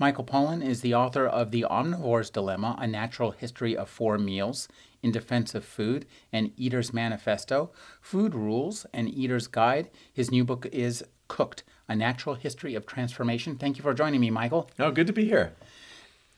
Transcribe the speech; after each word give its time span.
Michael 0.00 0.24
Pollan 0.24 0.66
is 0.66 0.80
the 0.80 0.94
author 0.94 1.26
of 1.26 1.50
The 1.50 1.66
Omnivore's 1.68 2.30
Dilemma, 2.30 2.74
A 2.78 2.86
Natural 2.86 3.32
History 3.32 3.76
of 3.76 3.90
Four 3.90 4.16
Meals, 4.16 4.66
In 5.02 5.12
Defense 5.12 5.54
of 5.54 5.62
Food, 5.62 6.06
and 6.32 6.52
Eater's 6.56 6.94
Manifesto, 6.94 7.70
Food 8.00 8.34
Rules, 8.34 8.86
and 8.94 9.10
Eater's 9.10 9.46
Guide. 9.46 9.90
His 10.10 10.30
new 10.30 10.42
book 10.42 10.64
is 10.72 11.04
Cooked, 11.28 11.64
A 11.86 11.94
Natural 11.94 12.34
History 12.34 12.74
of 12.74 12.86
Transformation. 12.86 13.56
Thank 13.56 13.76
you 13.76 13.82
for 13.82 13.92
joining 13.92 14.22
me, 14.22 14.30
Michael. 14.30 14.70
Oh, 14.78 14.90
good 14.90 15.06
to 15.06 15.12
be 15.12 15.26
here. 15.26 15.52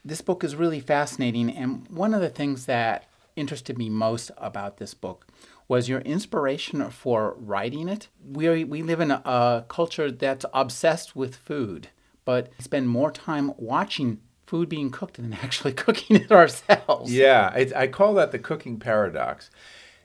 This 0.05 0.23
book 0.23 0.43
is 0.43 0.57
really 0.57 0.81
fascinating, 0.81 1.49
and 1.49 1.87
one 1.89 2.15
of 2.15 2.21
the 2.21 2.31
things 2.31 2.67
that 2.67 3.09
interested 3.37 3.79
me 3.79 3.89
most 3.89 4.33
about 4.39 4.79
this 4.79 4.93
book 4.93 5.29
was 5.69 5.89
your 5.89 6.01
inspiration 6.01 6.91
for 6.91 7.37
writing 7.39 7.89
it. 7.89 8.09
We, 8.29 8.65
we 8.65 8.83
live 8.83 8.99
in 8.99 9.13
a, 9.13 9.23
a 9.25 9.65
culture 9.69 10.11
that's 10.11 10.45
obsessed 10.53 11.15
with 11.15 11.37
food 11.37 11.91
but 12.25 12.51
spend 12.59 12.89
more 12.89 13.11
time 13.11 13.53
watching 13.57 14.21
food 14.47 14.69
being 14.69 14.91
cooked 14.91 15.15
than 15.15 15.33
actually 15.43 15.73
cooking 15.73 16.17
it 16.17 16.31
ourselves. 16.31 17.13
Yeah, 17.13 17.51
I, 17.55 17.87
call 17.87 18.15
that 18.15 18.33
the 18.33 18.39
cooking 18.39 18.79
paradox. 18.79 19.51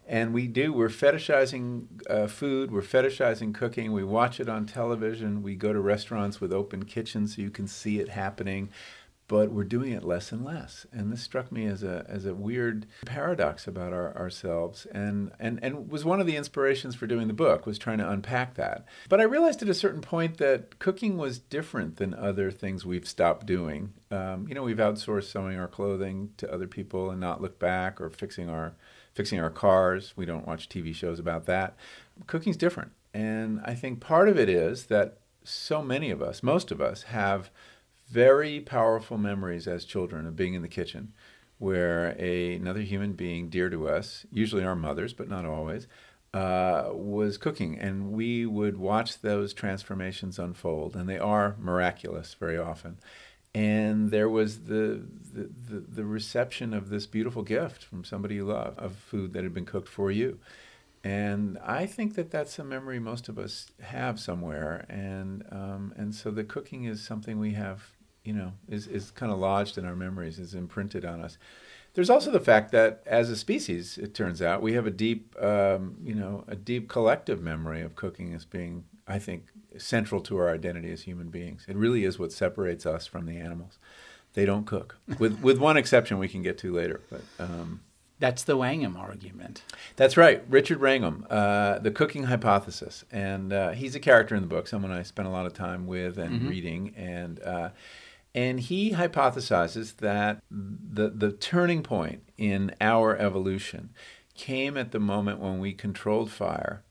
And 0.10 0.34
we 0.34 0.48
do, 0.48 0.72
we're 0.72 0.88
fetishizing 0.88 1.86
uh, 2.10 2.28
food, 2.28 2.72
we're 2.72 2.82
fetishizing 2.82 3.54
cooking, 3.54 3.92
we 3.92 4.06
watch 4.06 4.40
it 4.40 4.48
on 4.48 4.66
television, 4.66 5.44
we 5.44 5.56
go 5.56 5.74
to 5.74 5.82
restaurants 5.82 6.40
with 6.40 6.54
open 6.54 6.86
kitchens 6.86 7.36
so 7.36 7.42
you 7.42 7.50
can 7.50 7.68
see 7.68 8.00
it 8.00 8.08
happening 8.08 8.70
but 9.28 9.52
we're 9.52 9.66
doing 9.66 9.92
it 9.92 10.04
less 10.04 10.32
and 10.32 10.44
less. 10.44 10.86
And 10.92 11.12
this 11.12 11.22
struck 11.22 11.52
me 11.52 11.66
as 11.66 11.84
a 11.84 12.06
as 12.08 12.26
a 12.26 12.34
weird 12.34 12.88
paradox 13.06 13.68
about 13.68 13.94
our, 13.94 14.16
ourselves, 14.18 14.86
and 14.92 15.32
and 15.40 15.60
and 15.62 15.90
was 15.90 16.06
one 16.06 16.22
of 16.22 16.28
the 16.28 16.36
inspirations 16.36 16.96
for 16.96 17.08
doing 17.08 17.28
the 17.28 17.34
book 17.34 17.66
was 17.66 17.78
trying 17.78 17.98
to 17.98 18.10
unpack 18.10 18.56
that. 18.56 18.86
But 19.10 19.20
I 19.20 19.24
realized 19.24 19.62
at 19.62 19.70
a 19.70 19.74
certain 19.74 20.02
point 20.02 20.38
that 20.38 20.80
cooking 20.80 21.18
was 21.18 21.40
different 21.40 21.98
than 21.98 22.14
other 22.14 22.52
things 22.52 22.86
we've 22.86 23.08
stopped 23.08 23.46
doing. 23.46 23.94
Um, 24.12 24.48
you 24.48 24.56
know, 24.56 24.64
we've 24.64 24.78
outsourced 24.78 25.32
sewing 25.32 25.60
our 25.60 25.68
clothing 25.68 26.32
to 26.38 26.52
other 26.52 26.68
people 26.68 27.12
and 27.12 27.20
not 27.20 27.42
look 27.42 27.60
back, 27.60 28.00
or 28.00 28.10
fixing 28.10 28.50
our 28.50 28.74
fixing 29.14 29.40
our 29.40 29.50
cars. 29.50 30.14
We 30.16 30.26
don't 30.26 30.48
watch 30.48 30.70
TV 30.70 30.96
shows 30.96 31.20
about 31.20 31.46
that. 31.48 31.76
Cooking's 32.28 32.58
different, 32.58 32.92
and 33.14 33.60
I 33.66 33.74
think 33.74 34.00
part 34.00 34.30
of 34.30 34.40
it 34.40 34.48
is 34.48 34.86
that 34.86 35.18
so 35.44 35.82
many 35.82 36.12
of 36.12 36.22
us, 36.22 36.44
most 36.44 36.72
of 36.72 36.82
us, 36.82 37.04
have 37.04 37.50
very 38.10 38.60
powerful 38.60 39.18
memories 39.18 39.68
as 39.68 39.86
children 39.86 40.26
of 40.26 40.36
being 40.36 40.54
in 40.54 40.62
the 40.62 40.68
kitchen 40.68 41.14
where 41.60 42.16
a, 42.20 42.56
another 42.56 42.82
human 42.82 43.14
being 43.14 43.50
dear 43.50 43.70
to 43.70 43.90
us, 43.90 44.26
usually 44.32 44.64
our 44.64 44.76
mothers, 44.76 45.14
but 45.14 45.30
not 45.30 45.46
always, 45.46 45.88
uh, 46.34 46.90
was 46.92 47.38
cooking. 47.38 47.80
And 47.80 48.12
we 48.12 48.46
would 48.46 48.78
watch 48.78 49.22
those 49.22 49.54
transformations 49.54 50.38
unfold, 50.38 50.96
and 50.96 51.10
they 51.10 51.18
are 51.18 51.56
miraculous 51.60 52.36
very 52.36 52.58
often. 52.58 52.98
And 53.56 54.12
there 54.12 54.30
was 54.30 54.66
the, 54.66 55.04
the, 55.34 55.50
the, 55.70 55.80
the 55.80 56.06
reception 56.06 56.74
of 56.74 56.90
this 56.90 57.08
beautiful 57.08 57.42
gift 57.42 57.84
from 57.84 58.04
somebody 58.04 58.36
you 58.36 58.46
love 58.46 58.78
of 58.78 58.96
food 58.96 59.34
that 59.34 59.44
had 59.44 59.54
been 59.54 59.66
cooked 59.66 59.90
for 59.90 60.12
you. 60.12 60.40
And 61.04 61.58
I 61.66 61.86
think 61.86 62.16
that 62.16 62.30
that's 62.30 62.60
a 62.60 62.64
memory 62.64 63.00
most 63.00 63.30
of 63.30 63.40
us 63.40 63.72
have 63.82 64.20
somewhere. 64.20 64.86
And, 64.90 65.44
um, 65.52 65.94
and 65.96 66.14
so 66.14 66.30
the 66.30 66.44
cooking 66.44 66.84
is 66.84 67.04
something 67.04 67.40
we 67.40 67.54
have 67.54 67.94
you 68.28 68.34
know, 68.34 68.52
is, 68.68 68.88
is 68.88 69.10
kind 69.12 69.32
of 69.32 69.40
lodged 69.40 69.78
in 69.78 69.86
our 69.86 69.96
memories, 69.96 70.38
is 70.38 70.54
imprinted 70.54 71.06
on 71.06 71.22
us. 71.22 71.38
There's 71.94 72.10
also 72.10 72.30
the 72.30 72.42
fact 72.42 72.74
that 72.74 73.02
as 73.06 73.30
a 73.30 73.38
species, 73.38 73.98
it 73.98 74.14
turns 74.14 74.42
out, 74.42 74.62
we 74.62 74.74
have 74.74 74.86
a 74.86 74.92
deep, 74.92 75.34
um, 75.42 75.96
you 76.04 76.14
know, 76.14 76.44
a 76.46 76.56
deep 76.56 76.90
collective 76.90 77.42
memory 77.42 77.82
of 77.82 77.96
cooking 77.96 78.34
as 78.34 78.44
being, 78.44 78.84
I 79.08 79.18
think, 79.18 79.46
central 79.78 80.20
to 80.24 80.38
our 80.38 80.54
identity 80.54 80.92
as 80.92 81.04
human 81.04 81.30
beings. 81.30 81.66
It 81.70 81.78
really 81.78 82.04
is 82.04 82.20
what 82.20 82.34
separates 82.34 82.86
us 82.86 83.08
from 83.08 83.28
the 83.28 83.38
animals. 83.38 83.80
They 84.34 84.46
don't 84.46 84.66
cook, 84.66 84.98
with 85.18 85.40
with 85.42 85.58
one 85.58 85.78
exception 85.78 86.20
we 86.20 86.28
can 86.28 86.44
get 86.44 86.58
to 86.60 86.74
later. 86.74 87.00
But 87.10 87.22
um, 87.40 87.80
that's 88.20 88.44
the 88.44 88.58
Wrangham 88.58 88.98
argument. 88.98 89.64
That's 89.96 90.18
right, 90.18 90.44
Richard 90.50 90.82
Wrangham, 90.82 91.26
uh, 91.30 91.80
the 91.80 91.92
cooking 91.92 92.24
hypothesis, 92.24 93.06
and 93.10 93.54
uh, 93.54 93.72
he's 93.72 93.96
a 93.96 94.00
character 94.00 94.36
in 94.36 94.42
the 94.42 94.48
book, 94.48 94.68
someone 94.68 94.92
I 94.92 95.04
spent 95.04 95.30
a 95.30 95.32
lot 95.32 95.46
of 95.46 95.54
time 95.54 95.88
with 95.88 96.18
and 96.18 96.42
mm-hmm. 96.42 96.50
reading, 96.50 96.94
and. 96.98 97.40
Uh, 97.40 97.70
and 98.38 98.60
he 98.60 98.92
hypothesizes 98.92 99.96
that 99.96 100.44
the, 100.52 101.10
the 101.10 101.32
turning 101.32 101.82
point 101.82 102.22
in 102.38 102.72
our 102.80 103.18
evolution 103.18 103.90
came 104.36 104.78
at 104.78 104.92
the 104.92 105.00
moment 105.00 105.40
when 105.40 105.60
we 105.60 105.74
controlled 105.74 106.30
fire 106.30 106.84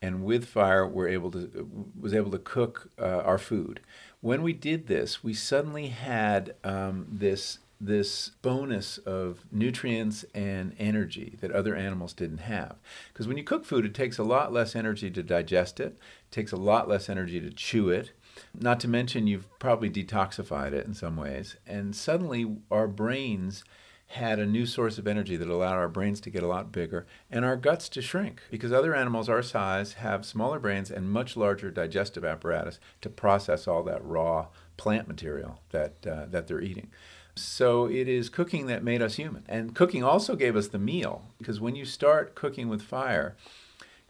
and 0.00 0.24
with 0.24 0.46
fire 0.46 0.88
were 0.88 1.06
able 1.06 1.30
to 1.30 1.90
was 2.00 2.14
able 2.14 2.30
to 2.30 2.38
cook 2.38 2.90
uh, 2.98 3.04
our 3.18 3.36
food. 3.36 3.80
When 4.22 4.40
we 4.40 4.54
did 4.54 4.86
this, 4.86 5.22
we 5.22 5.34
suddenly 5.34 5.88
had 5.88 6.54
um, 6.64 7.06
this 7.10 7.58
this 7.78 8.30
bonus 8.40 8.96
of 8.96 9.44
nutrients 9.52 10.24
and 10.34 10.74
energy 10.78 11.36
that 11.42 11.50
other 11.50 11.74
animals 11.74 12.14
didn't 12.14 12.38
have. 12.38 12.76
Because 13.12 13.28
when 13.28 13.36
you 13.36 13.44
cook 13.44 13.66
food, 13.66 13.84
it 13.84 13.92
takes 13.92 14.16
a 14.16 14.22
lot 14.22 14.54
less 14.54 14.74
energy 14.74 15.10
to 15.10 15.22
digest 15.22 15.80
it, 15.80 15.98
it 15.98 16.30
takes 16.30 16.50
a 16.50 16.56
lot 16.56 16.88
less 16.88 17.10
energy 17.10 17.42
to 17.42 17.50
chew 17.50 17.90
it, 17.90 18.12
not 18.58 18.80
to 18.80 18.88
mention, 18.88 19.26
you've 19.26 19.58
probably 19.58 19.90
detoxified 19.90 20.72
it 20.72 20.86
in 20.86 20.94
some 20.94 21.16
ways. 21.16 21.56
And 21.66 21.94
suddenly, 21.94 22.56
our 22.70 22.86
brains 22.86 23.64
had 24.08 24.38
a 24.38 24.46
new 24.46 24.66
source 24.66 24.98
of 24.98 25.06
energy 25.06 25.36
that 25.36 25.48
allowed 25.48 25.74
our 25.74 25.88
brains 25.88 26.20
to 26.20 26.30
get 26.30 26.42
a 26.42 26.46
lot 26.46 26.70
bigger 26.70 27.06
and 27.30 27.44
our 27.44 27.56
guts 27.56 27.88
to 27.88 28.02
shrink 28.02 28.42
because 28.50 28.72
other 28.72 28.94
animals 28.94 29.28
our 29.28 29.42
size 29.42 29.94
have 29.94 30.24
smaller 30.24 30.60
brains 30.60 30.90
and 30.90 31.10
much 31.10 31.36
larger 31.36 31.70
digestive 31.70 32.24
apparatus 32.24 32.78
to 33.00 33.08
process 33.08 33.66
all 33.66 33.82
that 33.82 34.04
raw 34.04 34.46
plant 34.76 35.08
material 35.08 35.60
that, 35.70 36.06
uh, 36.06 36.26
that 36.30 36.46
they're 36.46 36.60
eating. 36.60 36.90
So 37.34 37.86
it 37.86 38.08
is 38.08 38.28
cooking 38.28 38.66
that 38.66 38.84
made 38.84 39.02
us 39.02 39.16
human. 39.16 39.44
And 39.48 39.74
cooking 39.74 40.04
also 40.04 40.36
gave 40.36 40.54
us 40.54 40.68
the 40.68 40.78
meal 40.78 41.22
because 41.38 41.60
when 41.60 41.74
you 41.74 41.84
start 41.84 42.36
cooking 42.36 42.68
with 42.68 42.82
fire, 42.82 43.36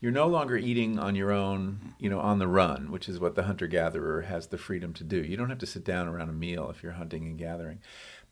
you're 0.01 0.13
no 0.13 0.27
longer 0.27 0.57
eating 0.57 0.99
on 0.99 1.15
your 1.15 1.33
own, 1.33 1.95
you 1.99 2.11
know, 2.11 2.21
on 2.21 2.39
the 2.39 2.49
run, 2.49 2.91
which 2.91 3.09
is 3.09 3.19
what 3.19 3.35
the 3.35 3.45
hunter 3.45 3.67
gatherer 3.67 4.23
has 4.23 4.49
the 4.49 4.59
freedom 4.59 4.93
to 4.95 5.05
do. 5.05 5.17
You 5.17 5.37
don't 5.37 5.49
have 5.49 5.59
to 5.59 5.67
sit 5.67 5.85
down 5.85 6.09
around 6.09 6.29
a 6.29 6.35
meal 6.35 6.69
if 6.71 6.83
you're 6.83 6.93
hunting 6.93 7.25
and 7.25 7.39
gathering. 7.39 7.81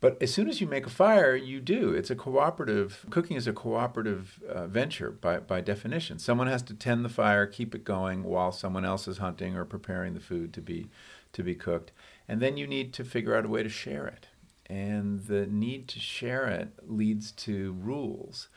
But 0.02 0.20
as 0.20 0.34
soon 0.34 0.48
as 0.48 0.60
you 0.60 0.66
make 0.66 0.84
a 0.84 0.90
fire, 0.90 1.36
you 1.36 1.60
do. 1.60 1.94
It's 1.94 2.10
a 2.10 2.16
cooperative, 2.16 3.06
cooking 3.08 3.36
is 3.36 3.46
a 3.46 3.52
cooperative 3.52 4.42
uh, 4.48 4.66
venture 4.66 5.12
by, 5.12 5.38
by 5.38 5.60
definition. 5.60 6.18
Someone 6.18 6.48
has 6.48 6.62
to 6.64 6.74
tend 6.74 7.04
the 7.04 7.08
fire, 7.08 7.46
keep 7.46 7.72
it 7.72 7.84
going 7.84 8.24
while 8.24 8.50
someone 8.50 8.84
else 8.84 9.06
is 9.06 9.18
hunting 9.18 9.56
or 9.56 9.64
preparing 9.64 10.14
the 10.14 10.20
food 10.20 10.52
to 10.54 10.60
be, 10.60 10.90
to 11.32 11.44
be 11.44 11.54
cooked. 11.54 11.92
And 12.28 12.40
then 12.40 12.56
you 12.56 12.66
need 12.66 12.92
to 12.94 13.04
figure 13.04 13.36
out 13.36 13.44
a 13.44 13.48
way 13.48 13.62
to 13.62 13.68
share 13.68 14.08
it. 14.08 14.26
And 14.66 15.20
the 15.20 15.46
need 15.46 15.86
to 15.88 16.00
share 16.00 16.48
it 16.48 16.72
leads 16.84 17.30
to 17.32 17.72
rules 17.78 18.48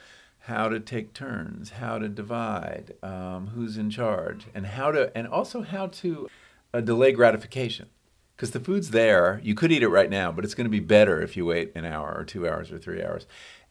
how 0.45 0.69
to 0.69 0.79
take 0.79 1.11
turns, 1.13 1.71
how 1.71 1.97
to 1.97 2.07
divide, 2.07 2.93
um, 3.01 3.47
who's 3.47 3.77
in 3.77 3.89
charge, 3.89 4.45
and 4.53 4.67
how 4.67 4.91
to, 4.91 5.11
and 5.17 5.27
also 5.27 5.63
how 5.63 5.87
to 5.87 6.29
uh, 6.71 6.81
delay 6.81 7.11
gratification. 7.11 7.89
Because 8.35 8.51
the 8.51 8.59
food's 8.59 8.91
there, 8.91 9.39
you 9.43 9.55
could 9.55 9.71
eat 9.71 9.81
it 9.81 9.87
right 9.87 10.09
now, 10.09 10.31
but 10.31 10.45
it's 10.45 10.53
going 10.53 10.65
to 10.65 10.71
be 10.71 10.79
better 10.79 11.19
if 11.21 11.35
you 11.35 11.45
wait 11.45 11.71
an 11.73 11.85
hour 11.85 12.13
or 12.15 12.23
two 12.23 12.47
hours 12.47 12.71
or 12.71 12.77
three 12.77 13.03
hours. 13.03 13.25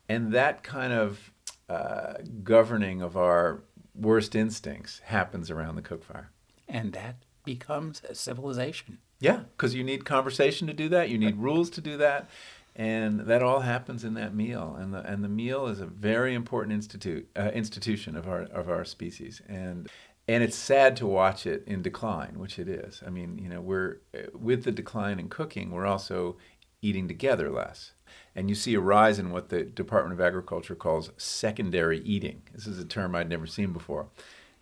And 0.08 0.32
that 0.32 0.64
kind 0.64 0.92
of 0.92 1.30
uh, 1.68 2.14
governing 2.42 3.02
of 3.02 3.16
our 3.16 3.62
worst 3.94 4.34
instincts 4.34 5.00
happens 5.04 5.50
around 5.50 5.76
the 5.76 5.82
cook 5.82 6.02
fire. 6.02 6.30
And 6.68 6.92
that 6.94 7.16
becomes 7.44 8.02
a 8.08 8.16
civilization. 8.16 8.98
Yeah, 9.20 9.44
because 9.56 9.74
you 9.74 9.84
need 9.84 10.04
conversation 10.04 10.66
to 10.66 10.72
do 10.72 10.88
that. 10.88 11.08
You 11.08 11.18
need 11.18 11.36
rules 11.36 11.70
to 11.70 11.80
do 11.80 11.96
that 11.98 12.28
and 12.76 13.20
that 13.20 13.42
all 13.42 13.60
happens 13.60 14.04
in 14.04 14.14
that 14.14 14.34
meal. 14.34 14.76
And 14.78 14.92
the 14.92 15.00
and 15.00 15.22
the 15.22 15.28
meal 15.28 15.66
is 15.66 15.80
a 15.80 15.86
very 15.86 16.34
important 16.34 16.72
institute 16.74 17.28
uh, 17.36 17.50
institution 17.54 18.16
of 18.16 18.28
our 18.28 18.42
of 18.42 18.68
our 18.68 18.84
species. 18.84 19.40
And 19.48 19.88
and 20.26 20.42
it's 20.42 20.56
sad 20.56 20.96
to 20.96 21.06
watch 21.06 21.46
it 21.46 21.64
in 21.66 21.82
decline 21.82 22.38
which 22.38 22.58
it 22.58 22.68
is. 22.68 23.02
I 23.06 23.10
mean 23.10 23.38
you 23.38 23.48
know 23.48 23.60
we're 23.60 24.00
with 24.32 24.64
the 24.64 24.72
decline 24.72 25.18
in 25.20 25.28
cooking 25.28 25.70
we're 25.70 25.86
also 25.86 26.36
eating 26.82 27.06
together 27.08 27.50
less. 27.50 27.92
And 28.36 28.48
you 28.48 28.54
see 28.56 28.74
a 28.74 28.80
rise 28.80 29.18
in 29.18 29.30
what 29.30 29.48
the 29.48 29.62
department 29.62 30.18
of 30.18 30.24
agriculture 30.24 30.74
calls 30.74 31.10
secondary 31.16 32.00
eating. 32.00 32.42
This 32.52 32.66
is 32.66 32.78
a 32.78 32.84
term 32.84 33.14
i'd 33.14 33.28
never 33.28 33.46
seen 33.46 33.72
before. 33.72 34.08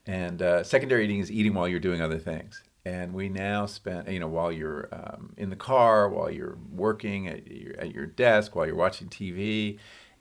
And 0.04 0.42
uh, 0.42 0.64
secondary 0.64 1.04
eating 1.04 1.20
is 1.20 1.30
eating 1.30 1.54
while 1.54 1.68
you're 1.68 1.80
doing 1.80 2.02
other 2.02 2.18
things 2.18 2.62
and 2.84 3.14
we 3.14 3.28
now 3.28 3.66
spend 3.66 4.08
you 4.08 4.18
know 4.18 4.28
while 4.28 4.50
you're 4.50 4.88
um, 4.92 5.32
in 5.36 5.50
the 5.50 5.56
car 5.56 6.08
while 6.08 6.30
you're 6.30 6.58
working 6.70 7.28
at 7.28 7.46
your, 7.46 7.78
at 7.78 7.92
your 7.92 8.06
desk 8.06 8.56
while 8.56 8.66
you're 8.66 8.74
watching 8.74 9.08
tv 9.08 9.78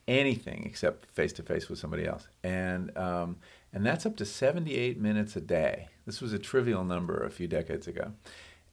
anything 0.08 0.63
except 0.66 1.10
face 1.12 1.34
to 1.34 1.44
face 1.44 1.69
with 1.69 1.80
somebody 1.80 2.06
else. 2.06 2.28
And, 2.44 2.96
um, 2.98 3.38
and 3.74 3.86
that's 3.86 4.06
up 4.06 4.18
to 4.18 4.25
78 4.25 5.00
minutes 5.00 5.36
a 5.36 5.42
day. 5.42 5.90
This 6.06 6.22
was 6.22 6.34
a 6.34 6.40
trivial 6.40 6.84
number 6.84 7.18
a 7.18 7.31
few 7.31 7.48
decades 7.48 7.88
ago. 7.88 8.12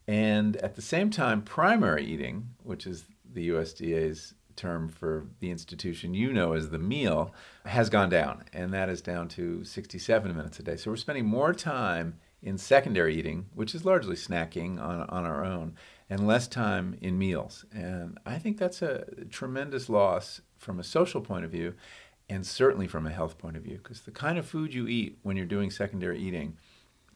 And 0.06 0.56
at 0.56 0.74
the 0.74 0.82
same 0.82 1.10
time, 1.10 1.42
primary 1.42 2.04
eating, 2.04 2.50
which 2.62 2.86
is 2.86 3.04
the 3.30 3.50
USDA's 3.50 4.34
term 4.56 4.88
for 4.88 5.26
the 5.38 5.50
institution 5.50 6.14
you 6.14 6.32
know 6.32 6.54
as 6.54 6.70
the 6.70 6.78
meal, 6.78 7.32
has 7.66 7.90
gone 7.90 8.08
down. 8.08 8.44
And 8.52 8.72
that 8.72 8.88
is 8.88 9.02
down 9.02 9.28
to 9.28 9.64
67 9.64 10.36
minutes 10.36 10.58
a 10.58 10.62
day. 10.62 10.76
So 10.76 10.90
we're 10.90 10.96
spending 10.96 11.26
more 11.26 11.52
time 11.52 12.18
in 12.42 12.58
secondary 12.58 13.16
eating, 13.16 13.46
which 13.54 13.74
is 13.74 13.84
largely 13.84 14.16
snacking 14.16 14.80
on, 14.80 15.02
on 15.08 15.24
our 15.24 15.44
own, 15.44 15.74
and 16.08 16.26
less 16.26 16.46
time 16.46 16.96
in 17.00 17.18
meals. 17.18 17.64
And 17.72 18.18
I 18.24 18.38
think 18.38 18.58
that's 18.58 18.82
a 18.82 19.04
tremendous 19.30 19.88
loss 19.88 20.40
from 20.56 20.78
a 20.78 20.84
social 20.84 21.20
point 21.20 21.44
of 21.44 21.50
view 21.50 21.74
and 22.28 22.46
certainly 22.46 22.86
from 22.86 23.06
a 23.06 23.10
health 23.10 23.38
point 23.38 23.56
of 23.56 23.62
view 23.62 23.78
because 23.78 24.02
the 24.02 24.10
kind 24.10 24.38
of 24.38 24.46
food 24.46 24.74
you 24.74 24.86
eat 24.86 25.18
when 25.22 25.36
you're 25.36 25.46
doing 25.46 25.70
secondary 25.70 26.18
eating 26.18 26.56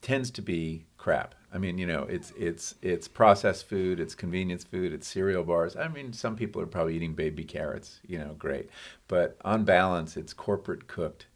tends 0.01 0.31
to 0.33 0.43
be 0.43 0.87
crap. 0.97 1.35
I 1.55 1.59
mean, 1.59 1.79
you 1.79 1.87
know, 1.87 2.05
it's 2.05 2.33
it's 2.37 2.75
it's 2.83 3.09
processed 3.09 3.69
food, 3.69 4.01
it's 4.01 4.15
convenience 4.15 4.65
food, 4.65 4.93
it's 4.93 5.07
cereal 5.07 5.45
bars. 5.45 5.77
I 5.77 5.89
mean, 5.89 6.13
some 6.13 6.35
people 6.35 6.61
are 6.63 6.67
probably 6.67 6.97
eating 6.97 7.15
baby 7.15 7.45
carrots, 7.45 8.01
you 8.07 8.19
know, 8.19 8.35
great. 8.39 8.69
But 9.07 9.37
on 9.45 9.65
balance, 9.65 10.17
it's 10.17 10.33
corporate 10.33 10.89
cooked 10.89 11.27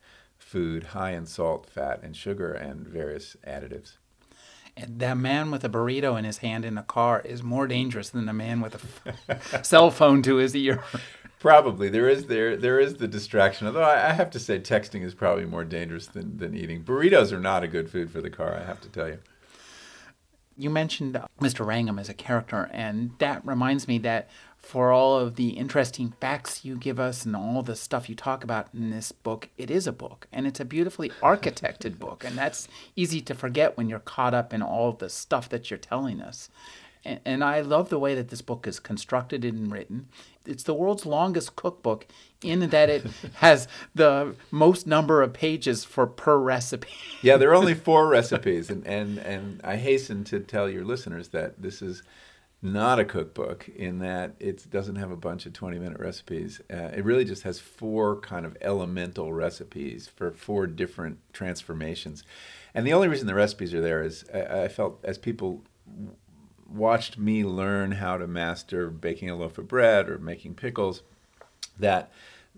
food 0.47 0.85
high 0.85 1.11
in 1.11 1.27
salt, 1.27 1.67
fat, 1.69 1.99
and 2.05 2.17
sugar 2.17 2.53
and 2.53 2.87
various 2.87 3.37
additives. 3.45 3.97
And 4.77 5.01
that 5.01 5.17
man 5.17 5.51
with 5.51 5.65
a 5.65 5.69
burrito 5.69 6.17
in 6.17 6.25
his 6.25 6.39
hand 6.39 6.65
in 6.65 6.79
a 6.79 6.85
car 6.85 7.21
is 7.25 7.43
more 7.43 7.67
dangerous 7.67 8.11
than 8.11 8.27
the 8.27 8.33
man 8.33 8.61
with 8.61 8.81
a 9.29 9.65
cell 9.65 9.91
phone 9.91 10.23
to 10.23 10.37
his 10.37 10.55
ear. 10.55 10.85
Probably 11.41 11.89
there 11.89 12.09
is 12.09 12.27
there 12.27 12.57
there 12.57 12.79
is 12.79 12.95
the 12.95 13.09
distraction. 13.09 13.67
Although 13.67 13.83
I, 13.83 14.11
I, 14.11 14.13
have 14.13 14.31
to 14.31 14.39
say, 14.39 14.59
texting 14.59 15.03
is 15.03 15.15
probably 15.15 15.45
more 15.45 15.65
dangerous 15.65 16.07
than 16.07 16.39
than 16.39 16.57
eating. 16.57 16.83
Burritos 16.83 17.31
are 17.31 17.39
not 17.39 17.63
a 17.63 17.69
good 17.69 17.91
food 17.91 18.11
for 18.11 18.21
the 18.21 18.31
car. 18.31 18.55
I 18.55 18.65
have 18.65 18.81
to 18.81 18.89
tell 18.89 19.07
you. 19.09 19.19
You 20.57 20.71
mentioned 20.71 21.17
uh, 21.17 21.27
Mr. 21.41 21.67
Wrangham 21.67 21.99
as 21.99 22.09
a 22.09 22.15
character, 22.15 22.71
and 22.73 23.13
that 23.19 23.47
reminds 23.47 23.87
me 23.87 23.99
that 23.99 24.29
for 24.59 24.91
all 24.91 25.19
of 25.19 25.37
the 25.37 25.51
interesting 25.51 26.15
facts 26.21 26.65
you 26.65 26.77
give 26.77 26.99
us 26.99 27.25
and 27.25 27.37
all 27.37 27.63
the 27.63 27.77
stuff 27.77 28.09
you 28.09 28.15
talk 28.15 28.43
about 28.43 28.69
in 28.75 28.91
this 28.91 29.13
book, 29.13 29.49
it 29.57 29.71
is 29.71 29.87
a 29.87 29.93
book, 29.93 30.27
and 30.33 30.47
it's 30.47 30.59
a 30.59 30.65
beautifully 30.65 31.11
architected 31.23 31.99
book, 31.99 32.25
and 32.25 32.37
that's 32.37 32.67
easy 32.97 33.21
to 33.21 33.35
forget 33.35 33.77
when 33.77 33.89
you're 33.89 34.01
caught 34.01 34.35
up 34.35 34.53
in 34.53 34.63
all 34.63 34.93
the 34.93 35.09
stuff 35.09 35.49
that 35.51 35.71
you're 35.71 35.79
telling 35.79 36.21
us. 36.21 36.49
And, 37.25 37.45
I 37.45 37.61
love 37.61 37.89
the 37.89 37.99
way 37.99 38.15
that 38.15 38.29
this 38.29 38.43
book 38.43 38.67
is 38.67 38.81
constructed 38.81 39.45
and 39.45 39.71
written. 39.71 40.09
It's 40.45 40.65
the 40.65 40.75
world's 40.75 41.07
longest 41.07 41.55
cookbook 41.55 42.07
in 42.43 42.71
that 42.71 42.91
it 42.91 43.07
has 43.35 43.69
the 43.95 44.35
most 44.51 44.87
number 44.87 45.23
of 45.23 45.33
pages 45.33 45.85
for 45.85 46.07
per 46.07 46.37
recipe. 46.37 46.89
yeah, 47.23 47.37
there 47.37 47.51
are 47.51 47.55
only 47.55 47.75
four 47.89 48.09
recipes, 48.09 48.71
and, 48.71 48.87
and, 48.87 49.19
and 49.19 49.61
I 49.63 49.77
hasten 49.77 50.25
to 50.25 50.41
tell 50.41 50.69
your 50.69 50.85
listeners 50.85 51.29
that 51.29 51.63
this 51.63 51.81
is 51.81 52.03
not 52.63 52.99
a 52.99 53.05
cookbook 53.05 53.69
in 53.69 53.99
that 54.01 54.35
it 54.41 54.69
doesn't 54.71 54.97
have 54.97 55.11
a 55.11 55.17
bunch 55.17 55.47
of 55.47 55.53
20 55.53 55.79
minute 55.79 56.01
recipes. 56.01 56.61
Uh, 56.73 56.91
it 56.95 57.05
really 57.05 57.25
just 57.25 57.43
has 57.43 57.61
four 57.61 58.21
kind 58.21 58.47
of 58.47 58.57
elemental 58.61 59.33
recipes 59.33 60.09
for 60.09 60.33
four 60.33 60.67
different 60.67 61.19
transformations. 61.33 62.25
And 62.75 62.87
the 62.87 62.93
only 62.93 63.09
reason 63.09 63.27
the 63.27 63.35
recipes 63.35 63.73
are 63.75 63.81
there 63.81 64.03
is 64.03 64.25
I, 64.35 64.65
I 64.65 64.69
felt 64.69 65.01
as 65.05 65.19
people 65.19 65.63
watched 66.69 67.19
me 67.19 67.45
learn 67.45 67.93
how 67.93 68.17
to 68.17 68.27
master 68.27 68.91
baking 68.91 69.31
a 69.31 69.37
loaf 69.37 69.59
of 69.59 69.69
bread 69.69 70.09
or 70.09 70.19
making 70.19 70.55
pickles 70.55 71.03
that 71.79 72.11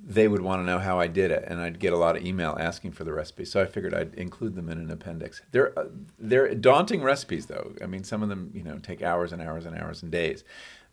they 0.06 0.28
would 0.28 0.42
want 0.42 0.62
to 0.62 0.66
know 0.66 0.78
how 0.78 1.00
I 1.00 1.06
did 1.06 1.30
it, 1.30 1.44
and 1.46 1.60
I'd 1.60 1.78
get 1.78 1.92
a 1.92 1.96
lot 1.96 2.16
of 2.16 2.24
email 2.24 2.56
asking 2.58 2.92
for 2.92 3.04
the 3.04 3.12
recipe. 3.12 3.44
So 3.44 3.60
I 3.60 3.66
figured 3.66 3.94
I'd 3.94 4.14
include 4.14 4.54
them 4.54 4.68
in 4.68 4.78
an 4.78 4.90
appendix. 4.90 5.42
They're 5.50 5.76
uh, 5.78 5.86
they're 6.18 6.54
daunting 6.54 7.02
recipes, 7.02 7.46
though. 7.46 7.72
I 7.82 7.86
mean, 7.86 8.04
some 8.04 8.22
of 8.22 8.28
them 8.28 8.50
you 8.54 8.62
know 8.62 8.78
take 8.78 9.02
hours 9.02 9.32
and 9.32 9.42
hours 9.42 9.66
and 9.66 9.76
hours 9.76 10.02
and 10.02 10.10
days, 10.12 10.44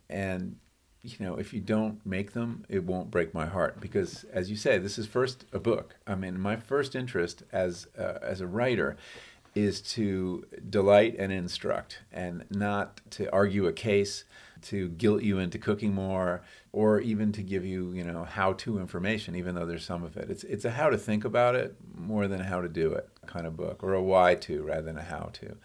and 0.09 0.57
you 1.01 1.17
know 1.19 1.35
if 1.35 1.53
you 1.53 1.61
don't 1.61 2.03
make 2.05 2.33
them, 2.33 2.65
it 2.67 2.83
won't 2.83 3.11
break 3.11 3.33
my 3.33 3.45
heart 3.45 3.79
because, 3.79 4.23
as 4.25 4.49
you 4.49 4.55
say, 4.57 4.77
this 4.77 4.97
is 4.97 5.05
first 5.05 5.45
a 5.53 5.59
book. 5.59 5.97
I 6.07 6.15
mean, 6.15 6.39
my 6.39 6.55
first 6.55 6.95
interest 6.95 7.43
as 7.51 7.87
uh, 7.97 8.19
as 8.21 8.41
a 8.41 8.47
writer 8.47 8.97
is 9.55 9.81
to 9.81 10.45
delight 10.69 11.15
and 11.17 11.31
instruct 11.31 11.99
and 12.11 12.43
not 12.49 12.99
to 13.09 13.31
argue 13.31 13.65
a 13.65 13.73
case 13.73 14.25
to 14.61 14.89
guilt 14.89 15.23
you 15.23 15.39
into 15.39 15.57
cooking 15.57 15.93
more 15.93 16.41
or 16.73 16.99
even 16.99 17.31
to 17.31 17.41
give 17.41 17.65
you 17.65 17.91
you 17.93 18.03
know 18.03 18.25
how 18.25 18.51
to 18.53 18.79
information 18.79 19.35
even 19.35 19.55
though 19.55 19.65
there's 19.65 19.85
some 19.85 20.03
of 20.03 20.17
it. 20.17 20.29
It's 20.29 20.43
it's 20.43 20.65
a 20.65 20.71
how 20.71 20.89
to 20.89 20.97
think 20.97 21.23
about 21.23 21.55
it 21.55 21.75
more 21.95 22.27
than 22.27 22.41
how 22.41 22.61
to 22.61 22.67
do 22.67 22.91
it 22.93 23.07
kind 23.25 23.47
of 23.47 23.55
book 23.55 23.83
or 23.83 23.93
a 23.93 24.01
why 24.01 24.35
to 24.35 24.63
rather 24.63 24.81
than 24.81 24.97
a 24.97 25.03
how 25.03 25.29
to 25.33 25.55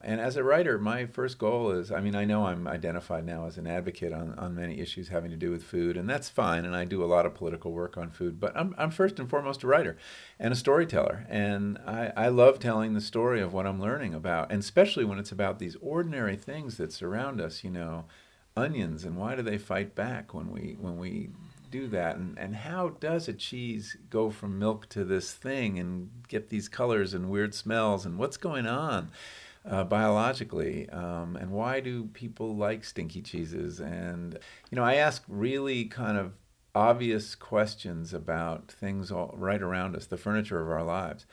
and 0.00 0.20
as 0.20 0.36
a 0.36 0.44
writer, 0.44 0.78
my 0.78 1.06
first 1.06 1.38
goal 1.38 1.72
is 1.72 1.90
I 1.90 2.00
mean, 2.00 2.14
I 2.14 2.24
know 2.24 2.46
I'm 2.46 2.68
identified 2.68 3.26
now 3.26 3.46
as 3.46 3.58
an 3.58 3.66
advocate 3.66 4.12
on, 4.12 4.34
on 4.38 4.54
many 4.54 4.78
issues 4.78 5.08
having 5.08 5.30
to 5.30 5.36
do 5.36 5.50
with 5.50 5.64
food, 5.64 5.96
and 5.96 6.08
that's 6.08 6.28
fine. 6.28 6.64
And 6.64 6.76
I 6.76 6.84
do 6.84 7.02
a 7.02 7.06
lot 7.06 7.26
of 7.26 7.34
political 7.34 7.72
work 7.72 7.96
on 7.96 8.10
food, 8.10 8.38
but 8.38 8.56
I'm, 8.56 8.74
I'm 8.78 8.92
first 8.92 9.18
and 9.18 9.28
foremost 9.28 9.64
a 9.64 9.66
writer 9.66 9.96
and 10.38 10.52
a 10.52 10.56
storyteller. 10.56 11.26
And 11.28 11.78
I, 11.84 12.12
I 12.16 12.28
love 12.28 12.60
telling 12.60 12.94
the 12.94 13.00
story 13.00 13.40
of 13.40 13.52
what 13.52 13.66
I'm 13.66 13.80
learning 13.80 14.14
about, 14.14 14.52
and 14.52 14.60
especially 14.60 15.04
when 15.04 15.18
it's 15.18 15.32
about 15.32 15.58
these 15.58 15.76
ordinary 15.80 16.36
things 16.36 16.76
that 16.76 16.92
surround 16.92 17.40
us, 17.40 17.64
you 17.64 17.70
know, 17.70 18.04
onions 18.56 19.04
and 19.04 19.16
why 19.16 19.36
do 19.36 19.42
they 19.42 19.58
fight 19.58 19.94
back 19.94 20.34
when 20.34 20.50
we, 20.50 20.76
when 20.80 20.98
we 20.98 21.30
do 21.70 21.86
that 21.86 22.16
and, 22.16 22.38
and 22.38 22.56
how 22.56 22.88
does 22.88 23.28
a 23.28 23.32
cheese 23.32 23.96
go 24.10 24.30
from 24.30 24.58
milk 24.58 24.88
to 24.88 25.04
this 25.04 25.32
thing 25.32 25.78
and 25.78 26.10
get 26.26 26.48
these 26.48 26.68
colors 26.68 27.14
and 27.14 27.30
weird 27.30 27.54
smells 27.54 28.06
and 28.06 28.18
what's 28.18 28.36
going 28.36 28.66
on 28.66 29.10
uh, 29.68 29.84
biologically, 29.84 30.88
um, 30.90 31.36
and 31.36 31.50
why 31.50 31.80
do 31.80 32.04
people 32.06 32.56
like 32.56 32.84
stinky 32.84 33.22
cheeses? 33.22 33.80
And 33.80 34.38
you 34.70 34.76
know, 34.76 34.84
I 34.84 34.94
ask 34.94 35.22
really 35.28 35.84
kind 35.84 36.18
of 36.18 36.32
obvious 36.74 37.34
questions 37.34 38.14
about 38.14 38.70
things 38.70 39.10
all 39.10 39.34
right 39.36 39.62
around 39.62 39.96
us, 39.96 40.06
the 40.06 40.16
furniture 40.16 40.60
of 40.60 40.70
our 40.70 40.84
lives, 40.84 41.26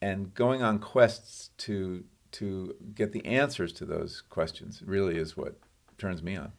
and 0.00 0.34
going 0.34 0.62
on 0.62 0.78
quests 0.78 1.50
to 1.58 2.04
to 2.32 2.74
get 2.94 3.12
the 3.12 3.24
answers 3.24 3.72
to 3.72 3.86
those 3.86 4.22
questions 4.28 4.82
really 4.84 5.16
is 5.16 5.36
what 5.36 5.56
turns 5.96 6.22
me 6.22 6.36
on. 6.36 6.52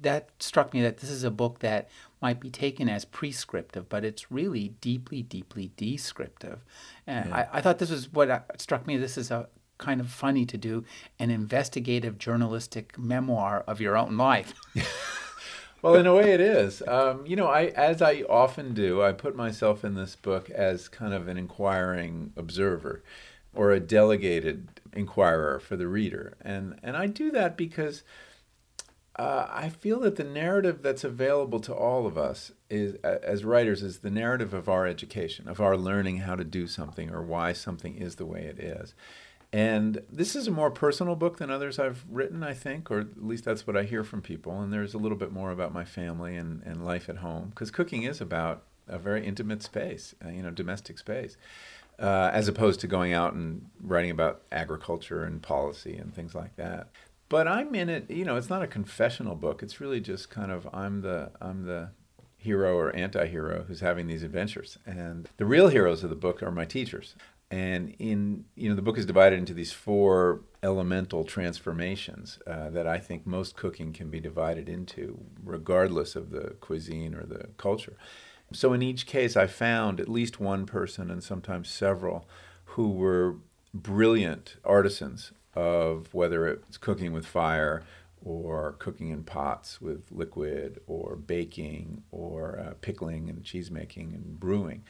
That 0.00 0.30
struck 0.38 0.72
me 0.72 0.80
that 0.82 0.98
this 0.98 1.10
is 1.10 1.22
a 1.22 1.30
book 1.30 1.58
that 1.58 1.90
might 2.22 2.40
be 2.40 2.50
taken 2.50 2.88
as 2.88 3.04
prescriptive, 3.04 3.88
but 3.88 4.04
it's 4.04 4.32
really 4.32 4.68
deeply, 4.80 5.22
deeply 5.22 5.70
descriptive. 5.76 6.64
And 7.06 7.28
yeah. 7.28 7.48
I, 7.52 7.58
I, 7.58 7.60
thought 7.60 7.78
this 7.78 7.90
was 7.90 8.10
what 8.10 8.30
uh, 8.30 8.40
struck 8.56 8.86
me. 8.86 8.96
This 8.96 9.18
is 9.18 9.30
a, 9.30 9.48
kind 9.78 10.00
of 10.00 10.08
funny 10.08 10.46
to 10.46 10.56
do 10.56 10.84
an 11.18 11.30
investigative 11.30 12.18
journalistic 12.18 12.98
memoir 12.98 13.64
of 13.66 13.80
your 13.80 13.96
own 13.96 14.16
life. 14.16 14.54
well, 15.82 15.94
in 15.94 16.06
a 16.06 16.14
way, 16.14 16.32
it 16.32 16.40
is. 16.40 16.82
Um, 16.86 17.26
you 17.26 17.36
know, 17.36 17.48
I 17.48 17.66
as 17.66 18.02
I 18.02 18.22
often 18.28 18.74
do, 18.74 19.02
I 19.02 19.12
put 19.12 19.36
myself 19.36 19.84
in 19.84 19.94
this 19.94 20.16
book 20.16 20.50
as 20.50 20.88
kind 20.88 21.12
of 21.12 21.28
an 21.28 21.36
inquiring 21.36 22.32
observer 22.36 23.02
or 23.54 23.70
a 23.72 23.80
delegated 23.80 24.80
inquirer 24.92 25.58
for 25.60 25.76
the 25.76 25.88
reader, 25.88 26.36
and 26.40 26.78
and 26.82 26.96
I 26.96 27.06
do 27.06 27.30
that 27.32 27.56
because. 27.56 28.02
Uh, 29.18 29.48
I 29.50 29.70
feel 29.70 30.00
that 30.00 30.16
the 30.16 30.24
narrative 30.24 30.82
that's 30.82 31.02
available 31.02 31.58
to 31.60 31.72
all 31.74 32.06
of 32.06 32.18
us 32.18 32.52
is, 32.68 32.96
as 32.96 33.46
writers, 33.46 33.82
is 33.82 34.00
the 34.00 34.10
narrative 34.10 34.52
of 34.52 34.68
our 34.68 34.86
education, 34.86 35.48
of 35.48 35.58
our 35.58 35.74
learning 35.74 36.18
how 36.18 36.36
to 36.36 36.44
do 36.44 36.66
something 36.66 37.08
or 37.10 37.22
why 37.22 37.54
something 37.54 37.96
is 37.96 38.16
the 38.16 38.26
way 38.26 38.42
it 38.42 38.58
is. 38.58 38.92
And 39.56 40.02
this 40.12 40.36
is 40.36 40.46
a 40.46 40.50
more 40.50 40.70
personal 40.70 41.16
book 41.16 41.38
than 41.38 41.50
others 41.50 41.78
I've 41.78 42.04
written, 42.10 42.42
I 42.42 42.52
think, 42.52 42.90
or 42.90 43.00
at 43.00 43.24
least 43.24 43.46
that's 43.46 43.66
what 43.66 43.74
I 43.74 43.84
hear 43.84 44.04
from 44.04 44.20
people. 44.20 44.60
And 44.60 44.70
there's 44.70 44.92
a 44.92 44.98
little 44.98 45.16
bit 45.16 45.32
more 45.32 45.50
about 45.50 45.72
my 45.72 45.82
family 45.82 46.36
and, 46.36 46.62
and 46.66 46.84
life 46.84 47.08
at 47.08 47.16
home, 47.16 47.48
because 47.48 47.70
cooking 47.70 48.02
is 48.02 48.20
about 48.20 48.64
a 48.86 48.98
very 48.98 49.24
intimate 49.24 49.62
space, 49.62 50.14
uh, 50.22 50.28
you 50.28 50.42
know, 50.42 50.50
domestic 50.50 50.98
space, 50.98 51.38
uh, 51.98 52.28
as 52.34 52.48
opposed 52.48 52.80
to 52.80 52.86
going 52.86 53.14
out 53.14 53.32
and 53.32 53.70
writing 53.82 54.10
about 54.10 54.42
agriculture 54.52 55.24
and 55.24 55.42
policy 55.42 55.96
and 55.96 56.14
things 56.14 56.34
like 56.34 56.54
that. 56.56 56.90
But 57.30 57.48
I'm 57.48 57.74
in 57.74 57.88
it, 57.88 58.10
you 58.10 58.26
know, 58.26 58.36
it's 58.36 58.50
not 58.50 58.62
a 58.62 58.66
confessional 58.66 59.36
book. 59.36 59.62
It's 59.62 59.80
really 59.80 60.02
just 60.02 60.28
kind 60.28 60.52
of 60.52 60.68
I'm 60.70 61.00
the 61.00 61.30
I'm 61.40 61.64
the 61.64 61.92
hero 62.36 62.76
or 62.76 62.94
anti-hero 62.94 63.64
who's 63.66 63.80
having 63.80 64.06
these 64.06 64.22
adventures 64.22 64.78
and 64.86 65.28
the 65.36 65.44
real 65.44 65.66
heroes 65.66 66.04
of 66.04 66.10
the 66.10 66.14
book 66.14 66.42
are 66.44 66.52
my 66.52 66.64
teachers 66.64 67.16
and 67.50 67.94
in 67.98 68.44
you 68.54 68.68
know 68.68 68.74
the 68.74 68.82
book 68.82 68.98
is 68.98 69.06
divided 69.06 69.38
into 69.38 69.54
these 69.54 69.72
four 69.72 70.40
elemental 70.62 71.24
transformations 71.24 72.38
uh, 72.46 72.70
that 72.70 72.86
I 72.86 72.98
think 72.98 73.26
most 73.26 73.56
cooking 73.56 73.92
can 73.92 74.10
be 74.10 74.20
divided 74.20 74.68
into, 74.68 75.20
regardless 75.44 76.16
of 76.16 76.30
the 76.30 76.56
cuisine 76.60 77.14
or 77.14 77.24
the 77.24 77.48
culture. 77.56 77.96
So 78.52 78.72
in 78.72 78.82
each 78.82 79.06
case, 79.06 79.36
I 79.36 79.46
found 79.46 80.00
at 80.00 80.08
least 80.08 80.40
one 80.40 80.66
person 80.66 81.10
and 81.10 81.22
sometimes 81.22 81.68
several 81.68 82.28
who 82.64 82.90
were 82.90 83.36
brilliant 83.74 84.56
artisans 84.64 85.32
of 85.54 86.12
whether 86.12 86.46
it's 86.46 86.76
cooking 86.76 87.12
with 87.12 87.26
fire, 87.26 87.82
or 88.24 88.72
cooking 88.78 89.10
in 89.10 89.22
pots 89.22 89.80
with 89.80 90.10
liquid, 90.10 90.80
or 90.86 91.16
baking, 91.16 92.02
or 92.10 92.58
uh, 92.58 92.74
pickling 92.80 93.30
and 93.30 93.44
cheese 93.44 93.70
making 93.70 94.12
and 94.14 94.40
brewing, 94.40 94.82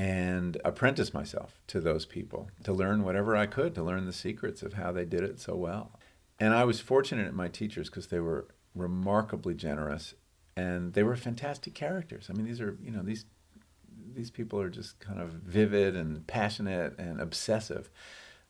and 0.00 0.56
apprentice 0.64 1.12
myself 1.12 1.60
to 1.66 1.78
those 1.78 2.06
people 2.06 2.48
to 2.64 2.72
learn 2.72 3.04
whatever 3.04 3.36
I 3.36 3.44
could 3.44 3.74
to 3.74 3.82
learn 3.82 4.06
the 4.06 4.14
secrets 4.14 4.62
of 4.62 4.72
how 4.72 4.92
they 4.92 5.04
did 5.04 5.22
it 5.22 5.38
so 5.38 5.54
well. 5.54 6.00
And 6.38 6.54
I 6.54 6.64
was 6.64 6.80
fortunate 6.80 7.26
at 7.26 7.34
my 7.34 7.48
teachers 7.48 7.90
because 7.90 8.06
they 8.06 8.18
were 8.18 8.48
remarkably 8.74 9.52
generous 9.52 10.14
and 10.56 10.94
they 10.94 11.02
were 11.02 11.16
fantastic 11.16 11.74
characters. 11.74 12.28
I 12.30 12.32
mean, 12.32 12.46
these 12.46 12.62
are, 12.62 12.78
you 12.82 12.90
know, 12.90 13.02
these 13.02 13.26
these 14.14 14.30
people 14.30 14.58
are 14.58 14.70
just 14.70 14.98
kind 15.00 15.20
of 15.20 15.32
vivid 15.32 15.94
and 15.94 16.26
passionate 16.26 16.98
and 16.98 17.20
obsessive. 17.20 17.90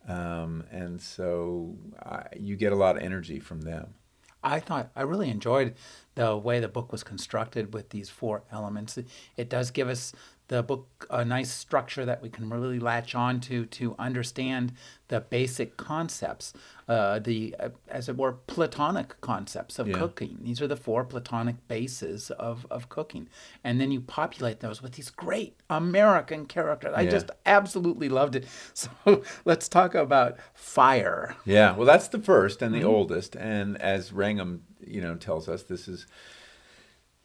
Um, 0.06 0.62
and 0.70 1.02
so 1.02 1.76
I, 2.00 2.26
you 2.38 2.54
get 2.54 2.72
a 2.72 2.76
lot 2.76 2.96
of 2.96 3.02
energy 3.02 3.40
from 3.40 3.62
them. 3.62 3.94
I 4.42 4.60
thought 4.60 4.90
I 4.96 5.02
really 5.02 5.28
enjoyed 5.28 5.74
the 6.14 6.36
way 6.36 6.60
the 6.60 6.68
book 6.68 6.92
was 6.92 7.02
constructed 7.02 7.74
with 7.74 7.90
these 7.90 8.08
four 8.08 8.44
elements. 8.50 8.96
It, 8.96 9.08
it 9.36 9.50
does 9.50 9.70
give 9.70 9.88
us 9.88 10.14
the 10.50 10.64
book 10.64 11.06
a 11.10 11.24
nice 11.24 11.48
structure 11.48 12.04
that 12.04 12.20
we 12.20 12.28
can 12.28 12.50
really 12.50 12.80
latch 12.80 13.14
on 13.14 13.38
to 13.38 13.66
to 13.66 13.94
understand 14.00 14.72
the 15.06 15.20
basic 15.20 15.76
concepts, 15.76 16.52
uh, 16.88 17.20
the 17.20 17.54
uh, 17.60 17.68
as 17.88 18.08
it 18.08 18.16
were 18.16 18.32
platonic 18.32 19.20
concepts 19.20 19.78
of 19.78 19.86
yeah. 19.86 19.96
cooking. 19.96 20.38
These 20.42 20.60
are 20.60 20.66
the 20.66 20.76
four 20.76 21.04
platonic 21.04 21.56
bases 21.68 22.32
of, 22.32 22.66
of 22.68 22.88
cooking, 22.88 23.28
and 23.62 23.80
then 23.80 23.92
you 23.92 24.00
populate 24.00 24.58
those 24.58 24.82
with 24.82 24.94
these 24.94 25.08
great 25.08 25.54
American 25.70 26.46
characters. 26.46 26.94
I 26.96 27.06
just 27.06 27.30
absolutely 27.46 28.08
loved 28.08 28.34
it. 28.34 28.46
So 28.74 29.22
let's 29.44 29.68
talk 29.68 29.94
about 29.94 30.36
fire. 30.52 31.36
Yeah, 31.44 31.76
well, 31.76 31.86
that's 31.86 32.08
the 32.08 32.18
first 32.18 32.60
and 32.60 32.74
the 32.74 32.78
mm-hmm. 32.78 32.88
oldest, 32.88 33.36
and 33.36 33.80
as 33.80 34.12
Wrangham, 34.12 34.62
you 34.84 35.00
know, 35.00 35.14
tells 35.14 35.48
us, 35.48 35.62
this 35.62 35.86
is 35.86 36.06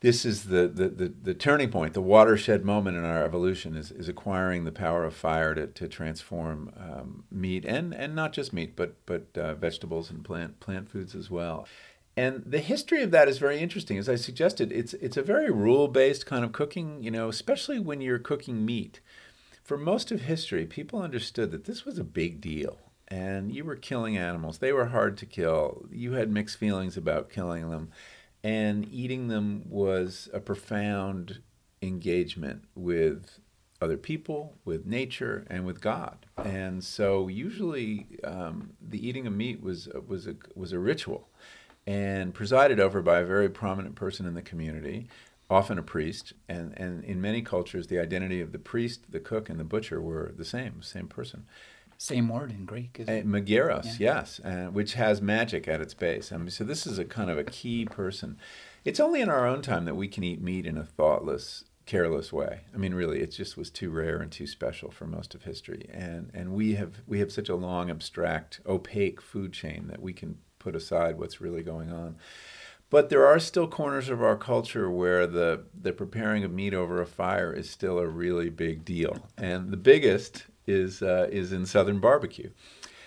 this 0.05 0.23
is 0.23 0.43
the, 0.43 0.67
the, 0.67 0.87
the, 0.87 1.13
the, 1.23 1.33
turning 1.33 1.71
point, 1.71 1.95
the 1.95 2.01
watershed 2.01 2.63
moment 2.63 2.95
in 2.95 3.03
our 3.03 3.23
evolution 3.23 3.75
is, 3.75 3.89
is 3.89 4.07
acquiring 4.07 4.63
the 4.63 4.71
power 4.71 5.03
of 5.03 5.15
fire 5.15 5.55
to, 5.55 5.65
to 5.65 5.87
transform 5.87 6.71
um, 6.77 7.23
meat 7.31 7.65
and, 7.65 7.91
and 7.91 8.13
not 8.13 8.31
just 8.31 8.53
meat, 8.53 8.75
but, 8.75 9.03
but 9.07 9.35
uh, 9.35 9.55
vegetables 9.55 10.11
and 10.11 10.23
plant, 10.23 10.59
plant 10.59 10.87
foods 10.87 11.15
as 11.15 11.31
well. 11.31 11.67
And 12.15 12.43
the 12.45 12.59
history 12.59 13.01
of 13.01 13.09
that 13.09 13.27
is 13.27 13.39
very 13.39 13.57
interesting. 13.57 13.97
As 13.97 14.07
I 14.07 14.13
suggested, 14.13 14.71
it's, 14.71 14.93
it's 14.93 15.17
a 15.17 15.23
very 15.23 15.49
rule 15.49 15.87
based 15.87 16.27
kind 16.27 16.45
of 16.45 16.51
cooking, 16.51 17.01
you 17.01 17.09
know, 17.09 17.27
especially 17.27 17.79
when 17.79 17.99
you're 17.99 18.19
cooking 18.19 18.63
meat. 18.63 18.99
For 19.63 19.75
most 19.75 20.11
of 20.11 20.21
history, 20.21 20.67
people 20.67 21.01
understood 21.01 21.49
that 21.49 21.65
this 21.65 21.83
was 21.83 21.97
a 21.97 22.03
big 22.03 22.41
deal 22.41 22.77
and 23.07 23.51
you 23.51 23.65
were 23.65 23.75
killing 23.75 24.17
animals. 24.17 24.59
They 24.59 24.71
were 24.71 24.85
hard 24.85 25.17
to 25.17 25.25
kill. 25.25 25.87
You 25.91 26.13
had 26.13 26.31
mixed 26.31 26.57
feelings 26.57 26.95
about 26.95 27.31
killing 27.31 27.71
them 27.71 27.89
and 28.45 28.87
eating 28.93 29.27
them 29.27 29.63
was 29.67 30.29
a 30.31 30.39
profound 30.39 31.39
engagement 31.81 32.63
with 32.75 33.39
other 33.81 33.97
people, 33.97 34.53
with 34.63 34.85
nature, 34.85 35.47
and 35.49 35.65
with 35.65 35.81
God. 35.81 36.27
And 36.37 36.83
so, 36.83 37.27
usually, 37.27 38.05
um, 38.23 38.73
the 38.79 39.05
eating 39.05 39.25
of 39.25 39.33
meat 39.33 39.63
was 39.63 39.89
was 40.07 40.27
a 40.27 40.35
was 40.53 40.73
a 40.73 40.79
ritual, 40.79 41.27
and 41.87 42.35
presided 42.35 42.79
over 42.79 43.01
by 43.01 43.19
a 43.21 43.25
very 43.25 43.49
prominent 43.49 43.95
person 43.95 44.27
in 44.27 44.35
the 44.35 44.43
community, 44.43 45.07
often 45.49 45.79
a 45.79 45.83
priest. 45.83 46.33
And 46.47 46.71
and 46.77 47.03
in 47.03 47.19
many 47.19 47.41
cultures, 47.41 47.87
the 47.87 47.97
identity 47.97 48.41
of 48.41 48.51
the 48.51 48.59
priest, 48.59 49.11
the 49.11 49.19
cook, 49.19 49.49
and 49.49 49.59
the 49.59 49.63
butcher 49.63 49.99
were 49.99 50.31
the 50.37 50.45
same, 50.45 50.83
same 50.83 51.07
person. 51.07 51.47
Same 51.97 52.29
word 52.29 52.51
in 52.51 52.65
Greek. 52.65 52.97
Is 52.99 53.07
it? 53.07 53.27
Mageiros, 53.27 53.99
yeah. 53.99 54.15
yes, 54.15 54.39
uh, 54.41 54.67
which 54.71 54.93
has 54.93 55.21
magic 55.21 55.67
at 55.67 55.81
its 55.81 55.93
base. 55.93 56.31
I 56.31 56.37
mean, 56.37 56.49
so 56.49 56.63
this 56.63 56.85
is 56.85 56.99
a 56.99 57.05
kind 57.05 57.29
of 57.29 57.37
a 57.37 57.43
key 57.43 57.85
person. 57.85 58.37
It's 58.83 58.99
only 58.99 59.21
in 59.21 59.29
our 59.29 59.47
own 59.47 59.61
time 59.61 59.85
that 59.85 59.95
we 59.95 60.07
can 60.07 60.23
eat 60.23 60.41
meat 60.41 60.65
in 60.65 60.77
a 60.77 60.83
thoughtless, 60.83 61.63
careless 61.85 62.33
way. 62.33 62.61
I 62.73 62.77
mean, 62.77 62.93
really, 62.93 63.21
it 63.21 63.31
just 63.31 63.57
was 63.57 63.69
too 63.69 63.89
rare 63.89 64.19
and 64.19 64.31
too 64.31 64.47
special 64.47 64.91
for 64.91 65.07
most 65.07 65.35
of 65.35 65.43
history. 65.43 65.89
And 65.91 66.31
and 66.33 66.53
we 66.53 66.75
have 66.75 67.01
we 67.07 67.19
have 67.19 67.31
such 67.31 67.49
a 67.49 67.55
long, 67.55 67.89
abstract, 67.89 68.59
opaque 68.65 69.21
food 69.21 69.53
chain 69.53 69.87
that 69.87 70.01
we 70.01 70.13
can 70.13 70.37
put 70.59 70.75
aside 70.75 71.17
what's 71.17 71.39
really 71.39 71.63
going 71.63 71.91
on. 71.91 72.17
But 72.89 73.09
there 73.09 73.25
are 73.25 73.39
still 73.39 73.67
corners 73.67 74.09
of 74.09 74.21
our 74.21 74.37
culture 74.37 74.89
where 74.89 75.25
the, 75.25 75.63
the 75.79 75.91
preparing 75.91 76.43
of 76.43 76.51
meat 76.51 76.73
over 76.73 77.01
a 77.01 77.05
fire 77.05 77.51
is 77.51 77.69
still 77.69 77.97
a 77.97 78.07
really 78.07 78.49
big 78.49 78.85
deal. 78.85 79.27
And 79.37 79.71
the 79.71 79.77
biggest 79.77 80.45
is 80.67 81.01
uh, 81.01 81.27
is 81.31 81.51
in 81.51 81.65
Southern 81.65 81.99
barbecue. 81.99 82.49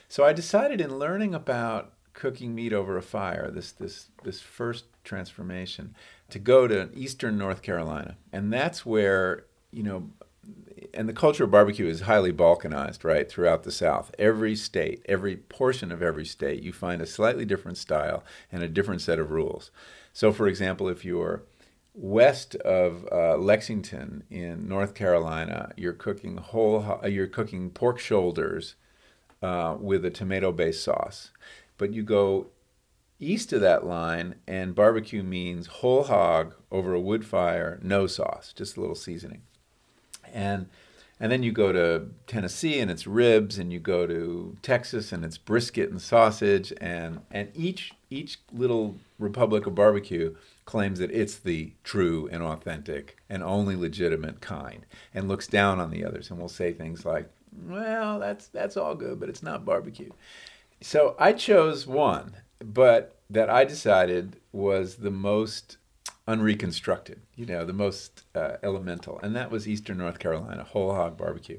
So 0.08 0.24
I 0.24 0.32
decided 0.32 0.80
in 0.80 0.98
learning 0.98 1.34
about 1.34 1.92
cooking 2.14 2.54
meat 2.54 2.72
over 2.72 2.96
a 2.96 3.02
fire, 3.02 3.50
this 3.50 3.72
this 3.72 4.08
this 4.24 4.40
first 4.40 4.86
transformation, 5.04 5.94
to 6.30 6.38
go 6.38 6.66
to 6.66 6.90
Eastern 6.94 7.38
North 7.38 7.62
Carolina, 7.62 8.16
and 8.32 8.52
that's 8.52 8.84
where 8.84 9.44
you 9.70 9.82
know. 9.82 10.10
And 10.94 11.06
the 11.06 11.12
culture 11.12 11.44
of 11.44 11.50
barbecue 11.50 11.86
is 11.86 12.02
highly 12.02 12.32
balkanized, 12.32 13.04
right, 13.04 13.28
throughout 13.30 13.64
the 13.64 13.70
South. 13.70 14.14
Every 14.18 14.56
state, 14.56 15.04
every 15.06 15.36
portion 15.36 15.92
of 15.92 16.00
every 16.02 16.24
state, 16.24 16.62
you 16.62 16.72
find 16.72 17.02
a 17.02 17.06
slightly 17.06 17.44
different 17.44 17.76
style 17.76 18.24
and 18.50 18.62
a 18.62 18.68
different 18.68 19.02
set 19.02 19.18
of 19.18 19.30
rules. 19.30 19.70
So, 20.14 20.32
for 20.32 20.48
example, 20.48 20.88
if 20.88 21.04
you're 21.04 21.42
west 21.98 22.54
of 22.56 23.06
uh, 23.10 23.36
Lexington 23.36 24.22
in 24.30 24.68
North 24.68 24.94
Carolina, 24.94 25.72
you're 25.76 25.92
cooking 25.92 26.36
whole 26.36 27.00
you're 27.04 27.26
cooking 27.26 27.70
pork 27.70 27.98
shoulders 27.98 28.76
uh, 29.42 29.76
with 29.78 30.04
a 30.04 30.10
tomato-based 30.10 30.82
sauce. 30.82 31.32
But 31.76 31.92
you 31.92 32.04
go 32.04 32.48
east 33.18 33.52
of 33.52 33.60
that 33.60 33.84
line, 33.84 34.36
and 34.46 34.76
barbecue 34.76 35.24
means 35.24 35.66
whole 35.66 36.04
hog 36.04 36.54
over 36.70 36.94
a 36.94 37.00
wood 37.00 37.24
fire, 37.24 37.80
no 37.82 38.06
sauce, 38.06 38.52
just 38.52 38.76
a 38.76 38.80
little 38.80 38.94
seasoning. 38.94 39.42
And 40.32 40.68
and 41.20 41.32
then 41.32 41.42
you 41.42 41.52
go 41.52 41.72
to 41.72 42.08
Tennessee 42.26 42.78
and 42.78 42.90
it's 42.90 43.06
ribs, 43.06 43.58
and 43.58 43.72
you 43.72 43.80
go 43.80 44.06
to 44.06 44.56
Texas 44.62 45.12
and 45.12 45.24
it's 45.24 45.38
brisket 45.38 45.90
and 45.90 46.00
sausage, 46.00 46.72
and 46.80 47.20
and 47.30 47.50
each 47.54 47.92
each 48.10 48.38
little 48.52 48.96
republic 49.18 49.66
of 49.66 49.74
barbecue 49.74 50.34
claims 50.64 50.98
that 50.98 51.10
it's 51.10 51.36
the 51.36 51.72
true 51.82 52.28
and 52.30 52.42
authentic 52.42 53.16
and 53.28 53.42
only 53.42 53.74
legitimate 53.74 54.40
kind, 54.40 54.86
and 55.14 55.28
looks 55.28 55.46
down 55.46 55.80
on 55.80 55.90
the 55.90 56.04
others, 56.04 56.30
and 56.30 56.38
will 56.38 56.48
say 56.48 56.72
things 56.72 57.04
like, 57.04 57.28
"Well, 57.66 58.18
that's 58.18 58.48
that's 58.48 58.76
all 58.76 58.94
good, 58.94 59.18
but 59.18 59.28
it's 59.28 59.42
not 59.42 59.64
barbecue." 59.64 60.10
So 60.80 61.16
I 61.18 61.32
chose 61.32 61.86
one, 61.86 62.36
but 62.64 63.16
that 63.30 63.50
I 63.50 63.64
decided 63.64 64.36
was 64.52 64.96
the 64.96 65.10
most 65.10 65.76
unreconstructed, 66.28 67.20
you 67.34 67.46
know, 67.46 67.64
the 67.64 67.72
most 67.72 68.24
uh, 68.34 68.58
elemental, 68.62 69.18
and 69.22 69.34
that 69.34 69.50
was 69.50 69.66
Eastern 69.66 69.96
North 69.98 70.18
Carolina 70.18 70.62
whole 70.62 70.94
hog 70.94 71.16
barbecue, 71.16 71.58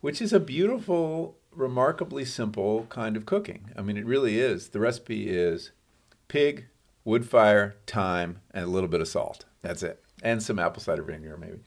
which 0.00 0.22
is 0.22 0.32
a 0.32 0.40
beautiful, 0.40 1.36
remarkably 1.52 2.24
simple 2.24 2.86
kind 2.88 3.16
of 3.16 3.26
cooking. 3.26 3.70
I 3.76 3.82
mean, 3.82 3.98
it 3.98 4.06
really 4.06 4.40
is. 4.40 4.70
The 4.70 4.80
recipe 4.80 5.28
is 5.28 5.72
pig, 6.26 6.66
wood 7.04 7.28
fire, 7.28 7.76
time, 7.86 8.40
and 8.50 8.64
a 8.64 8.68
little 8.68 8.88
bit 8.88 9.02
of 9.02 9.08
salt. 9.08 9.44
That's 9.60 9.82
it, 9.82 10.02
and 10.22 10.42
some 10.42 10.58
apple 10.58 10.82
cider 10.82 11.02
vinegar 11.02 11.36
maybe. 11.36 11.60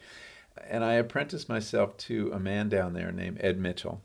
And 0.67 0.83
I 0.83 0.93
apprenticed 0.93 1.48
myself 1.48 1.95
to 1.98 2.31
a 2.33 2.39
man 2.39 2.69
down 2.69 2.93
there 2.93 3.12
named 3.12 3.38
Ed 3.41 3.60
Mitchell. 3.60 4.01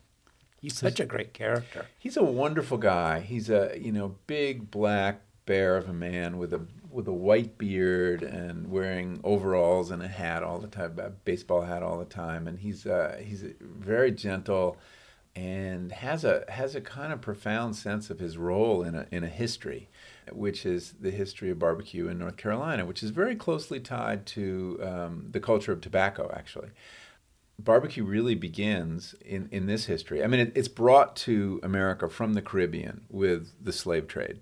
He's 0.61 0.76
such 0.76 1.00
a 1.00 1.07
great 1.07 1.33
character. 1.33 1.87
He's 1.99 2.16
a 2.16 2.23
wonderful 2.25 2.78
guy. 2.78 3.21
He's 3.21 3.49
a 3.49 3.78
you 3.81 3.93
know 3.93 4.16
big 4.26 4.71
black 4.71 5.23
bear 5.47 5.76
of 5.76 5.88
a 5.88 5.93
man 5.93 6.38
with 6.38 6.53
a 6.53 6.61
with 6.91 7.07
a 7.07 7.12
white 7.12 7.59
beard 7.59 8.23
and 8.23 8.71
wearing 8.71 9.21
overalls 9.23 9.91
and 9.91 10.03
a 10.03 10.09
hat 10.09 10.43
all 10.43 10.59
the 10.59 10.67
time, 10.67 10.99
a 10.99 11.11
baseball 11.11 11.62
hat 11.62 11.83
all 11.83 11.99
the 11.99 12.05
time, 12.05 12.47
and 12.47 12.59
he's 12.59 12.87
uh, 12.87 13.21
he's 13.23 13.45
very 13.61 14.11
gentle 14.11 14.76
and 15.35 15.93
has 15.93 16.25
a 16.25 16.45
has 16.49 16.75
a 16.75 16.81
kind 16.81 17.12
of 17.12 17.21
profound 17.21 17.76
sense 17.76 18.09
of 18.09 18.19
his 18.19 18.38
role 18.38 18.83
in 18.83 18.95
a 18.95 19.07
in 19.11 19.23
a 19.23 19.29
history, 19.29 19.88
which 20.33 20.67
is 20.67 20.95
the 21.00 21.11
history 21.11 21.50
of 21.50 21.59
barbecue 21.59 22.09
in 22.09 22.19
North 22.19 22.37
Carolina, 22.37 22.85
which 22.85 23.03
is 23.03 23.11
very 23.11 23.37
closely 23.37 23.79
tied 23.79 24.26
to 24.26 24.81
um, 24.83 25.26
the 25.31 25.41
culture 25.41 25.73
of 25.73 25.81
tobacco, 25.81 26.31
actually 26.35 26.71
barbecue 27.59 28.05
really 28.05 28.35
begins 28.35 29.15
in, 29.25 29.49
in 29.51 29.67
this 29.67 29.87
history. 29.87 30.23
I 30.23 30.27
mean, 30.27 30.41
it, 30.41 30.53
it's 30.55 30.69
brought 30.69 31.17
to 31.17 31.61
America 31.63 32.09
from 32.09 32.35
the 32.35 32.43
Caribbean 32.43 33.03
with 33.11 33.53
the 33.63 33.73
slave 33.73 34.07
trade. 34.07 34.41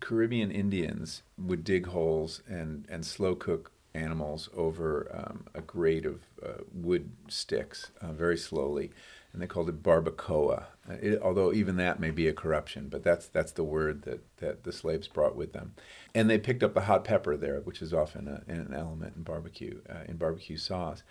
Caribbean 0.00 0.50
Indians 0.50 1.22
would 1.38 1.64
dig 1.64 1.86
holes 1.86 2.42
and, 2.48 2.86
and 2.88 3.04
slow 3.04 3.34
cook 3.34 3.72
animals 3.94 4.48
over 4.56 5.08
um, 5.14 5.44
a 5.54 5.60
grate 5.60 6.04
of 6.04 6.22
uh, 6.44 6.62
wood 6.72 7.12
sticks 7.28 7.92
uh, 8.00 8.12
very 8.12 8.36
slowly, 8.36 8.90
and 9.32 9.40
they 9.40 9.46
called 9.46 9.68
it 9.68 9.82
barbacoa. 9.82 10.64
Uh, 10.88 10.94
it, 11.00 11.22
although 11.22 11.52
even 11.52 11.76
that 11.76 12.00
may 12.00 12.10
be 12.10 12.26
a 12.26 12.32
corruption, 12.32 12.88
but 12.88 13.04
that's 13.04 13.26
that's 13.28 13.52
the 13.52 13.62
word 13.62 14.02
that, 14.02 14.20
that 14.38 14.64
the 14.64 14.72
slaves 14.72 15.06
brought 15.06 15.36
with 15.36 15.52
them. 15.52 15.74
And 16.14 16.28
they 16.28 16.38
picked 16.38 16.62
up 16.62 16.74
the 16.74 16.82
hot 16.82 17.04
pepper 17.04 17.36
there, 17.36 17.60
which 17.60 17.80
is 17.80 17.94
often 17.94 18.26
a, 18.26 18.42
an 18.50 18.74
element 18.74 19.14
in 19.16 19.22
barbecue 19.22 19.80
uh, 19.88 20.04
in 20.08 20.16
barbecue 20.16 20.56
sauce. 20.56 21.02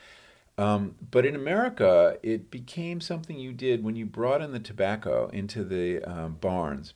Um, 0.58 0.96
but 1.10 1.26
in 1.26 1.36
America, 1.36 2.18
it 2.22 2.52
became 2.52 3.02
something 3.02 3.40
you 3.40 3.54
did 3.54 3.84
when 3.84 3.96
you 3.96 4.06
brought 4.06 4.42
in 4.42 4.52
the 4.52 4.60
tobacco 4.60 5.30
into 5.34 5.64
the 5.64 6.04
um, 6.04 6.38
barns. 6.40 6.94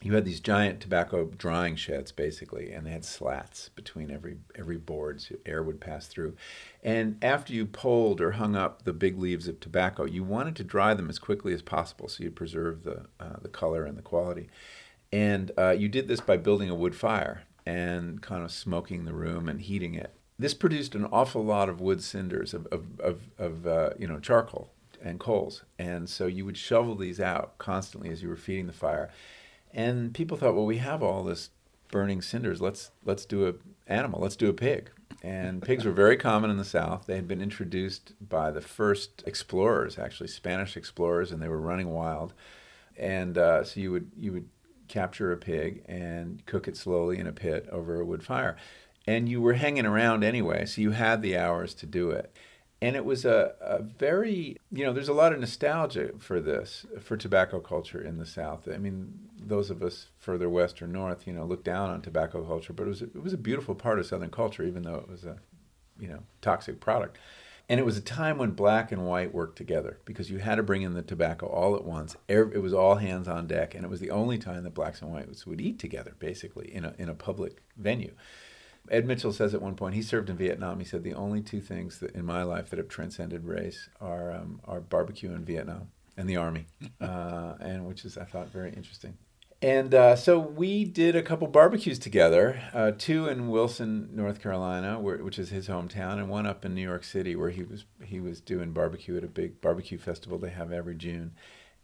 you 0.00 0.14
had 0.14 0.24
these 0.24 0.38
giant 0.38 0.80
tobacco 0.80 1.24
drying 1.36 1.74
sheds 1.74 2.12
basically 2.12 2.70
and 2.70 2.86
they 2.86 2.92
had 2.92 3.04
slats 3.04 3.68
between 3.70 4.12
every 4.12 4.36
every 4.54 4.76
board 4.76 5.20
so 5.20 5.34
air 5.44 5.60
would 5.60 5.80
pass 5.80 6.06
through. 6.06 6.36
And 6.84 7.18
after 7.20 7.52
you 7.52 7.66
pulled 7.66 8.20
or 8.20 8.32
hung 8.32 8.54
up 8.54 8.84
the 8.84 8.92
big 8.92 9.18
leaves 9.18 9.48
of 9.48 9.58
tobacco 9.58 10.04
you 10.04 10.22
wanted 10.22 10.54
to 10.56 10.64
dry 10.64 10.94
them 10.94 11.10
as 11.10 11.18
quickly 11.18 11.52
as 11.52 11.62
possible 11.62 12.08
so 12.08 12.22
you 12.22 12.30
preserve 12.30 12.84
the 12.84 13.06
uh, 13.18 13.38
the 13.42 13.48
color 13.48 13.84
and 13.84 13.98
the 13.98 14.02
quality. 14.02 14.48
And 15.12 15.50
uh, 15.58 15.70
you 15.70 15.88
did 15.88 16.06
this 16.06 16.20
by 16.20 16.36
building 16.36 16.70
a 16.70 16.76
wood 16.76 16.94
fire 16.94 17.42
and 17.66 18.22
kind 18.22 18.44
of 18.44 18.52
smoking 18.52 19.04
the 19.04 19.14
room 19.14 19.48
and 19.48 19.60
heating 19.60 19.94
it 19.94 20.17
this 20.38 20.54
produced 20.54 20.94
an 20.94 21.04
awful 21.06 21.44
lot 21.44 21.68
of 21.68 21.80
wood 21.80 22.02
cinders 22.02 22.54
of, 22.54 22.66
of, 22.68 23.00
of, 23.00 23.20
of 23.38 23.66
uh, 23.66 23.90
you 23.98 24.06
know 24.06 24.18
charcoal 24.18 24.70
and 25.02 25.20
coals 25.20 25.62
and 25.78 26.08
so 26.08 26.26
you 26.26 26.44
would 26.44 26.56
shovel 26.56 26.96
these 26.96 27.20
out 27.20 27.56
constantly 27.58 28.10
as 28.10 28.22
you 28.22 28.28
were 28.28 28.36
feeding 28.36 28.66
the 28.66 28.72
fire 28.72 29.10
and 29.72 30.14
people 30.14 30.36
thought, 30.36 30.54
well, 30.54 30.66
we 30.66 30.78
have 30.78 31.02
all 31.02 31.22
this 31.22 31.50
burning 31.90 32.22
cinders. 32.22 32.60
Let's 32.60 32.90
let's 33.04 33.24
do 33.24 33.48
a 33.48 33.54
animal. 33.86 34.20
Let's 34.20 34.36
do 34.36 34.48
a 34.48 34.54
pig. 34.54 34.90
And 35.22 35.62
pigs 35.68 35.84
were 35.84 35.92
very 35.92 36.16
common 36.16 36.50
in 36.50 36.56
the 36.56 36.64
South. 36.64 37.06
They 37.06 37.16
had 37.16 37.28
been 37.28 37.40
introduced 37.40 38.12
by 38.26 38.50
the 38.50 38.60
first 38.60 39.22
explorers, 39.26 39.98
actually 39.98 40.28
Spanish 40.28 40.76
explorers, 40.76 41.32
and 41.32 41.42
they 41.42 41.48
were 41.48 41.60
running 41.60 41.90
wild. 41.90 42.34
And 42.96 43.38
uh, 43.38 43.64
so 43.64 43.80
you 43.80 43.92
would 43.92 44.10
you 44.16 44.32
would 44.32 44.48
capture 44.88 45.32
a 45.32 45.36
pig 45.36 45.84
and 45.86 46.44
cook 46.46 46.66
it 46.66 46.76
slowly 46.76 47.18
in 47.18 47.26
a 47.26 47.32
pit 47.32 47.68
over 47.70 48.00
a 48.00 48.04
wood 48.04 48.24
fire. 48.24 48.56
And 49.08 49.28
you 49.28 49.40
were 49.40 49.54
hanging 49.54 49.86
around 49.86 50.22
anyway, 50.22 50.66
so 50.66 50.80
you 50.82 50.90
had 50.90 51.22
the 51.22 51.36
hours 51.36 51.72
to 51.74 51.86
do 51.86 52.10
it 52.10 52.36
and 52.80 52.94
it 52.94 53.04
was 53.04 53.24
a, 53.24 53.54
a 53.60 53.82
very 53.82 54.56
you 54.70 54.84
know 54.84 54.92
there's 54.92 55.08
a 55.08 55.14
lot 55.14 55.32
of 55.32 55.40
nostalgia 55.40 56.10
for 56.18 56.40
this 56.40 56.86
for 57.00 57.16
tobacco 57.16 57.60
culture 57.60 58.00
in 58.00 58.18
the 58.18 58.26
south 58.26 58.68
i 58.72 58.78
mean 58.78 59.12
those 59.38 59.70
of 59.70 59.82
us 59.82 60.06
further 60.18 60.48
west 60.48 60.80
or 60.80 60.86
north 60.86 61.26
you 61.26 61.32
know 61.32 61.44
look 61.44 61.64
down 61.64 61.90
on 61.90 62.00
tobacco 62.00 62.42
culture 62.44 62.72
but 62.72 62.84
it 62.84 62.88
was 62.88 63.02
it 63.02 63.22
was 63.22 63.32
a 63.32 63.38
beautiful 63.38 63.74
part 63.74 63.98
of 63.98 64.06
southern 64.06 64.30
culture 64.30 64.62
even 64.62 64.82
though 64.82 64.96
it 64.96 65.08
was 65.08 65.24
a 65.24 65.36
you 65.98 66.08
know 66.08 66.20
toxic 66.40 66.80
product 66.80 67.18
and 67.70 67.78
it 67.78 67.84
was 67.84 67.98
a 67.98 68.02
time 68.02 68.38
when 68.38 68.52
black 68.52 68.92
and 68.92 69.06
white 69.06 69.34
worked 69.34 69.58
together 69.58 69.98
because 70.06 70.30
you 70.30 70.38
had 70.38 70.54
to 70.54 70.62
bring 70.62 70.80
in 70.80 70.94
the 70.94 71.02
tobacco 71.02 71.46
all 71.46 71.76
at 71.76 71.84
once. 71.84 72.16
It 72.26 72.62
was 72.62 72.72
all 72.72 72.94
hands 72.94 73.28
on 73.28 73.46
deck, 73.46 73.74
and 73.74 73.84
it 73.84 73.90
was 73.90 74.00
the 74.00 74.10
only 74.10 74.38
time 74.38 74.64
that 74.64 74.72
blacks 74.72 75.02
and 75.02 75.12
whites 75.12 75.46
would 75.46 75.60
eat 75.60 75.78
together, 75.78 76.14
basically, 76.18 76.74
in 76.74 76.86
a, 76.86 76.94
in 76.96 77.10
a 77.10 77.14
public 77.14 77.60
venue. 77.76 78.14
Ed 78.90 79.06
Mitchell 79.06 79.32
says 79.32 79.54
at 79.54 79.62
one 79.62 79.74
point 79.74 79.94
he 79.94 80.02
served 80.02 80.30
in 80.30 80.36
Vietnam. 80.36 80.78
He 80.78 80.84
said 80.84 81.02
the 81.02 81.14
only 81.14 81.40
two 81.40 81.60
things 81.60 81.98
that 82.00 82.14
in 82.14 82.24
my 82.24 82.42
life 82.42 82.70
that 82.70 82.78
have 82.78 82.88
transcended 82.88 83.44
race 83.44 83.88
are 84.00 84.32
um, 84.32 84.60
are 84.64 84.80
barbecue 84.80 85.32
in 85.32 85.44
Vietnam 85.44 85.88
and 86.16 86.28
the 86.28 86.36
army, 86.36 86.66
uh, 87.00 87.54
and 87.60 87.86
which 87.86 88.04
is 88.04 88.18
I 88.18 88.24
thought 88.24 88.48
very 88.48 88.72
interesting. 88.72 89.16
And 89.60 89.92
uh, 89.92 90.14
so 90.14 90.38
we 90.38 90.84
did 90.84 91.16
a 91.16 91.22
couple 91.22 91.48
barbecues 91.48 91.98
together, 91.98 92.62
uh, 92.72 92.92
two 92.96 93.26
in 93.26 93.48
Wilson, 93.48 94.08
North 94.12 94.40
Carolina, 94.40 95.00
where, 95.00 95.16
which 95.18 95.36
is 95.36 95.48
his 95.50 95.66
hometown, 95.66 96.14
and 96.14 96.28
one 96.28 96.46
up 96.46 96.64
in 96.64 96.76
New 96.76 96.82
York 96.82 97.02
City, 97.02 97.34
where 97.34 97.50
he 97.50 97.64
was 97.64 97.84
he 98.04 98.20
was 98.20 98.40
doing 98.40 98.72
barbecue 98.72 99.16
at 99.16 99.24
a 99.24 99.28
big 99.28 99.60
barbecue 99.60 99.98
festival 99.98 100.38
they 100.38 100.50
have 100.50 100.72
every 100.72 100.94
June. 100.94 101.32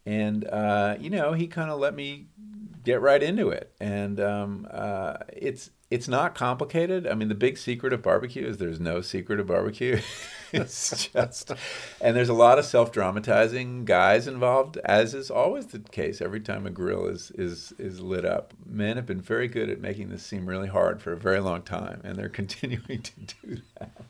And 0.06 0.46
uh, 0.46 0.96
you 1.00 1.10
know, 1.10 1.32
he 1.32 1.48
kind 1.48 1.70
of 1.70 1.80
let 1.80 1.94
me 1.94 2.26
get 2.84 3.00
right 3.00 3.22
into 3.22 3.48
it, 3.48 3.74
and 3.80 4.20
um, 4.20 4.68
uh, 4.70 5.14
it's 5.32 5.70
it's 5.94 6.08
not 6.08 6.34
complicated. 6.34 7.06
I 7.06 7.14
mean, 7.14 7.28
the 7.28 7.36
big 7.36 7.56
secret 7.56 7.92
of 7.92 8.02
barbecue 8.02 8.44
is 8.44 8.56
there's 8.58 8.80
no 8.80 9.00
secret 9.00 9.38
of 9.38 9.46
barbecue. 9.46 10.00
it's 10.52 11.06
just, 11.12 11.52
and 12.00 12.16
there's 12.16 12.28
a 12.28 12.34
lot 12.34 12.58
of 12.58 12.64
self-dramatizing 12.64 13.84
guys 13.84 14.26
involved, 14.26 14.76
as 14.84 15.14
is 15.14 15.30
always 15.30 15.66
the 15.66 15.78
case 15.78 16.20
every 16.20 16.40
time 16.40 16.66
a 16.66 16.70
grill 16.70 17.06
is 17.06 17.30
is 17.36 17.72
is 17.78 18.00
lit 18.00 18.24
up. 18.24 18.52
Men 18.66 18.96
have 18.96 19.06
been 19.06 19.20
very 19.20 19.46
good 19.46 19.70
at 19.70 19.80
making 19.80 20.08
this 20.08 20.26
seem 20.26 20.46
really 20.46 20.66
hard 20.66 21.00
for 21.00 21.12
a 21.12 21.16
very 21.16 21.38
long 21.38 21.62
time, 21.62 22.00
and 22.02 22.16
they're 22.16 22.28
continuing 22.40 23.00
to 23.00 23.12
do 23.20 23.62
that. 23.78 24.02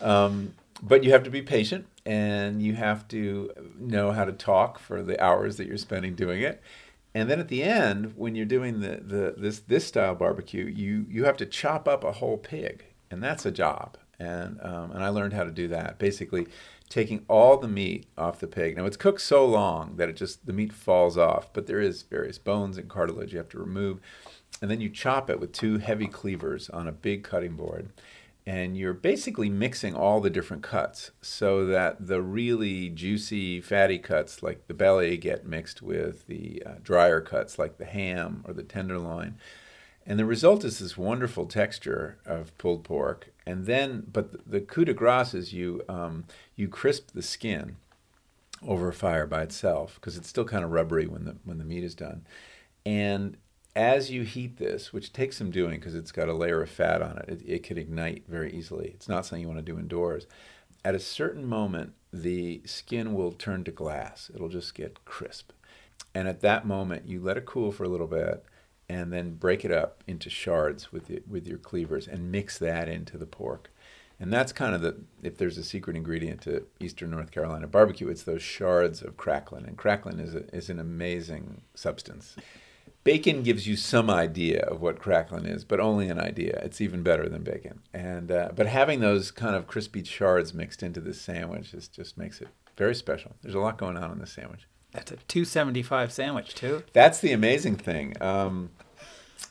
Um, 0.00 0.54
but 0.82 1.04
you 1.04 1.12
have 1.12 1.24
to 1.24 1.30
be 1.30 1.42
patient, 1.42 1.88
and 2.06 2.62
you 2.62 2.72
have 2.72 3.06
to 3.08 3.50
know 3.78 4.12
how 4.12 4.24
to 4.24 4.32
talk 4.32 4.78
for 4.78 5.02
the 5.02 5.22
hours 5.22 5.58
that 5.58 5.66
you're 5.66 5.76
spending 5.76 6.14
doing 6.14 6.40
it 6.40 6.62
and 7.14 7.28
then 7.28 7.40
at 7.40 7.48
the 7.48 7.62
end, 7.62 8.14
when 8.16 8.34
you're 8.34 8.46
doing 8.46 8.80
the, 8.80 9.00
the 9.04 9.34
this 9.36 9.60
this 9.60 9.86
style 9.86 10.14
barbecue, 10.14 10.64
you 10.64 11.06
you 11.08 11.24
have 11.24 11.36
to 11.38 11.46
chop 11.46 11.86
up 11.86 12.04
a 12.04 12.12
whole 12.12 12.38
pig, 12.38 12.84
and 13.10 13.22
that's 13.22 13.44
a 13.44 13.50
job. 13.50 13.98
And 14.18 14.58
um, 14.62 14.92
and 14.92 15.04
I 15.04 15.08
learned 15.08 15.34
how 15.34 15.44
to 15.44 15.50
do 15.50 15.68
that. 15.68 15.98
Basically, 15.98 16.46
taking 16.88 17.24
all 17.28 17.58
the 17.58 17.68
meat 17.68 18.06
off 18.16 18.40
the 18.40 18.46
pig. 18.46 18.76
Now 18.76 18.86
it's 18.86 18.96
cooked 18.96 19.20
so 19.20 19.44
long 19.44 19.96
that 19.96 20.08
it 20.08 20.16
just 20.16 20.46
the 20.46 20.52
meat 20.52 20.72
falls 20.72 21.18
off, 21.18 21.52
but 21.52 21.66
there 21.66 21.80
is 21.80 22.02
various 22.02 22.38
bones 22.38 22.78
and 22.78 22.88
cartilage 22.88 23.32
you 23.32 23.38
have 23.38 23.48
to 23.50 23.58
remove, 23.58 24.00
and 24.62 24.70
then 24.70 24.80
you 24.80 24.88
chop 24.88 25.28
it 25.28 25.38
with 25.40 25.52
two 25.52 25.78
heavy 25.78 26.06
cleavers 26.06 26.70
on 26.70 26.88
a 26.88 26.92
big 26.92 27.24
cutting 27.24 27.56
board 27.56 27.90
and 28.46 28.76
you're 28.76 28.92
basically 28.92 29.48
mixing 29.48 29.94
all 29.94 30.20
the 30.20 30.30
different 30.30 30.62
cuts 30.62 31.12
so 31.20 31.64
that 31.66 32.06
the 32.06 32.20
really 32.20 32.88
juicy 32.88 33.60
fatty 33.60 33.98
cuts 33.98 34.42
like 34.42 34.66
the 34.66 34.74
belly 34.74 35.16
get 35.16 35.46
mixed 35.46 35.80
with 35.80 36.26
the 36.26 36.62
uh, 36.66 36.72
drier 36.82 37.20
cuts 37.20 37.58
like 37.58 37.78
the 37.78 37.84
ham 37.84 38.42
or 38.46 38.52
the 38.52 38.64
tenderloin. 38.64 39.36
And 40.04 40.18
the 40.18 40.24
result 40.24 40.64
is 40.64 40.80
this 40.80 40.98
wonderful 40.98 41.46
texture 41.46 42.18
of 42.26 42.56
pulled 42.58 42.82
pork. 42.82 43.32
And 43.46 43.66
then 43.66 44.06
but 44.12 44.32
the, 44.32 44.58
the 44.58 44.60
coup 44.60 44.84
de 44.84 44.94
grace 44.94 45.34
is 45.34 45.52
you 45.52 45.82
um, 45.88 46.24
you 46.56 46.66
crisp 46.68 47.12
the 47.12 47.22
skin 47.22 47.76
over 48.66 48.88
a 48.88 48.92
fire 48.92 49.26
by 49.26 49.42
itself 49.42 49.96
because 49.96 50.16
it's 50.16 50.28
still 50.28 50.44
kind 50.44 50.64
of 50.64 50.72
rubbery 50.72 51.06
when 51.06 51.24
the 51.24 51.36
when 51.44 51.58
the 51.58 51.64
meat 51.64 51.84
is 51.84 51.94
done. 51.94 52.26
And 52.84 53.36
as 53.74 54.10
you 54.10 54.22
heat 54.22 54.58
this, 54.58 54.92
which 54.92 55.12
takes 55.12 55.38
some 55.38 55.50
doing 55.50 55.78
because 55.78 55.94
it's 55.94 56.12
got 56.12 56.28
a 56.28 56.34
layer 56.34 56.62
of 56.62 56.70
fat 56.70 57.02
on 57.02 57.18
it, 57.18 57.28
it, 57.28 57.42
it 57.46 57.58
could 57.60 57.78
ignite 57.78 58.24
very 58.28 58.52
easily. 58.52 58.92
It's 58.94 59.08
not 59.08 59.24
something 59.24 59.42
you 59.42 59.48
want 59.48 59.64
to 59.64 59.72
do 59.72 59.78
indoors. 59.78 60.26
At 60.84 60.94
a 60.94 61.00
certain 61.00 61.46
moment, 61.46 61.94
the 62.12 62.60
skin 62.64 63.14
will 63.14 63.32
turn 63.32 63.64
to 63.64 63.70
glass. 63.70 64.30
It'll 64.34 64.48
just 64.48 64.74
get 64.74 65.04
crisp. 65.04 65.52
And 66.14 66.28
at 66.28 66.40
that 66.40 66.66
moment, 66.66 67.06
you 67.06 67.20
let 67.20 67.36
it 67.36 67.46
cool 67.46 67.72
for 67.72 67.84
a 67.84 67.88
little 67.88 68.06
bit 68.06 68.44
and 68.88 69.12
then 69.12 69.36
break 69.36 69.64
it 69.64 69.72
up 69.72 70.04
into 70.06 70.28
shards 70.28 70.92
with, 70.92 71.06
the, 71.06 71.22
with 71.28 71.46
your 71.46 71.58
cleavers 71.58 72.06
and 72.06 72.30
mix 72.30 72.58
that 72.58 72.88
into 72.88 73.16
the 73.16 73.26
pork. 73.26 73.70
And 74.20 74.32
that's 74.32 74.52
kind 74.52 74.74
of 74.74 74.82
the, 74.82 74.96
if 75.22 75.38
there's 75.38 75.56
a 75.56 75.64
secret 75.64 75.96
ingredient 75.96 76.42
to 76.42 76.66
Eastern 76.78 77.10
North 77.10 77.30
Carolina 77.30 77.66
barbecue, 77.66 78.08
it's 78.08 78.22
those 78.22 78.42
shards 78.42 79.02
of 79.02 79.16
cracklin. 79.16 79.64
And 79.66 79.78
cracklin 79.78 80.20
is, 80.20 80.34
a, 80.34 80.54
is 80.54 80.68
an 80.68 80.78
amazing 80.78 81.62
substance. 81.74 82.36
Bacon 83.04 83.42
gives 83.42 83.66
you 83.66 83.76
some 83.76 84.08
idea 84.08 84.60
of 84.62 84.80
what 84.80 85.00
cracklin 85.00 85.44
is, 85.44 85.64
but 85.64 85.80
only 85.80 86.08
an 86.08 86.20
idea. 86.20 86.60
It's 86.62 86.80
even 86.80 87.02
better 87.02 87.28
than 87.28 87.42
bacon. 87.42 87.80
And 87.92 88.30
uh, 88.30 88.50
but 88.54 88.66
having 88.66 89.00
those 89.00 89.30
kind 89.30 89.56
of 89.56 89.66
crispy 89.66 90.04
shards 90.04 90.54
mixed 90.54 90.82
into 90.82 91.00
this 91.00 91.20
sandwich 91.20 91.74
is, 91.74 91.88
just 91.88 92.16
makes 92.16 92.40
it 92.40 92.48
very 92.76 92.94
special. 92.94 93.34
There's 93.42 93.56
a 93.56 93.60
lot 93.60 93.76
going 93.76 93.96
on 93.96 94.12
in 94.12 94.18
this 94.18 94.32
sandwich. 94.32 94.66
That's 94.92 95.10
a 95.10 95.16
275 95.16 96.12
sandwich 96.12 96.54
too. 96.54 96.84
That's 96.92 97.18
the 97.18 97.32
amazing 97.32 97.76
thing. 97.76 98.14
Um, 98.20 98.70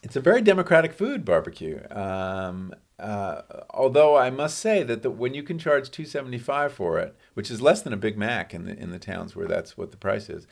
it's 0.04 0.16
a 0.16 0.22
very 0.22 0.42
democratic 0.42 0.94
food, 0.94 1.26
barbecue. 1.26 1.82
Um, 1.92 2.74
uh, 2.98 3.42
although 3.72 4.16
I 4.16 4.30
must 4.30 4.60
say 4.60 4.84
that 4.84 5.02
the, 5.02 5.10
when 5.10 5.34
you 5.34 5.44
can 5.44 5.58
charge 5.58 5.90
275 5.90 6.72
for 6.72 7.00
it, 7.00 7.16
which 7.34 7.50
is 7.52 7.62
less 7.62 7.82
than 7.82 7.94
a 7.94 7.98
Big 7.98 8.18
Mac 8.18 8.54
in 8.54 8.66
the 8.66 8.78
in 8.78 8.92
the 8.92 9.00
towns 9.00 9.36
where 9.36 9.48
that's 9.48 9.78
what 9.78 9.92
the 9.92 9.98
price 9.98 10.30
is, 10.30 10.48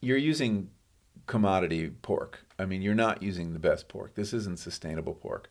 you're 0.00 0.16
using 0.16 0.70
commodity 1.30 1.88
pork. 2.02 2.44
I 2.58 2.64
mean, 2.64 2.82
you're 2.82 2.92
not 2.92 3.22
using 3.22 3.52
the 3.52 3.60
best 3.60 3.86
pork. 3.86 4.16
This 4.16 4.32
isn't 4.32 4.58
sustainable 4.58 5.14
pork. 5.14 5.48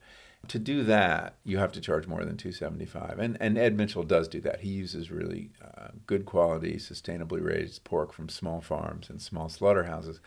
To 0.49 0.59
do 0.59 0.83
that, 0.83 1.35
you 1.45 1.57
have 1.57 1.71
to 1.71 1.79
charge 1.79 2.05
more 2.05 2.25
than 2.25 2.35
275. 2.35 3.17
And 3.17 3.37
and 3.39 3.57
Ed 3.57 3.77
Mitchell 3.77 4.03
does 4.03 4.27
do 4.27 4.41
that. 4.41 4.59
He 4.59 4.69
uses 4.69 5.09
really 5.09 5.51
uh, 5.63 5.91
good 6.05 6.25
quality, 6.25 6.75
sustainably 6.75 7.41
raised 7.41 7.85
pork 7.85 8.11
from 8.11 8.27
small 8.27 8.59
farms 8.59 9.09
and 9.09 9.21
small 9.21 9.47
slaughterhouses. 9.47 10.19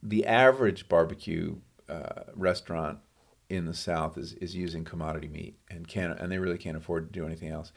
The 0.00 0.24
average 0.24 0.88
barbecue 0.88 1.56
uh, 1.88 2.22
restaurant 2.36 2.98
in 3.48 3.66
the 3.66 3.74
South 3.74 4.16
is, 4.16 4.34
is 4.34 4.54
using 4.54 4.84
commodity 4.84 5.28
meat 5.28 5.58
and 5.68 5.88
can 5.88 6.12
and 6.12 6.30
they 6.30 6.38
really 6.38 6.58
can't 6.58 6.76
afford 6.76 7.12
to 7.12 7.20
do 7.20 7.26
anything 7.26 7.48
else 7.48 7.72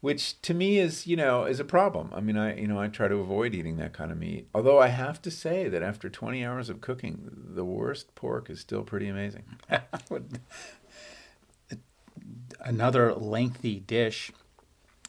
which 0.00 0.40
to 0.42 0.54
me 0.54 0.78
is 0.78 1.06
you 1.06 1.16
know 1.16 1.44
is 1.44 1.60
a 1.60 1.64
problem. 1.64 2.10
I 2.14 2.20
mean 2.20 2.36
i 2.36 2.58
you 2.58 2.66
know 2.66 2.80
i 2.80 2.88
try 2.88 3.08
to 3.08 3.16
avoid 3.16 3.54
eating 3.54 3.76
that 3.76 3.92
kind 3.92 4.10
of 4.10 4.18
meat. 4.18 4.48
Although 4.54 4.78
i 4.78 4.88
have 4.88 5.20
to 5.22 5.30
say 5.30 5.68
that 5.68 5.82
after 5.82 6.08
20 6.08 6.44
hours 6.44 6.68
of 6.70 6.80
cooking 6.80 7.30
the 7.32 7.64
worst 7.64 8.14
pork 8.14 8.50
is 8.50 8.60
still 8.60 8.82
pretty 8.82 9.08
amazing. 9.08 9.44
Another 12.60 13.14
lengthy 13.14 13.80
dish 13.80 14.30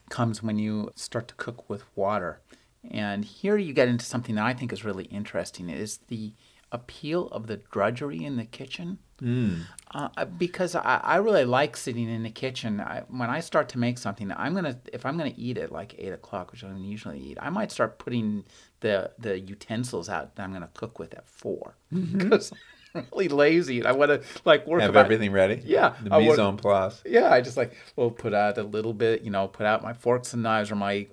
comes 0.09 0.43
when 0.43 0.57
you 0.57 0.91
start 0.95 1.27
to 1.29 1.35
cook 1.35 1.69
with 1.69 1.83
water. 1.95 2.41
And 2.89 3.23
here 3.25 3.57
you 3.57 3.73
get 3.73 3.87
into 3.87 4.05
something 4.05 4.35
that 4.35 4.45
i 4.45 4.53
think 4.53 4.73
is 4.73 4.85
really 4.85 5.05
interesting 5.05 5.69
is 5.69 5.99
the 6.07 6.33
appeal 6.71 7.27
of 7.29 7.47
the 7.47 7.57
drudgery 7.57 8.23
in 8.23 8.37
the 8.37 8.45
kitchen 8.45 8.99
Mm. 9.21 9.61
Uh, 9.93 10.25
because 10.25 10.73
I, 10.73 10.99
I 11.03 11.17
really 11.17 11.45
like 11.45 11.77
sitting 11.77 12.09
in 12.09 12.23
the 12.23 12.29
kitchen. 12.31 12.79
I, 12.79 13.03
when 13.09 13.29
I 13.29 13.39
start 13.41 13.69
to 13.69 13.77
make 13.77 13.97
something, 13.97 14.31
I'm 14.35 14.53
gonna 14.55 14.79
if 14.93 15.05
I'm 15.05 15.17
gonna 15.17 15.33
eat 15.37 15.57
at 15.57 15.71
like 15.71 15.95
eight 15.99 16.13
o'clock, 16.13 16.51
which 16.51 16.63
I 16.63 16.67
don't 16.67 16.83
usually 16.83 17.19
eat, 17.19 17.37
I 17.41 17.49
might 17.49 17.71
start 17.71 17.99
putting 17.99 18.45
the 18.79 19.11
the 19.19 19.39
utensils 19.39 20.09
out 20.09 20.35
that 20.35 20.43
I'm 20.43 20.53
gonna 20.53 20.69
cook 20.73 20.97
with 20.97 21.13
at 21.13 21.27
4 21.27 21.75
because 22.17 22.51
I'm 22.95 23.05
really 23.11 23.27
lazy 23.27 23.77
and 23.79 23.87
I 23.87 23.91
want 23.91 24.09
to 24.09 24.21
like 24.43 24.65
work 24.65 24.81
Have 24.81 24.89
about- 24.91 25.05
everything 25.05 25.31
ready. 25.31 25.61
Yeah, 25.65 25.93
The 26.01 26.09
mise 26.09 26.39
en 26.39 26.57
place. 26.57 27.01
Yeah, 27.05 27.29
I 27.31 27.41
just 27.41 27.57
like 27.57 27.73
well 27.95 28.09
put 28.11 28.33
out 28.33 28.57
a 28.57 28.63
little 28.63 28.93
bit, 28.93 29.21
you 29.21 29.29
know, 29.29 29.47
put 29.47 29.65
out 29.65 29.83
my 29.83 29.93
forks 29.93 30.33
and 30.33 30.41
knives 30.41 30.71
or 30.71 30.75
my 30.75 31.07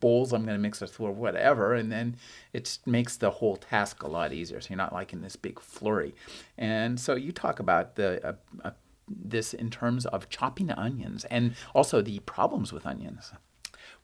bowls 0.00 0.32
I'm 0.32 0.44
going 0.44 0.56
to 0.56 0.62
mix 0.62 0.82
it 0.82 0.90
through 0.90 1.06
or 1.06 1.12
whatever, 1.12 1.74
and 1.74 1.92
then 1.92 2.16
it 2.52 2.78
makes 2.86 3.16
the 3.16 3.30
whole 3.30 3.56
task 3.56 4.02
a 4.02 4.08
lot 4.08 4.32
easier. 4.32 4.60
So 4.60 4.68
you're 4.70 4.78
not 4.78 4.92
like 4.92 5.12
in 5.12 5.22
this 5.22 5.36
big 5.36 5.60
flurry. 5.60 6.14
And 6.58 6.98
so 6.98 7.14
you 7.14 7.32
talk 7.32 7.60
about 7.60 7.96
the 7.96 8.26
uh, 8.26 8.32
uh, 8.64 8.70
this 9.08 9.52
in 9.52 9.70
terms 9.70 10.06
of 10.06 10.28
chopping 10.28 10.70
onions 10.70 11.24
and 11.26 11.54
also 11.74 12.00
the 12.00 12.20
problems 12.20 12.72
with 12.72 12.86
onions. 12.86 13.32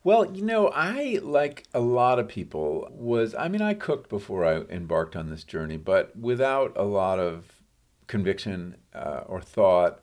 Well, 0.03 0.33
you 0.33 0.43
know, 0.43 0.69
I 0.69 1.19
like 1.21 1.65
a 1.73 1.79
lot 1.79 2.19
of 2.19 2.27
people 2.27 2.87
was 2.91 3.35
I 3.35 3.47
mean, 3.47 3.61
I 3.61 3.73
cooked 3.73 4.09
before 4.09 4.45
I 4.45 4.61
embarked 4.73 5.15
on 5.15 5.29
this 5.29 5.43
journey, 5.43 5.77
but 5.77 6.15
without 6.15 6.73
a 6.75 6.83
lot 6.83 7.19
of 7.19 7.57
conviction 8.07 8.75
uh, 8.93 9.21
or 9.27 9.41
thought 9.41 9.99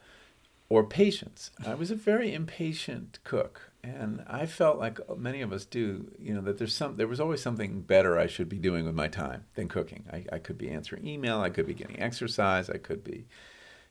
or 0.69 0.85
patience. 0.85 1.51
I 1.67 1.75
was 1.75 1.91
a 1.91 1.95
very 1.95 2.33
impatient 2.33 3.19
cook, 3.25 3.71
and 3.85 4.25
I 4.27 4.47
felt 4.47 4.79
like 4.79 4.99
many 5.17 5.43
of 5.43 5.53
us 5.53 5.65
do. 5.65 6.11
You 6.19 6.35
know 6.35 6.41
that 6.43 6.59
there's 6.59 6.75
some 6.75 6.97
there 6.97 7.07
was 7.07 7.21
always 7.21 7.43
something 7.43 7.83
better 7.83 8.19
I 8.19 8.27
should 8.27 8.49
be 8.49 8.59
doing 8.59 8.85
with 8.85 8.95
my 8.95 9.09
time 9.09 9.45
than 9.55 9.69
cooking. 9.69 10.05
I, 10.13 10.25
I 10.33 10.39
could 10.39 10.59
be 10.59 10.71
answering 10.71 11.07
email, 11.07 11.41
I 11.41 11.51
could 11.51 11.67
be 11.67 11.75
getting 11.75 12.01
exercise, 12.01 12.71
I 12.71 12.79
could 12.79 13.05
be, 13.05 13.27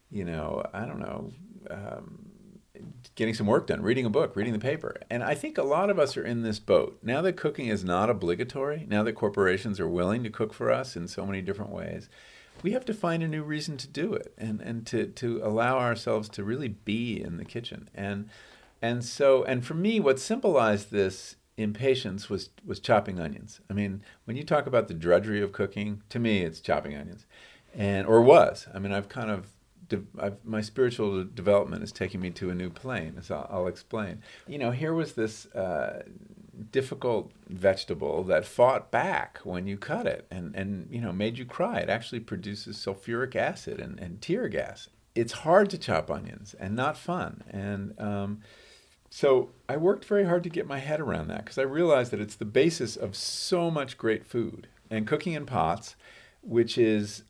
you 0.09 0.25
know, 0.25 0.63
I 0.73 0.85
don't 0.85 0.99
know. 0.99 1.31
Um, 1.69 2.29
getting 3.15 3.33
some 3.33 3.45
work 3.45 3.67
done, 3.67 3.81
reading 3.81 4.05
a 4.05 4.09
book, 4.09 4.35
reading 4.35 4.53
the 4.53 4.59
paper. 4.59 4.95
And 5.09 5.23
I 5.23 5.35
think 5.35 5.57
a 5.57 5.63
lot 5.63 5.89
of 5.89 5.99
us 5.99 6.17
are 6.17 6.25
in 6.25 6.41
this 6.41 6.57
boat. 6.59 6.97
Now 7.03 7.21
that 7.21 7.37
cooking 7.37 7.67
is 7.67 7.83
not 7.83 8.09
obligatory, 8.09 8.85
now 8.89 9.03
that 9.03 9.13
corporations 9.13 9.79
are 9.79 9.87
willing 9.87 10.23
to 10.23 10.29
cook 10.29 10.53
for 10.53 10.71
us 10.71 10.95
in 10.95 11.07
so 11.07 11.25
many 11.25 11.41
different 11.41 11.71
ways, 11.71 12.09
we 12.63 12.71
have 12.71 12.85
to 12.85 12.93
find 12.93 13.21
a 13.21 13.27
new 13.27 13.43
reason 13.43 13.77
to 13.77 13.87
do 13.87 14.13
it 14.13 14.33
and, 14.37 14.59
and 14.61 14.87
to, 14.87 15.07
to 15.07 15.41
allow 15.43 15.77
ourselves 15.77 16.29
to 16.29 16.43
really 16.43 16.69
be 16.69 17.21
in 17.21 17.37
the 17.37 17.45
kitchen. 17.45 17.89
And 17.93 18.29
and 18.83 19.03
so 19.03 19.43
and 19.45 19.65
for 19.65 19.73
me 19.73 19.99
what 19.99 20.19
symbolized 20.19 20.91
this 20.91 21.37
impatience 21.57 22.29
was 22.29 22.49
was 22.65 22.79
chopping 22.79 23.19
onions. 23.19 23.61
I 23.69 23.73
mean, 23.73 24.03
when 24.25 24.37
you 24.37 24.43
talk 24.43 24.67
about 24.67 24.87
the 24.87 24.93
drudgery 24.93 25.41
of 25.41 25.51
cooking, 25.51 26.03
to 26.09 26.19
me 26.19 26.41
it's 26.41 26.59
chopping 26.59 26.95
onions. 26.95 27.25
And 27.75 28.05
or 28.05 28.21
was. 28.21 28.67
I 28.73 28.79
mean, 28.79 28.91
I've 28.91 29.09
kind 29.09 29.31
of 29.31 29.47
I've, 30.19 30.37
my 30.43 30.61
spiritual 30.61 31.23
development 31.23 31.83
is 31.83 31.91
taking 31.91 32.19
me 32.19 32.31
to 32.31 32.49
a 32.49 32.55
new 32.55 32.69
plane, 32.69 33.15
as 33.17 33.29
I'll, 33.29 33.47
I'll 33.49 33.67
explain. 33.67 34.21
You 34.47 34.57
know, 34.57 34.71
here 34.71 34.93
was 34.93 35.13
this 35.13 35.45
uh, 35.47 36.03
difficult 36.71 37.31
vegetable 37.47 38.23
that 38.25 38.45
fought 38.45 38.91
back 38.91 39.39
when 39.43 39.67
you 39.67 39.77
cut 39.77 40.07
it, 40.07 40.25
and 40.31 40.55
and 40.55 40.87
you 40.89 41.01
know 41.01 41.11
made 41.11 41.37
you 41.37 41.45
cry. 41.45 41.79
It 41.79 41.89
actually 41.89 42.21
produces 42.21 42.77
sulfuric 42.77 43.35
acid 43.35 43.79
and, 43.79 43.99
and 43.99 44.21
tear 44.21 44.47
gas. 44.47 44.89
It's 45.15 45.33
hard 45.33 45.69
to 45.69 45.77
chop 45.77 46.09
onions 46.09 46.55
and 46.59 46.75
not 46.75 46.97
fun. 46.97 47.43
And 47.49 47.93
um, 47.99 48.41
so 49.15 49.51
I 49.69 49.77
worked 49.77 50.05
very 50.05 50.25
hard 50.25 50.41
to 50.41 50.49
get 50.49 50.65
my 50.65 50.79
head 50.79 50.99
around 50.99 51.27
that 51.27 51.45
because 51.45 51.59
I 51.59 51.61
realized 51.61 52.09
that 52.09 52.19
it's 52.19 52.33
the 52.33 52.45
basis 52.45 52.95
of 52.95 53.15
so 53.15 53.69
much 53.69 53.95
great 53.95 54.25
food 54.25 54.67
and 54.89 55.05
cooking 55.05 55.33
in 55.33 55.45
pots, 55.45 55.95
which 56.41 56.79
is 56.79 57.21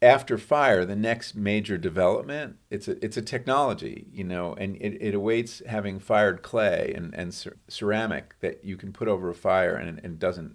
after 0.00 0.38
fire, 0.38 0.84
the 0.84 0.94
next 0.94 1.34
major 1.34 1.76
development, 1.76 2.58
it's 2.70 2.86
a, 2.86 3.04
it's 3.04 3.16
a 3.16 3.22
technology, 3.22 4.06
you 4.12 4.22
know, 4.22 4.54
and 4.54 4.76
it, 4.76 5.02
it 5.02 5.14
awaits 5.16 5.60
having 5.66 5.98
fired 5.98 6.42
clay 6.42 6.92
and, 6.94 7.12
and 7.12 7.34
cer- 7.34 7.56
ceramic 7.66 8.36
that 8.38 8.64
you 8.64 8.76
can 8.76 8.92
put 8.92 9.08
over 9.08 9.28
a 9.28 9.34
fire 9.34 9.74
and, 9.74 10.00
and 10.04 10.20
doesn't 10.20 10.54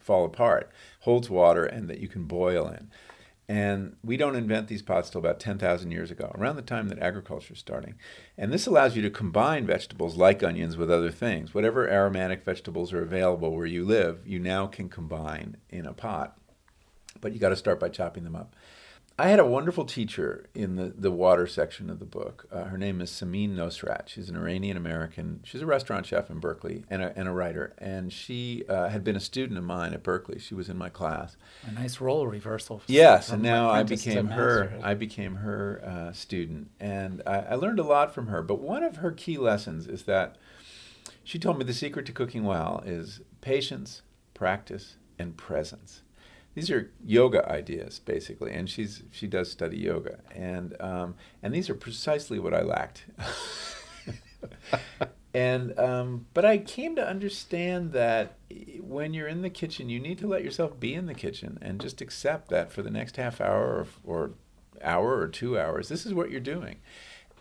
fall 0.00 0.24
apart, 0.24 0.72
holds 1.02 1.30
water, 1.30 1.64
and 1.64 1.88
that 1.88 2.00
you 2.00 2.08
can 2.08 2.24
boil 2.24 2.66
in. 2.66 2.90
And 3.48 3.94
we 4.02 4.16
don't 4.16 4.34
invent 4.34 4.66
these 4.66 4.82
pots 4.82 5.08
till 5.08 5.20
about 5.20 5.38
10,000 5.38 5.92
years 5.92 6.10
ago, 6.10 6.32
around 6.34 6.56
the 6.56 6.62
time 6.62 6.88
that 6.88 6.98
agriculture 6.98 7.54
is 7.54 7.60
starting. 7.60 7.94
And 8.36 8.52
this 8.52 8.66
allows 8.66 8.96
you 8.96 9.02
to 9.02 9.10
combine 9.10 9.66
vegetables 9.66 10.16
like 10.16 10.42
onions 10.42 10.76
with 10.76 10.90
other 10.90 11.12
things. 11.12 11.54
Whatever 11.54 11.88
aromatic 11.88 12.44
vegetables 12.44 12.92
are 12.92 13.02
available 13.02 13.54
where 13.54 13.66
you 13.66 13.84
live, 13.84 14.26
you 14.26 14.40
now 14.40 14.66
can 14.66 14.88
combine 14.88 15.58
in 15.70 15.86
a 15.86 15.92
pot. 15.92 16.36
But 17.20 17.34
you 17.34 17.38
got 17.38 17.50
to 17.50 17.56
start 17.56 17.78
by 17.78 17.88
chopping 17.88 18.24
them 18.24 18.34
up. 18.34 18.56
I 19.18 19.28
had 19.28 19.38
a 19.38 19.46
wonderful 19.46 19.86
teacher 19.86 20.44
in 20.54 20.76
the, 20.76 20.92
the 20.94 21.10
water 21.10 21.46
section 21.46 21.88
of 21.88 22.00
the 22.00 22.04
book. 22.04 22.46
Uh, 22.52 22.64
her 22.64 22.76
name 22.76 23.00
is 23.00 23.10
Samin 23.10 23.54
Nosrat. 23.54 24.08
She's 24.08 24.28
an 24.28 24.36
Iranian 24.36 24.76
American. 24.76 25.40
She's 25.42 25.62
a 25.62 25.66
restaurant 25.66 26.04
chef 26.04 26.28
in 26.28 26.38
Berkeley 26.38 26.84
and 26.90 27.00
a, 27.00 27.18
and 27.18 27.26
a 27.26 27.32
writer. 27.32 27.72
And 27.78 28.12
she 28.12 28.64
uh, 28.68 28.90
had 28.90 29.04
been 29.04 29.16
a 29.16 29.20
student 29.20 29.56
of 29.56 29.64
mine 29.64 29.94
at 29.94 30.02
Berkeley. 30.02 30.38
She 30.38 30.54
was 30.54 30.68
in 30.68 30.76
my 30.76 30.90
class. 30.90 31.38
A 31.66 31.72
nice 31.72 31.98
role 31.98 32.26
reversal. 32.26 32.82
Yes, 32.88 33.30
and 33.30 33.42
now 33.42 33.70
I 33.70 33.84
became 33.84 34.28
her. 34.28 34.78
I 34.82 34.92
became 34.92 35.36
her 35.36 35.82
uh, 35.82 36.12
student, 36.12 36.68
and 36.78 37.22
I, 37.26 37.38
I 37.38 37.54
learned 37.54 37.78
a 37.78 37.84
lot 37.84 38.12
from 38.12 38.26
her. 38.26 38.42
But 38.42 38.60
one 38.60 38.82
of 38.82 38.96
her 38.96 39.12
key 39.12 39.38
lessons 39.38 39.86
is 39.86 40.02
that 40.02 40.36
she 41.24 41.38
told 41.38 41.56
me 41.56 41.64
the 41.64 41.72
secret 41.72 42.04
to 42.04 42.12
cooking 42.12 42.44
well 42.44 42.82
is 42.84 43.22
patience, 43.40 44.02
practice, 44.34 44.96
and 45.18 45.38
presence. 45.38 46.02
These 46.56 46.70
are 46.70 46.90
yoga 47.04 47.46
ideas, 47.52 47.98
basically, 47.98 48.50
and 48.54 48.68
she's 48.68 49.02
she 49.10 49.26
does 49.26 49.52
study 49.52 49.76
yoga, 49.76 50.20
and 50.34 50.74
um, 50.80 51.14
and 51.42 51.54
these 51.54 51.68
are 51.68 51.74
precisely 51.74 52.38
what 52.38 52.54
I 52.54 52.62
lacked. 52.62 53.04
and 55.34 55.78
um, 55.78 56.24
but 56.32 56.46
I 56.46 56.56
came 56.56 56.96
to 56.96 57.06
understand 57.06 57.92
that 57.92 58.38
when 58.80 59.12
you're 59.12 59.28
in 59.28 59.42
the 59.42 59.50
kitchen, 59.50 59.90
you 59.90 60.00
need 60.00 60.16
to 60.20 60.26
let 60.26 60.42
yourself 60.42 60.80
be 60.80 60.94
in 60.94 61.04
the 61.04 61.12
kitchen 61.12 61.58
and 61.60 61.78
just 61.78 62.00
accept 62.00 62.48
that 62.48 62.72
for 62.72 62.80
the 62.80 62.90
next 62.90 63.18
half 63.18 63.38
hour 63.38 63.86
or, 63.86 63.86
or 64.02 64.30
hour 64.80 65.18
or 65.18 65.28
two 65.28 65.58
hours, 65.58 65.90
this 65.90 66.06
is 66.06 66.14
what 66.14 66.30
you're 66.30 66.40
doing. 66.40 66.78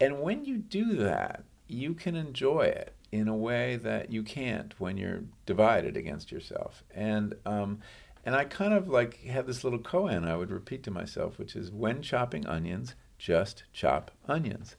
And 0.01 0.19
when 0.19 0.43
you 0.43 0.57
do 0.57 0.93
that, 0.97 1.45
you 1.69 1.93
can 1.93 2.17
enjoy 2.17 2.63
it 2.63 2.93
in 3.13 3.29
a 3.29 3.35
way 3.35 3.77
that 3.77 4.11
you 4.11 4.23
can't 4.23 4.77
when 4.77 4.97
you're 4.97 5.23
divided 5.45 5.95
against 5.95 6.33
yourself. 6.33 6.83
And 6.93 7.33
um, 7.45 7.79
and 8.25 8.35
I 8.35 8.43
kind 8.45 8.73
of 8.73 8.87
like 8.87 9.23
had 9.23 9.45
this 9.45 9.63
little 9.63 9.79
koan 9.79 10.27
I 10.27 10.35
would 10.35 10.51
repeat 10.51 10.83
to 10.83 10.91
myself, 10.91 11.37
which 11.37 11.55
is 11.55 11.71
when 11.71 12.01
chopping 12.01 12.45
onions, 12.47 12.95
just 13.17 13.63
chop 13.71 14.11
onions. 14.27 14.75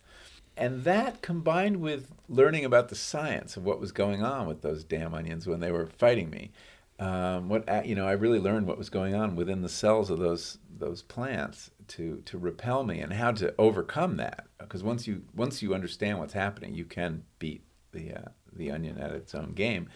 And 0.56 0.84
that 0.84 1.22
combined 1.22 1.78
with 1.78 2.12
learning 2.28 2.64
about 2.64 2.88
the 2.88 2.94
science 2.94 3.56
of 3.56 3.64
what 3.64 3.78
was 3.78 3.92
going 3.92 4.22
on 4.22 4.46
with 4.46 4.62
those 4.62 4.84
damn 4.84 5.14
onions 5.14 5.46
when 5.46 5.60
they 5.60 5.70
were 5.70 5.86
fighting 5.86 6.30
me, 6.30 6.50
um, 6.98 7.48
what 7.48 7.86
you 7.86 7.94
know, 7.94 8.06
I 8.06 8.12
really 8.12 8.38
learned 8.38 8.66
what 8.66 8.78
was 8.78 8.88
going 8.88 9.14
on 9.14 9.36
within 9.36 9.62
the 9.62 9.68
cells 9.68 10.10
of 10.10 10.18
those 10.18 10.58
those 10.78 11.02
plants 11.02 11.70
to 11.88 12.22
to 12.24 12.38
repel 12.38 12.84
me 12.84 13.00
and 13.00 13.12
how 13.12 13.32
to 13.32 13.54
overcome 13.58 14.16
that. 14.16 14.46
Because 14.58 14.82
once 14.82 15.06
you 15.06 15.22
once 15.34 15.62
you 15.62 15.74
understand 15.74 16.18
what's 16.18 16.32
happening, 16.32 16.74
you 16.74 16.86
can 16.86 17.24
beat 17.38 17.62
the 17.92 18.14
uh, 18.14 18.28
the 18.52 18.70
onion 18.70 18.98
at 18.98 19.12
its 19.12 19.34
own 19.34 19.52
game, 19.52 19.90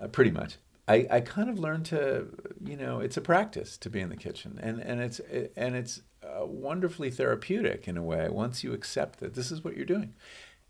uh, 0.00 0.06
pretty 0.06 0.30
much. 0.30 0.58
I, 0.86 1.06
I 1.10 1.20
kind 1.20 1.48
of 1.48 1.58
learned 1.58 1.86
to 1.86 2.26
you 2.64 2.76
know 2.76 3.00
it's 3.00 3.16
a 3.16 3.20
practice 3.20 3.76
to 3.78 3.90
be 3.90 4.00
in 4.00 4.08
the 4.08 4.16
kitchen. 4.16 4.58
And 4.62 4.80
and 4.80 5.00
it's 5.00 5.20
and 5.56 5.74
it's 5.74 6.02
uh, 6.22 6.46
wonderfully 6.46 7.10
therapeutic 7.10 7.88
in 7.88 7.96
a 7.96 8.02
way 8.02 8.28
once 8.28 8.64
you 8.64 8.72
accept 8.72 9.20
that 9.20 9.34
this 9.34 9.50
is 9.50 9.62
what 9.62 9.76
you're 9.76 9.86
doing. 9.86 10.14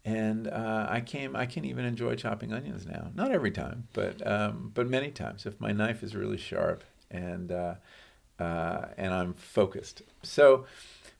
And 0.04 0.48
uh, 0.48 0.86
I 0.88 1.00
came 1.00 1.34
I 1.34 1.46
can 1.46 1.64
even 1.64 1.84
enjoy 1.84 2.14
chopping 2.14 2.52
onions 2.52 2.86
now. 2.86 3.10
Not 3.14 3.32
every 3.32 3.50
time 3.50 3.88
but 3.92 4.24
um, 4.26 4.70
but 4.74 4.88
many 4.88 5.10
times 5.10 5.46
if 5.46 5.60
my 5.60 5.72
knife 5.72 6.02
is 6.02 6.14
really 6.14 6.38
sharp 6.38 6.84
and 7.10 7.50
uh, 7.50 7.74
uh, 8.38 8.86
and 8.96 9.12
I'm 9.12 9.34
focused. 9.34 10.02
So 10.22 10.66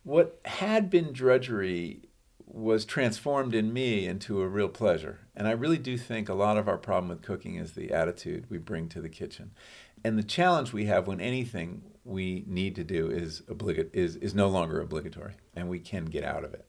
what 0.03 0.39
had 0.45 0.91
been 0.91 1.13
drudgery 1.13 2.03
was 2.47 2.85
transformed 2.85 3.55
in 3.55 3.73
me 3.73 4.07
into 4.07 4.41
a 4.41 4.49
real 4.49 4.69
pleasure. 4.69 5.21
And 5.35 5.49
I 5.49 5.53
really 5.53 5.79
do 5.79 5.97
think 5.97 6.29
a 6.29 6.35
lot 6.35 6.57
of 6.57 6.69
our 6.69 6.79
problem 6.79 7.09
with 7.09 7.23
cooking 7.23 7.57
is 7.57 7.73
the 7.73 7.93
attitude 7.93 8.47
we 8.49 8.59
bring 8.59 8.89
to 8.91 9.01
the 9.01 9.09
kitchen. 9.09 9.53
And 10.05 10.19
the 10.19 10.23
challenge 10.23 10.73
we 10.73 10.85
have 10.85 11.07
when 11.07 11.21
anything 11.21 11.83
we 12.05 12.45
need 12.47 12.75
to 12.77 12.85
do 12.85 13.11
is 13.11 13.43
obligat- 13.49 13.91
is 13.95 14.17
is 14.17 14.35
no 14.35 14.49
longer 14.49 14.81
obligatory 14.81 15.35
and 15.55 15.69
we 15.69 15.79
can 15.79 16.05
get 16.05 16.23
out 16.23 16.45
of 16.45 16.53
it. 16.53 16.67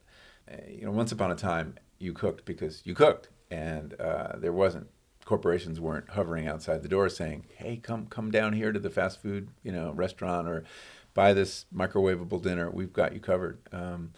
Uh, 0.50 0.56
you 0.68 0.84
know, 0.86 0.90
once 0.90 1.12
upon 1.12 1.30
a 1.30 1.36
time 1.36 1.74
you 1.98 2.12
cooked 2.12 2.46
because 2.46 2.82
you 2.84 2.94
cooked 2.94 3.28
and 3.50 3.94
uh, 4.00 4.36
there 4.38 4.52
wasn't 4.52 4.88
corporations 5.24 5.80
weren't 5.80 6.10
hovering 6.10 6.46
outside 6.46 6.82
the 6.82 6.88
door 6.88 7.08
saying, 7.08 7.44
"Hey, 7.56 7.76
come 7.76 8.06
come 8.06 8.30
down 8.30 8.54
here 8.54 8.72
to 8.72 8.78
the 8.78 8.90
fast 8.90 9.20
food, 9.20 9.50
you 9.62 9.72
know, 9.72 9.92
restaurant 9.92 10.48
or 10.48 10.64
buy 11.12 11.34
this 11.34 11.66
microwavable 11.74 12.42
dinner. 12.42 12.70
We've 12.70 12.92
got 12.92 13.12
you 13.12 13.20
covered." 13.20 13.60
Um, 13.72 14.12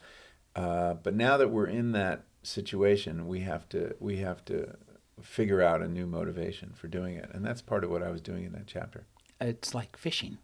uh, 0.58 0.94
but 0.94 1.14
now 1.14 1.36
that 1.36 1.50
we're 1.50 1.68
in 1.68 1.92
that 1.92 2.24
situation, 2.42 3.28
we 3.28 3.40
have 3.40 3.68
to 3.68 3.94
we 4.00 4.16
have 4.16 4.44
to 4.46 4.74
figure 5.22 5.62
out 5.62 5.82
a 5.82 5.88
new 5.88 6.04
motivation 6.04 6.72
for 6.74 6.88
doing 6.88 7.14
it, 7.14 7.30
and 7.32 7.44
that's 7.44 7.62
part 7.62 7.84
of 7.84 7.90
what 7.90 8.02
I 8.02 8.10
was 8.10 8.20
doing 8.20 8.44
in 8.44 8.52
that 8.52 8.66
chapter. 8.66 9.06
It's 9.40 9.72
like 9.72 9.96
fishing. 9.96 10.38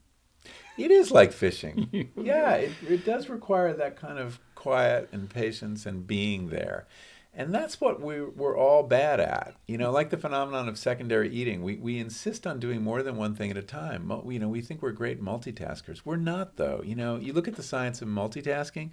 It 0.79 0.93
is 0.93 1.11
like 1.11 1.33
fishing. 1.33 2.11
yeah, 2.17 2.55
it, 2.55 2.73
it 2.89 3.05
does 3.05 3.29
require 3.29 3.73
that 3.73 3.97
kind 3.97 4.21
of 4.21 4.39
quiet 4.55 5.09
and 5.11 5.29
patience 5.29 5.85
and 5.85 6.07
being 6.07 6.49
there. 6.49 6.87
And 7.37 7.53
that's 7.53 7.81
what 7.81 8.01
we're, 8.01 8.31
we're 8.31 8.57
all 8.57 8.85
bad 8.85 9.19
at. 9.19 9.55
You 9.67 9.77
know, 9.77 9.91
like 9.91 10.11
the 10.11 10.17
phenomenon 10.17 10.69
of 10.69 10.79
secondary 10.79 11.29
eating, 11.31 11.63
we, 11.63 11.77
we 11.77 11.99
insist 11.99 12.47
on 12.47 12.61
doing 12.61 12.83
more 12.83 13.03
than 13.03 13.17
one 13.17 13.35
thing 13.35 13.51
at 13.51 13.57
a 13.57 13.63
time. 13.63 14.11
You 14.29 14.39
know, 14.39 14.49
we 14.49 14.61
think 14.61 14.83
we're 14.83 14.93
great 14.93 15.23
multitaskers. 15.23 16.03
We're 16.05 16.17
not, 16.17 16.57
though. 16.57 16.81
You 16.85 16.95
know, 16.95 17.17
you 17.17 17.33
look 17.33 17.49
at 17.49 17.57
the 17.57 17.63
science 17.63 18.01
of 18.03 18.09
multitasking, 18.09 18.91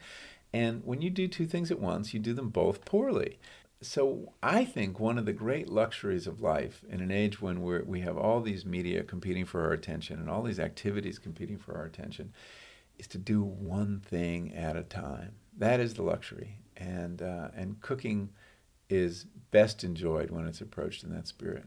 and 0.53 0.83
when 0.83 1.01
you 1.01 1.09
do 1.09 1.27
two 1.27 1.45
things 1.45 1.71
at 1.71 1.79
once, 1.79 2.13
you 2.13 2.19
do 2.19 2.33
them 2.33 2.49
both 2.49 2.85
poorly. 2.85 3.39
So 3.81 4.33
I 4.43 4.63
think 4.65 4.99
one 4.99 5.17
of 5.17 5.25
the 5.25 5.33
great 5.33 5.67
luxuries 5.67 6.27
of 6.27 6.41
life 6.41 6.83
in 6.89 7.01
an 7.01 7.09
age 7.09 7.41
when 7.41 7.63
we 7.63 7.79
we 7.79 8.01
have 8.01 8.17
all 8.17 8.41
these 8.41 8.65
media 8.65 9.03
competing 9.03 9.45
for 9.45 9.63
our 9.63 9.71
attention 9.71 10.19
and 10.19 10.29
all 10.29 10.43
these 10.43 10.59
activities 10.59 11.17
competing 11.17 11.57
for 11.57 11.75
our 11.75 11.85
attention 11.85 12.33
is 12.99 13.07
to 13.07 13.17
do 13.17 13.41
one 13.41 13.99
thing 13.99 14.53
at 14.53 14.75
a 14.75 14.83
time. 14.83 15.33
That 15.57 15.79
is 15.79 15.95
the 15.95 16.03
luxury 16.03 16.57
and 16.77 17.21
uh, 17.21 17.49
and 17.55 17.81
cooking 17.81 18.29
is 18.89 19.25
best 19.51 19.83
enjoyed 19.83 20.29
when 20.29 20.45
it's 20.45 20.61
approached 20.61 21.03
in 21.03 21.13
that 21.15 21.27
spirit. 21.27 21.65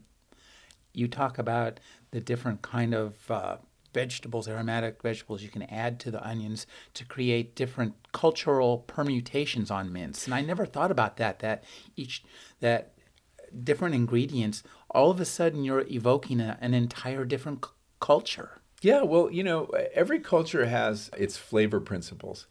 You 0.93 1.07
talk 1.09 1.37
about 1.37 1.79
the 2.11 2.21
different 2.21 2.61
kind 2.61 2.93
of 2.93 3.29
uh, 3.29 3.57
vegetables, 3.95 4.47
aromatic 4.47 5.01
vegetables 5.01 5.41
you 5.41 5.49
can 5.49 5.63
add 5.63 5.99
to 6.01 6.11
the 6.11 6.23
onions 6.27 6.67
to 6.93 7.05
create 7.05 7.55
different 7.55 7.95
cultural 8.11 8.79
permutations 8.79 9.71
on 9.71 9.91
mince. 9.91 10.25
And 10.25 10.35
I 10.35 10.41
never 10.41 10.65
thought 10.65 10.91
about 10.91 11.15
that. 11.17 11.39
That 11.39 11.63
each 11.95 12.23
that 12.59 12.91
different 13.63 13.95
ingredients, 13.95 14.63
all 14.91 15.09
of 15.09 15.21
a 15.21 15.25
sudden 15.25 15.63
you're 15.63 15.87
evoking 15.87 16.41
a, 16.41 16.57
an 16.59 16.73
entire 16.73 17.23
different 17.23 17.63
c- 17.63 17.71
culture. 18.01 18.59
Yeah, 18.81 19.03
well, 19.03 19.31
you 19.31 19.43
know, 19.43 19.67
every 19.93 20.19
culture 20.19 20.65
has 20.65 21.09
its 21.17 21.37
flavor 21.37 21.79
principles 21.79 22.45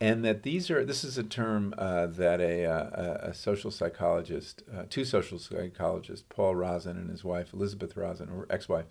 and 0.00 0.24
that 0.24 0.42
these 0.42 0.70
are 0.70 0.84
this 0.84 1.04
is 1.04 1.16
a 1.16 1.22
term 1.22 1.74
uh, 1.78 2.06
that 2.06 2.40
a, 2.40 2.66
uh, 2.66 2.90
a, 3.24 3.28
a, 3.28 3.34
social 3.34 3.70
psychologist, 3.70 4.62
uh, 4.74 4.82
two 4.90 5.04
social 5.04 5.38
psychologists, 5.38 6.24
Paul 6.28 6.56
Rozin 6.56 6.96
and 6.96 7.10
his 7.10 7.22
wife 7.22 7.52
Elizabeth 7.52 7.96
Rozin, 7.96 8.28
or 8.28 8.46
ex-wife, 8.50 8.86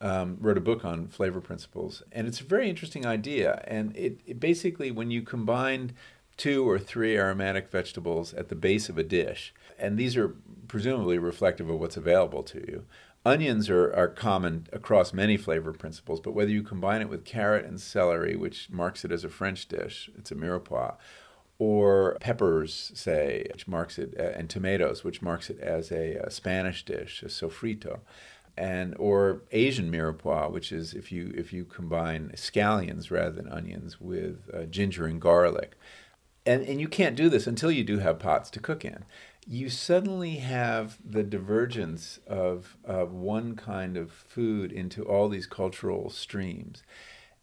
um, 0.00 0.36
wrote 0.40 0.58
a 0.58 0.62
book 0.62 0.84
on 0.84 1.08
flavor 1.08 1.40
principles, 1.40 2.02
and 2.12 2.26
it's 2.26 2.40
a 2.40 2.44
very 2.44 2.68
interesting 2.68 3.04
idea. 3.04 3.62
And 3.66 3.96
it, 3.96 4.20
it 4.26 4.40
basically, 4.40 4.90
when 4.90 5.10
you 5.10 5.22
combine 5.22 5.92
two 6.36 6.68
or 6.68 6.78
three 6.78 7.16
aromatic 7.16 7.70
vegetables 7.70 8.32
at 8.32 8.48
the 8.48 8.54
base 8.54 8.88
of 8.88 8.96
a 8.96 9.02
dish, 9.02 9.52
and 9.78 9.98
these 9.98 10.16
are 10.16 10.36
presumably 10.68 11.18
reflective 11.18 11.68
of 11.68 11.80
what's 11.80 11.96
available 11.96 12.42
to 12.44 12.58
you. 12.58 12.84
Onions 13.26 13.68
are, 13.68 13.92
are 13.94 14.08
common 14.08 14.66
across 14.72 15.12
many 15.12 15.36
flavor 15.36 15.72
principles, 15.72 16.20
but 16.20 16.32
whether 16.32 16.50
you 16.50 16.62
combine 16.62 17.02
it 17.02 17.08
with 17.08 17.24
carrot 17.24 17.64
and 17.64 17.80
celery, 17.80 18.36
which 18.36 18.70
marks 18.70 19.04
it 19.04 19.12
as 19.12 19.24
a 19.24 19.28
French 19.28 19.66
dish, 19.66 20.08
it's 20.16 20.30
a 20.30 20.34
mirepoix, 20.34 20.94
or 21.58 22.16
peppers, 22.20 22.92
say, 22.94 23.44
which 23.52 23.66
marks 23.66 23.98
it, 23.98 24.14
uh, 24.18 24.22
and 24.22 24.48
tomatoes, 24.48 25.02
which 25.02 25.20
marks 25.20 25.50
it 25.50 25.58
as 25.58 25.90
a, 25.90 26.14
a 26.16 26.30
Spanish 26.30 26.84
dish, 26.84 27.22
a 27.22 27.26
sofrito, 27.26 27.98
and 28.58 28.94
or 28.98 29.42
Asian 29.52 29.90
mirepoix, 29.90 30.50
which 30.50 30.72
is 30.72 30.92
if 30.92 31.10
you 31.10 31.32
if 31.34 31.52
you 31.52 31.64
combine 31.64 32.32
scallions 32.34 33.10
rather 33.10 33.30
than 33.30 33.48
onions 33.48 34.00
with 34.00 34.50
uh, 34.52 34.64
ginger 34.64 35.06
and 35.06 35.20
garlic, 35.20 35.78
and 36.44 36.62
and 36.62 36.80
you 36.80 36.88
can't 36.88 37.16
do 37.16 37.28
this 37.28 37.46
until 37.46 37.70
you 37.70 37.84
do 37.84 37.98
have 37.98 38.18
pots 38.18 38.50
to 38.50 38.60
cook 38.60 38.84
in 38.84 39.04
you 39.50 39.70
suddenly 39.70 40.36
have 40.36 40.98
the 41.02 41.22
divergence 41.22 42.20
of, 42.26 42.76
of 42.84 43.14
one 43.14 43.56
kind 43.56 43.96
of 43.96 44.12
food 44.12 44.70
into 44.70 45.02
all 45.04 45.30
these 45.30 45.46
cultural 45.46 46.10
streams. 46.10 46.82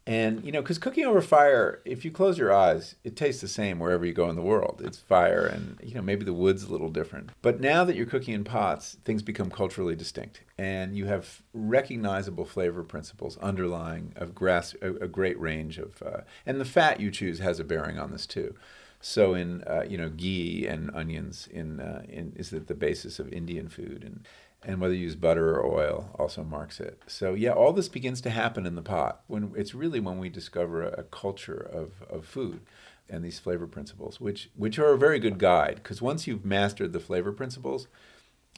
And, 0.06 0.44
you 0.44 0.52
know, 0.52 0.62
because 0.62 0.78
cooking 0.78 1.04
over 1.04 1.20
fire, 1.20 1.80
if 1.84 2.04
you 2.04 2.12
close 2.12 2.38
your 2.38 2.54
eyes, 2.54 2.94
it 3.02 3.16
tastes 3.16 3.40
the 3.40 3.48
same 3.48 3.80
wherever 3.80 4.06
you 4.06 4.12
go 4.12 4.30
in 4.30 4.36
the 4.36 4.42
world. 4.42 4.80
It's 4.84 4.98
fire, 4.98 5.44
and, 5.44 5.80
you 5.82 5.94
know, 5.94 6.02
maybe 6.02 6.24
the 6.24 6.32
wood's 6.32 6.62
a 6.62 6.70
little 6.70 6.90
different. 6.90 7.30
But 7.42 7.60
now 7.60 7.82
that 7.82 7.96
you're 7.96 8.06
cooking 8.06 8.34
in 8.34 8.44
pots, 8.44 8.98
things 9.04 9.22
become 9.22 9.50
culturally 9.50 9.96
distinct. 9.96 10.42
And 10.56 10.96
you 10.96 11.06
have 11.06 11.42
recognizable 11.52 12.44
flavor 12.44 12.84
principles 12.84 13.36
underlying 13.38 14.12
a, 14.14 14.26
grass, 14.26 14.76
a, 14.80 14.94
a 14.94 15.08
great 15.08 15.40
range 15.40 15.76
of. 15.78 16.00
Uh, 16.00 16.20
and 16.46 16.60
the 16.60 16.64
fat 16.64 17.00
you 17.00 17.10
choose 17.10 17.40
has 17.40 17.58
a 17.58 17.64
bearing 17.64 17.98
on 17.98 18.12
this, 18.12 18.26
too. 18.26 18.54
So 19.00 19.34
in 19.34 19.62
uh, 19.64 19.84
you 19.86 19.98
know 19.98 20.08
ghee 20.08 20.66
and 20.66 20.90
onions 20.94 21.48
in 21.52 21.80
uh, 21.80 22.02
in 22.08 22.32
is 22.34 22.50
the 22.50 22.74
basis 22.74 23.18
of 23.18 23.32
Indian 23.32 23.68
food 23.68 24.02
and 24.02 24.26
and 24.64 24.80
whether 24.80 24.94
you 24.94 25.02
use 25.02 25.14
butter 25.14 25.54
or 25.54 25.66
oil 25.66 26.10
also 26.18 26.42
marks 26.42 26.80
it. 26.80 27.00
So 27.06 27.34
yeah, 27.34 27.52
all 27.52 27.72
this 27.72 27.88
begins 27.88 28.20
to 28.22 28.30
happen 28.30 28.66
in 28.66 28.74
the 28.74 28.82
pot 28.82 29.22
when 29.26 29.52
it's 29.56 29.74
really 29.74 30.00
when 30.00 30.18
we 30.18 30.28
discover 30.28 30.82
a, 30.82 31.04
culture 31.04 31.70
of, 31.72 32.02
of 32.10 32.24
food 32.24 32.60
and 33.08 33.24
these 33.24 33.38
flavor 33.38 33.66
principles, 33.66 34.20
which 34.20 34.50
which 34.56 34.78
are 34.78 34.92
a 34.92 34.98
very 34.98 35.18
good 35.18 35.38
guide 35.38 35.76
because 35.76 36.02
once 36.02 36.26
you've 36.26 36.44
mastered 36.44 36.92
the 36.92 37.00
flavor 37.00 37.32
principles, 37.32 37.86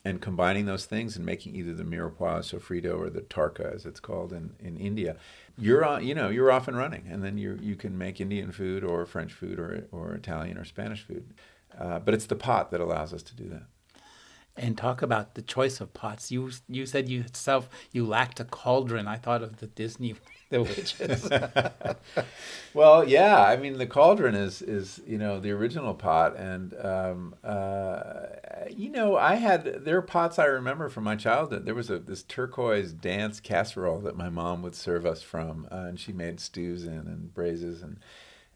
and 0.04 0.20
combining 0.20 0.66
those 0.66 0.86
things 0.86 1.16
and 1.16 1.26
making 1.26 1.54
either 1.54 1.74
the 1.74 1.84
mirepoix 1.84 2.40
sofrito 2.40 2.98
or 2.98 3.10
the 3.10 3.20
tarka 3.20 3.74
as 3.74 3.84
it's 3.84 4.00
called 4.00 4.32
in, 4.32 4.54
in 4.60 4.76
India, 4.76 5.16
you're 5.58 5.84
on, 5.84 6.06
you 6.06 6.14
know, 6.14 6.28
you're 6.28 6.52
off 6.52 6.68
and 6.68 6.76
running. 6.76 7.06
And 7.10 7.22
then 7.22 7.36
you 7.36 7.58
you 7.60 7.76
can 7.76 7.98
make 7.98 8.20
Indian 8.20 8.52
food 8.52 8.84
or 8.84 9.04
French 9.06 9.32
food 9.32 9.58
or, 9.58 9.86
or 9.92 10.14
Italian 10.14 10.56
or 10.56 10.64
Spanish 10.64 11.02
food. 11.02 11.34
Uh, 11.78 11.98
but 11.98 12.14
it's 12.14 12.26
the 12.26 12.36
pot 12.36 12.70
that 12.70 12.80
allows 12.80 13.12
us 13.12 13.22
to 13.22 13.36
do 13.36 13.48
that 13.48 13.64
and 14.58 14.76
talk 14.76 15.02
about 15.02 15.34
the 15.34 15.42
choice 15.42 15.80
of 15.80 15.94
pots. 15.94 16.30
You 16.30 16.50
you 16.68 16.86
said 16.86 17.08
you 17.08 17.20
yourself 17.22 17.68
you 17.92 18.06
lacked 18.06 18.40
a 18.40 18.44
cauldron. 18.44 19.06
I 19.06 19.16
thought 19.16 19.42
of 19.42 19.58
the 19.58 19.66
Disney 19.66 20.14
the 20.50 20.62
witches. 20.62 21.28
well, 22.74 23.06
yeah, 23.06 23.42
I 23.42 23.56
mean 23.56 23.78
the 23.78 23.86
cauldron 23.86 24.34
is 24.34 24.62
is 24.62 25.00
you 25.06 25.18
know 25.18 25.40
the 25.40 25.50
original 25.50 25.94
pot, 25.94 26.36
and 26.36 26.74
um, 26.82 27.34
uh, 27.44 28.12
you 28.70 28.90
know 28.90 29.16
I 29.16 29.34
had 29.34 29.84
there 29.84 29.98
are 29.98 30.02
pots 30.02 30.38
I 30.38 30.46
remember 30.46 30.88
from 30.88 31.04
my 31.04 31.16
childhood. 31.16 31.66
There 31.66 31.74
was 31.74 31.90
a 31.90 31.98
this 31.98 32.22
turquoise 32.22 32.92
Dansk 32.94 33.42
casserole 33.42 34.00
that 34.00 34.16
my 34.16 34.28
mom 34.28 34.62
would 34.62 34.74
serve 34.74 35.04
us 35.04 35.22
from, 35.22 35.68
uh, 35.70 35.76
and 35.76 36.00
she 36.00 36.12
made 36.12 36.40
stews 36.40 36.84
in 36.84 36.92
and 36.92 37.32
braises 37.34 37.82
and 37.82 37.98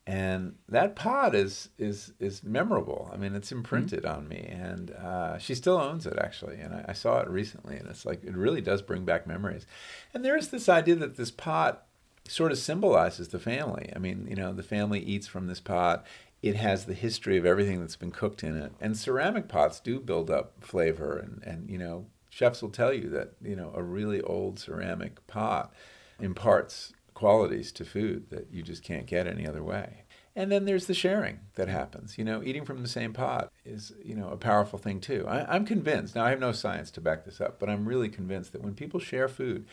and 0.07 0.57
that 0.69 0.97
pot 0.97 1.35
is 1.35 1.69
is 1.79 2.13
is 2.19 2.43
memorable. 2.43 3.09
I 3.13 3.17
mean, 3.17 3.35
it's 3.37 3.53
imprinted 3.53 4.03
mm-hmm. 4.03 4.17
on 4.17 4.29
me, 4.29 4.49
and 4.51 4.91
uh, 4.91 5.39
she 5.39 5.55
still 5.55 5.77
owns 5.77 6.07
it 6.07 6.19
actually. 6.19 6.57
And 6.57 6.75
I, 6.75 6.87
I, 6.89 6.93
saw 6.93 7.21
it 7.21 7.29
recently, 7.29 7.77
and 7.77 7.89
it's 7.89 8.05
like 8.05 8.25
it 8.25 8.37
really 8.37 8.61
does 8.61 8.83
bring 8.83 9.05
back 9.05 9.27
memories. 9.27 9.65
And 10.13 10.25
there 10.25 10.37
is 10.37 10.49
this 10.49 10.69
idea 10.69 10.97
that 10.97 11.17
this 11.17 11.31
pot 11.31 11.87
sort 12.27 12.51
of 12.51 12.59
symbolizes 12.59 13.29
the 13.29 13.39
family. 13.39 13.93
I 13.95 13.99
mean, 13.99 14.27
you 14.29 14.37
know, 14.37 14.53
the 14.53 14.63
family 14.63 15.01
eats 15.01 15.29
from 15.29 15.47
this 15.47 15.61
pot. 15.61 16.05
It 16.43 16.57
has 16.57 16.87
the 16.87 16.95
history 16.95 17.37
of 17.37 17.47
everything 17.47 17.79
that's 17.79 17.95
been 17.95 18.11
cooked 18.11 18.43
in 18.43 18.57
it, 18.57 18.73
and 18.81 18.97
ceramic 18.97 19.47
pots 19.47 19.79
do 19.79 20.01
build 20.01 20.31
up 20.31 20.55
flavor. 20.59 21.17
And 21.17 21.43
and 21.45 21.71
you 21.71 21.79
know, 21.79 22.07
chefs 22.29 22.61
will 22.61 22.71
tell 22.71 22.93
you 22.93 23.09
that 23.11 23.35
you 23.41 23.55
know 23.55 23.71
a 23.73 23.85
really 23.85 24.21
old 24.23 24.59
ceramic 24.59 25.25
pot 25.29 25.73
imparts 26.19 26.93
qualities 27.23 27.71
to 27.71 27.85
food 27.85 28.29
that 28.31 28.49
you 28.51 28.65
just 28.65 28.83
can't 28.83 29.07
get 29.07 29.29
any 29.29 29.47
other 29.47 29.63
way. 29.63 30.03
And 30.35 30.51
then 30.51 30.65
there's 30.65 30.87
the 30.87 30.95
sharing 30.95 31.39
that 31.55 31.69
happens. 31.69 32.19
You 32.19 32.25
know, 32.25 32.43
eating 32.43 32.65
from 32.65 32.83
the 32.83 32.89
same 32.89 33.13
pot 33.13 33.53
is, 33.65 33.93
you 34.05 34.17
know, 34.17 34.29
a 34.31 34.37
powerful 34.37 34.77
thing 34.77 34.99
too. 34.99 35.25
I, 35.29 35.55
am 35.55 35.65
convinced, 35.65 36.17
now 36.17 36.25
I 36.25 36.31
have 36.31 36.41
no 36.41 36.51
science 36.51 36.91
to 36.91 37.01
back 37.01 37.25
this 37.25 37.41
up, 37.41 37.61
but 37.61 37.71
I'm 37.71 37.87
really 37.87 38.09
convinced 38.09 38.51
that 38.51 38.63
when 38.63 38.75
people 38.75 38.99
share 38.99 39.29
food, 39.29 39.67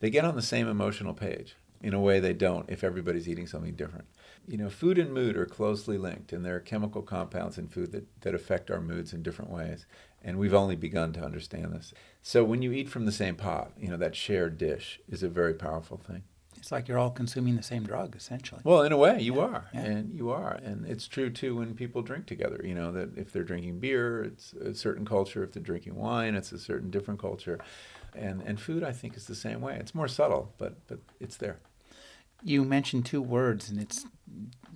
they 0.00 0.08
get 0.08 0.24
on 0.24 0.34
the 0.34 0.40
same 0.40 0.66
emotional 0.66 1.12
page 1.12 1.56
in 1.82 1.92
a 1.92 2.00
way 2.00 2.20
they 2.20 2.32
don't 2.32 2.70
if 2.70 2.82
everybody's 2.82 3.28
eating 3.28 3.46
something 3.46 3.74
different. 3.74 4.06
You 4.48 4.56
know, 4.56 4.70
food 4.70 4.96
and 4.96 5.12
mood 5.12 5.36
are 5.36 5.44
closely 5.44 5.98
linked, 5.98 6.32
and 6.32 6.42
there 6.42 6.56
are 6.56 6.60
chemical 6.60 7.02
compounds 7.02 7.58
in 7.58 7.68
food 7.68 7.92
that, 7.92 8.06
that 8.22 8.34
affect 8.34 8.70
our 8.70 8.80
moods 8.80 9.12
in 9.12 9.22
different 9.22 9.50
ways. 9.50 9.84
And 10.22 10.38
we've 10.38 10.54
only 10.54 10.76
begun 10.76 11.12
to 11.12 11.22
understand 11.22 11.74
this. 11.74 11.92
So 12.22 12.44
when 12.44 12.62
you 12.62 12.72
eat 12.72 12.88
from 12.88 13.04
the 13.04 13.12
same 13.12 13.36
pot, 13.36 13.72
you 13.78 13.88
know, 13.88 13.98
that 13.98 14.16
shared 14.16 14.56
dish 14.56 15.00
is 15.06 15.22
a 15.22 15.28
very 15.28 15.52
powerful 15.52 15.98
thing. 15.98 16.22
It's 16.64 16.72
like 16.72 16.88
you're 16.88 16.98
all 16.98 17.10
consuming 17.10 17.56
the 17.56 17.62
same 17.62 17.84
drug, 17.84 18.16
essentially. 18.16 18.62
Well, 18.64 18.84
in 18.84 18.92
a 18.92 18.96
way, 18.96 19.20
you 19.20 19.34
yeah. 19.34 19.42
are, 19.42 19.64
yeah. 19.74 19.80
and 19.82 20.14
you 20.14 20.30
are, 20.30 20.52
and 20.64 20.86
it's 20.86 21.06
true 21.06 21.28
too 21.28 21.56
when 21.56 21.74
people 21.74 22.00
drink 22.00 22.24
together. 22.24 22.58
You 22.64 22.74
know 22.74 22.90
that 22.92 23.18
if 23.18 23.34
they're 23.34 23.44
drinking 23.44 23.80
beer, 23.80 24.24
it's 24.24 24.54
a 24.54 24.72
certain 24.72 25.04
culture. 25.04 25.44
If 25.44 25.52
they're 25.52 25.62
drinking 25.62 25.94
wine, 25.94 26.34
it's 26.34 26.52
a 26.52 26.58
certain 26.58 26.90
different 26.90 27.20
culture, 27.20 27.58
and 28.14 28.40
and 28.40 28.58
food, 28.58 28.82
I 28.82 28.92
think, 28.92 29.14
is 29.14 29.26
the 29.26 29.34
same 29.34 29.60
way. 29.60 29.76
It's 29.78 29.94
more 29.94 30.08
subtle, 30.08 30.54
but 30.56 30.86
but 30.86 31.00
it's 31.20 31.36
there. 31.36 31.58
You 32.42 32.64
mentioned 32.64 33.04
two 33.04 33.20
words, 33.20 33.68
and 33.68 33.78
it's 33.78 34.06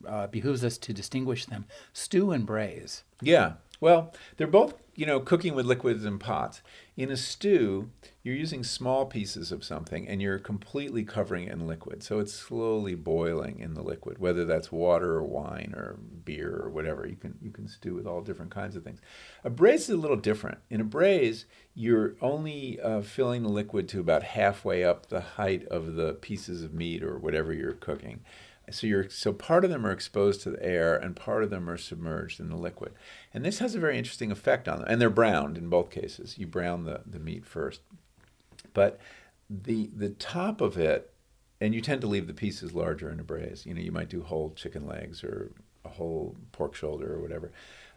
uh, 0.06 0.26
behooves 0.26 0.62
us 0.62 0.76
to 0.76 0.92
distinguish 0.92 1.46
them: 1.46 1.64
stew 1.94 2.32
and 2.32 2.44
braise. 2.44 3.02
Yeah, 3.22 3.54
well, 3.80 4.12
they're 4.36 4.46
both, 4.46 4.74
you 4.96 5.06
know, 5.06 5.20
cooking 5.20 5.54
with 5.54 5.66
liquids 5.66 6.04
in 6.04 6.18
pots. 6.18 6.62
In 6.96 7.10
a 7.10 7.16
stew, 7.16 7.90
you're 8.24 8.34
using 8.34 8.64
small 8.64 9.06
pieces 9.06 9.52
of 9.52 9.62
something 9.62 10.08
and 10.08 10.20
you're 10.20 10.40
completely 10.40 11.04
covering 11.04 11.46
it 11.46 11.52
in 11.52 11.66
liquid. 11.66 12.02
So 12.02 12.18
it's 12.18 12.32
slowly 12.32 12.96
boiling 12.96 13.60
in 13.60 13.74
the 13.74 13.82
liquid, 13.82 14.18
whether 14.18 14.44
that's 14.44 14.72
water 14.72 15.14
or 15.14 15.22
wine 15.22 15.74
or 15.76 15.96
beer 16.24 16.60
or 16.60 16.70
whatever. 16.70 17.06
You 17.06 17.16
can 17.16 17.38
you 17.40 17.52
can 17.52 17.68
stew 17.68 17.94
with 17.94 18.06
all 18.06 18.20
different 18.20 18.50
kinds 18.50 18.74
of 18.74 18.82
things. 18.82 19.00
A 19.44 19.50
braise 19.50 19.82
is 19.82 19.90
a 19.90 19.96
little 19.96 20.16
different. 20.16 20.58
In 20.68 20.80
a 20.80 20.84
braise, 20.84 21.46
you're 21.74 22.16
only 22.20 22.80
uh, 22.80 23.02
filling 23.02 23.44
the 23.44 23.48
liquid 23.48 23.88
to 23.90 24.00
about 24.00 24.24
halfway 24.24 24.82
up 24.82 25.06
the 25.06 25.20
height 25.20 25.64
of 25.68 25.94
the 25.94 26.14
pieces 26.14 26.64
of 26.64 26.74
meat 26.74 27.04
or 27.04 27.16
whatever 27.16 27.52
you're 27.52 27.72
cooking. 27.72 28.20
So 28.70 28.86
you're 28.86 29.08
so 29.08 29.32
part 29.32 29.64
of 29.64 29.70
them 29.70 29.86
are 29.86 29.92
exposed 29.92 30.42
to 30.42 30.50
the 30.50 30.62
air 30.62 30.96
and 30.96 31.16
part 31.16 31.42
of 31.42 31.50
them 31.50 31.68
are 31.68 31.76
submerged 31.76 32.40
in 32.40 32.48
the 32.48 32.56
liquid. 32.56 32.92
And 33.32 33.44
this 33.44 33.58
has 33.58 33.74
a 33.74 33.80
very 33.80 33.98
interesting 33.98 34.30
effect 34.30 34.68
on 34.68 34.78
them. 34.78 34.88
And 34.88 35.00
they're 35.00 35.10
browned 35.10 35.56
in 35.56 35.68
both 35.68 35.90
cases. 35.90 36.36
You 36.38 36.46
brown 36.46 36.84
the, 36.84 37.02
the 37.06 37.18
meat 37.18 37.44
first. 37.44 37.80
But 38.74 38.98
the 39.50 39.90
the 39.94 40.10
top 40.10 40.60
of 40.60 40.76
it 40.76 41.12
and 41.60 41.74
you 41.74 41.80
tend 41.80 42.00
to 42.02 42.06
leave 42.06 42.26
the 42.26 42.34
pieces 42.34 42.74
larger 42.74 43.10
in 43.10 43.18
a 43.18 43.24
braise. 43.24 43.66
You 43.66 43.74
know, 43.74 43.80
you 43.80 43.92
might 43.92 44.08
do 44.08 44.22
whole 44.22 44.52
chicken 44.54 44.86
legs 44.86 45.24
or 45.24 45.52
a 45.84 45.88
whole 45.88 46.36
pork 46.52 46.74
shoulder 46.74 47.14
or 47.14 47.20
whatever. 47.20 47.50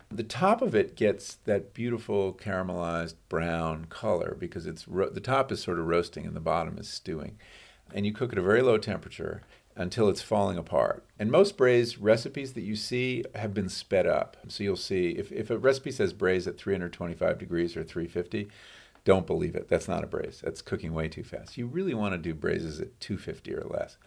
The 0.10 0.23
top 0.23 0.62
of 0.62 0.75
it 0.75 0.95
gets 0.95 1.36
that 1.45 1.73
beautiful 1.73 2.34
caramelized 2.34 3.15
brown 3.29 3.86
color 3.86 4.36
because 4.38 4.65
it's 4.65 4.88
ro- 4.88 5.10
the 5.10 5.21
top 5.21 5.51
is 5.51 5.62
sort 5.62 5.79
of 5.79 5.88
roasting 5.88 6.25
and 6.25 6.36
the 6.36 6.41
bottom 6.41 6.77
is 6.77 6.89
stewing. 6.89 7.38
And 7.93 8.05
you 8.05 8.13
cook 8.13 8.31
at 8.31 8.38
a 8.38 8.41
very 8.41 8.62
low 8.62 8.77
temperature 8.77 9.41
until 9.75 10.10
it's 10.10 10.21
falling 10.21 10.57
apart. 10.57 11.05
And 11.17 11.31
most 11.31 11.57
braise 11.57 11.97
recipes 11.97 12.53
that 12.53 12.63
you 12.63 12.75
see 12.75 13.23
have 13.36 13.53
been 13.53 13.69
sped 13.69 14.05
up. 14.05 14.38
So 14.47 14.63
you'll 14.63 14.75
see 14.75 15.12
if, 15.12 15.31
if 15.31 15.49
a 15.49 15.57
recipe 15.57 15.91
says 15.91 16.13
braise 16.13 16.47
at 16.47 16.57
325 16.57 17.38
degrees 17.38 17.77
or 17.77 17.84
350, 17.84 18.49
don't 19.03 19.25
believe 19.25 19.55
it. 19.55 19.67
That's 19.67 19.88
not 19.88 20.03
a 20.03 20.07
braise. 20.07 20.41
That's 20.43 20.62
cooking 20.62 20.93
way 20.93 21.07
too 21.07 21.23
fast. 21.23 21.57
You 21.57 21.67
really 21.67 21.93
want 21.93 22.13
to 22.13 22.17
do 22.17 22.34
braises 22.34 22.79
at 22.79 22.99
250 22.99 23.55
or 23.55 23.63
less. 23.63 23.97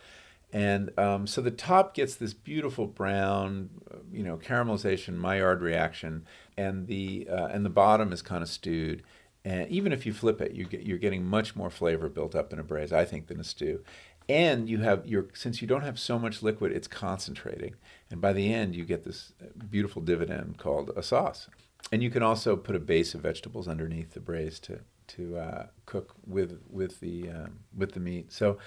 And 0.52 0.96
um, 0.96 1.26
so 1.26 1.40
the 1.40 1.50
top 1.50 1.94
gets 1.94 2.14
this 2.14 2.32
beautiful 2.32 2.86
brown, 2.86 3.70
you 4.12 4.22
know, 4.22 4.36
caramelization, 4.36 5.18
Maillard 5.18 5.60
reaction, 5.60 6.26
and 6.56 6.86
the 6.86 7.26
uh, 7.28 7.46
and 7.46 7.66
the 7.66 7.70
bottom 7.70 8.12
is 8.12 8.22
kind 8.22 8.40
of 8.40 8.48
stewed. 8.48 9.02
And 9.44 9.68
even 9.68 9.92
if 9.92 10.06
you 10.06 10.12
flip 10.12 10.40
it, 10.40 10.52
you 10.52 10.64
get, 10.64 10.84
you're 10.84 10.96
getting 10.96 11.24
much 11.26 11.56
more 11.56 11.70
flavor 11.70 12.08
built 12.08 12.36
up 12.36 12.52
in 12.52 12.60
a 12.60 12.62
braise, 12.62 12.92
I 12.92 13.04
think, 13.04 13.26
than 13.26 13.40
a 13.40 13.44
stew. 13.44 13.82
And 14.28 14.68
you 14.68 14.78
have 14.78 15.06
your 15.06 15.26
since 15.34 15.60
you 15.60 15.68
don't 15.68 15.82
have 15.82 15.98
so 15.98 16.18
much 16.18 16.42
liquid, 16.42 16.72
it's 16.72 16.88
concentrating, 16.88 17.74
and 18.10 18.20
by 18.20 18.32
the 18.32 18.52
end 18.52 18.74
you 18.74 18.84
get 18.84 19.04
this 19.04 19.32
beautiful 19.70 20.00
dividend 20.00 20.56
called 20.56 20.90
a 20.96 21.02
sauce. 21.02 21.48
And 21.92 22.02
you 22.02 22.10
can 22.10 22.22
also 22.22 22.56
put 22.56 22.74
a 22.74 22.80
base 22.80 23.14
of 23.14 23.20
vegetables 23.20 23.68
underneath 23.68 24.14
the 24.14 24.20
braise 24.20 24.58
to 24.60 24.80
to 25.08 25.36
uh, 25.36 25.66
cook 25.84 26.14
with 26.26 26.60
with 26.70 27.00
the 27.00 27.28
um, 27.28 27.60
with 27.76 27.92
the 27.92 28.00
meat. 28.00 28.32
So 28.32 28.58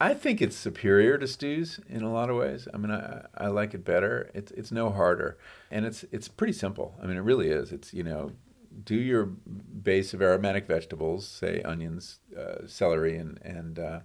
I 0.00 0.14
think 0.14 0.40
it's 0.40 0.56
superior 0.56 1.18
to 1.18 1.26
stews 1.26 1.80
in 1.88 2.02
a 2.02 2.12
lot 2.12 2.30
of 2.30 2.36
ways. 2.36 2.68
I 2.72 2.76
mean, 2.76 2.92
I, 2.92 3.24
I 3.36 3.48
like 3.48 3.74
it 3.74 3.84
better. 3.84 4.30
It's 4.32 4.52
it's 4.52 4.70
no 4.70 4.90
harder, 4.90 5.38
and 5.70 5.84
it's 5.84 6.04
it's 6.12 6.28
pretty 6.28 6.52
simple. 6.52 6.96
I 7.02 7.06
mean, 7.06 7.16
it 7.16 7.22
really 7.22 7.48
is. 7.48 7.72
It's 7.72 7.92
you 7.92 8.04
know, 8.04 8.32
do 8.84 8.94
your 8.94 9.26
base 9.26 10.14
of 10.14 10.22
aromatic 10.22 10.66
vegetables, 10.66 11.26
say 11.26 11.62
onions, 11.62 12.18
uh, 12.38 12.66
celery, 12.66 13.16
and 13.16 13.40
and 13.42 13.78
uh, 13.78 14.00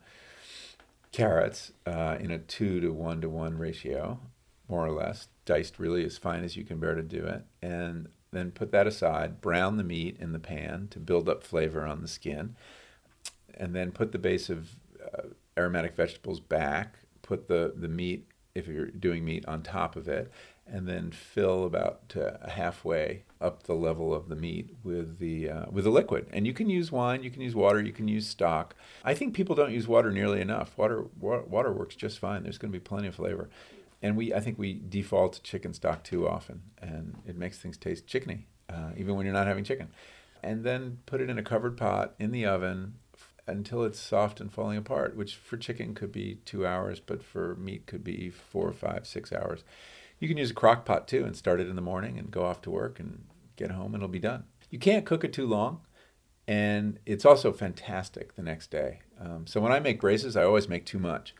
carrots 1.13 1.71
uh, 1.85 2.17
in 2.19 2.31
a 2.31 2.39
two 2.39 2.81
to 2.81 2.91
one 2.91 3.21
to 3.21 3.29
one 3.29 3.57
ratio, 3.57 4.19
more 4.67 4.85
or 4.85 4.91
less, 4.91 5.29
diced 5.45 5.79
really 5.79 6.03
as 6.03 6.17
fine 6.17 6.43
as 6.43 6.57
you 6.57 6.65
can 6.65 6.79
bear 6.79 6.95
to 6.95 7.01
do 7.01 7.23
it, 7.25 7.45
and 7.61 8.09
then 8.31 8.51
put 8.51 8.71
that 8.71 8.87
aside. 8.87 9.39
Brown 9.39 9.77
the 9.77 9.83
meat 9.83 10.17
in 10.19 10.33
the 10.33 10.39
pan 10.39 10.87
to 10.91 10.99
build 10.99 11.29
up 11.29 11.43
flavor 11.43 11.85
on 11.85 12.01
the 12.01 12.07
skin, 12.07 12.55
and 13.53 13.73
then 13.73 13.91
put 13.91 14.11
the 14.11 14.17
base 14.17 14.49
of 14.49 14.71
uh, 15.01 15.27
aromatic 15.57 15.95
vegetables 15.95 16.39
back, 16.39 16.95
put 17.21 17.47
the, 17.47 17.73
the 17.75 17.87
meat, 17.87 18.27
if 18.55 18.67
you're 18.67 18.87
doing 18.87 19.23
meat, 19.23 19.45
on 19.47 19.61
top 19.61 19.95
of 19.95 20.07
it, 20.07 20.31
and 20.65 20.87
then 20.87 21.11
fill 21.11 21.65
about 21.65 22.13
uh, 22.15 22.49
halfway 22.49 23.23
up 23.41 23.63
the 23.63 23.73
level 23.73 24.13
of 24.13 24.29
the 24.29 24.35
meat 24.35 24.75
with 24.83 25.19
the 25.19 25.49
uh, 25.49 25.65
with 25.69 25.83
the 25.83 25.89
liquid. 25.89 26.27
And 26.31 26.47
you 26.47 26.53
can 26.53 26.69
use 26.69 26.91
wine, 26.91 27.23
you 27.23 27.29
can 27.29 27.41
use 27.41 27.55
water, 27.55 27.81
you 27.81 27.91
can 27.91 28.07
use 28.07 28.27
stock. 28.27 28.75
I 29.03 29.13
think 29.13 29.33
people 29.33 29.55
don't 29.55 29.73
use 29.73 29.87
water 29.87 30.11
nearly 30.11 30.41
enough. 30.41 30.77
Water 30.77 31.05
wa- 31.19 31.43
water 31.47 31.71
works 31.71 31.95
just 31.95 32.19
fine. 32.19 32.43
There's 32.43 32.57
going 32.57 32.71
to 32.71 32.79
be 32.79 32.83
plenty 32.83 33.07
of 33.07 33.15
flavor. 33.15 33.49
And 34.01 34.17
we 34.17 34.33
I 34.33 34.39
think 34.39 34.57
we 34.57 34.81
default 34.87 35.33
to 35.33 35.41
chicken 35.41 35.73
stock 35.73 36.03
too 36.03 36.27
often, 36.27 36.61
and 36.81 37.15
it 37.27 37.37
makes 37.37 37.57
things 37.57 37.77
taste 37.77 38.07
chickeny, 38.07 38.43
uh, 38.69 38.91
even 38.97 39.15
when 39.15 39.25
you're 39.25 39.33
not 39.33 39.47
having 39.47 39.63
chicken. 39.63 39.89
And 40.41 40.63
then 40.63 40.99
put 41.05 41.21
it 41.21 41.29
in 41.29 41.37
a 41.37 41.43
covered 41.43 41.77
pot 41.77 42.15
in 42.19 42.31
the 42.31 42.45
oven 42.45 42.95
until 43.47 43.83
it's 43.83 43.99
soft 43.99 44.39
and 44.39 44.51
falling 44.51 44.77
apart, 44.77 45.15
which 45.15 45.35
for 45.35 45.57
chicken 45.57 45.93
could 45.93 46.11
be 46.11 46.39
two 46.45 46.65
hours, 46.65 46.99
but 46.99 47.23
for 47.23 47.55
meat 47.55 47.85
could 47.85 48.03
be 48.03 48.29
four, 48.29 48.71
five, 48.71 49.05
six 49.05 49.31
hours. 49.33 49.63
You 50.23 50.29
can 50.29 50.37
use 50.37 50.51
a 50.51 50.53
crock 50.53 50.85
pot 50.85 51.05
too 51.05 51.25
and 51.25 51.35
start 51.35 51.59
it 51.59 51.67
in 51.67 51.75
the 51.75 51.81
morning 51.81 52.17
and 52.17 52.31
go 52.31 52.45
off 52.45 52.61
to 52.61 52.71
work 52.71 52.97
and 52.97 53.25
get 53.57 53.71
home 53.71 53.87
and 53.87 53.95
it'll 53.95 54.07
be 54.07 54.19
done. 54.19 54.45
You 54.69 54.79
can't 54.79 55.05
cook 55.05 55.25
it 55.25 55.33
too 55.33 55.45
long, 55.45 55.81
and 56.47 56.97
it's 57.05 57.25
also 57.25 57.51
fantastic 57.51 58.35
the 58.35 58.41
next 58.41 58.71
day. 58.71 59.01
Um, 59.19 59.45
so 59.45 59.59
when 59.59 59.73
I 59.73 59.81
make 59.81 59.99
braises, 59.99 60.37
I 60.37 60.45
always 60.45 60.69
make 60.69 60.85
too 60.85 60.97
much. 60.97 61.35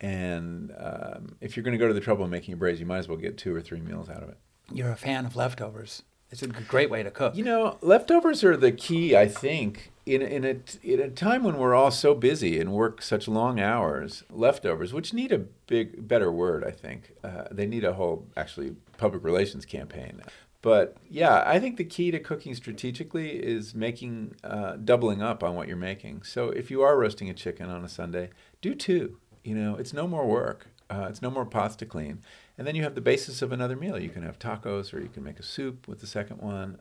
And 0.00 0.72
um, 0.76 1.36
if 1.40 1.56
you're 1.56 1.62
going 1.62 1.78
to 1.78 1.78
go 1.78 1.86
to 1.86 1.94
the 1.94 2.00
trouble 2.00 2.24
of 2.24 2.30
making 2.32 2.52
a 2.52 2.56
braise, 2.56 2.80
you 2.80 2.86
might 2.86 2.98
as 2.98 3.06
well 3.06 3.16
get 3.16 3.38
two 3.38 3.54
or 3.54 3.60
three 3.60 3.78
meals 3.78 4.08
out 4.10 4.24
of 4.24 4.28
it. 4.28 4.38
You're 4.72 4.90
a 4.90 4.96
fan 4.96 5.24
of 5.24 5.36
leftovers. 5.36 6.02
It's 6.32 6.42
a 6.42 6.48
great 6.48 6.90
way 6.90 7.04
to 7.04 7.12
cook. 7.12 7.36
You 7.36 7.44
know, 7.44 7.78
leftovers 7.80 8.42
are 8.42 8.56
the 8.56 8.72
key, 8.72 9.16
I 9.16 9.28
think, 9.28 9.92
in 10.06 10.22
in 10.22 10.44
a 10.44 10.56
in 10.82 11.00
a 11.00 11.10
time 11.10 11.42
when 11.42 11.58
we're 11.58 11.74
all 11.74 11.90
so 11.90 12.14
busy 12.14 12.58
and 12.60 12.72
work 12.72 13.02
such 13.02 13.26
long 13.26 13.60
hours. 13.60 14.22
Leftovers, 14.30 14.94
which 14.94 15.12
need 15.12 15.32
a 15.32 15.38
big 15.38 16.06
better 16.06 16.30
word, 16.30 16.64
I 16.64 16.70
think. 16.70 17.12
Uh, 17.22 17.44
they 17.50 17.66
need 17.66 17.84
a 17.84 17.94
whole 17.94 18.26
actually 18.36 18.76
public 18.96 19.22
relations 19.24 19.66
campaign. 19.66 20.22
But 20.62 20.96
yeah, 21.10 21.44
I 21.46 21.60
think 21.60 21.76
the 21.76 21.84
key 21.84 22.10
to 22.12 22.18
cooking 22.18 22.54
strategically 22.54 23.30
is 23.30 23.74
making 23.74 24.36
uh, 24.42 24.76
doubling 24.76 25.22
up 25.22 25.42
on 25.42 25.54
what 25.54 25.68
you're 25.68 25.76
making. 25.76 26.22
So 26.22 26.48
if 26.50 26.70
you 26.70 26.82
are 26.82 26.96
roasting 26.96 27.28
a 27.28 27.34
chicken 27.34 27.68
on 27.68 27.84
a 27.84 27.88
Sunday, 27.88 28.30
do 28.62 28.74
two. 28.74 29.18
You 29.44 29.54
know, 29.54 29.76
it's 29.76 29.92
no 29.92 30.08
more 30.08 30.26
work. 30.26 30.68
Uh, 30.88 31.06
it's 31.08 31.22
no 31.22 31.30
more 31.30 31.44
pots 31.44 31.76
to 31.76 31.86
clean. 31.86 32.22
And 32.56 32.66
then 32.66 32.74
you 32.74 32.82
have 32.84 32.94
the 32.94 33.00
basis 33.00 33.42
of 33.42 33.52
another 33.52 33.76
meal. 33.76 33.98
You 33.98 34.08
can 34.08 34.22
have 34.22 34.38
tacos, 34.38 34.94
or 34.94 35.00
you 35.00 35.08
can 35.08 35.22
make 35.22 35.38
a 35.38 35.42
soup 35.42 35.86
with 35.86 36.00
the 36.00 36.06
second 36.06 36.40
one. 36.40 36.78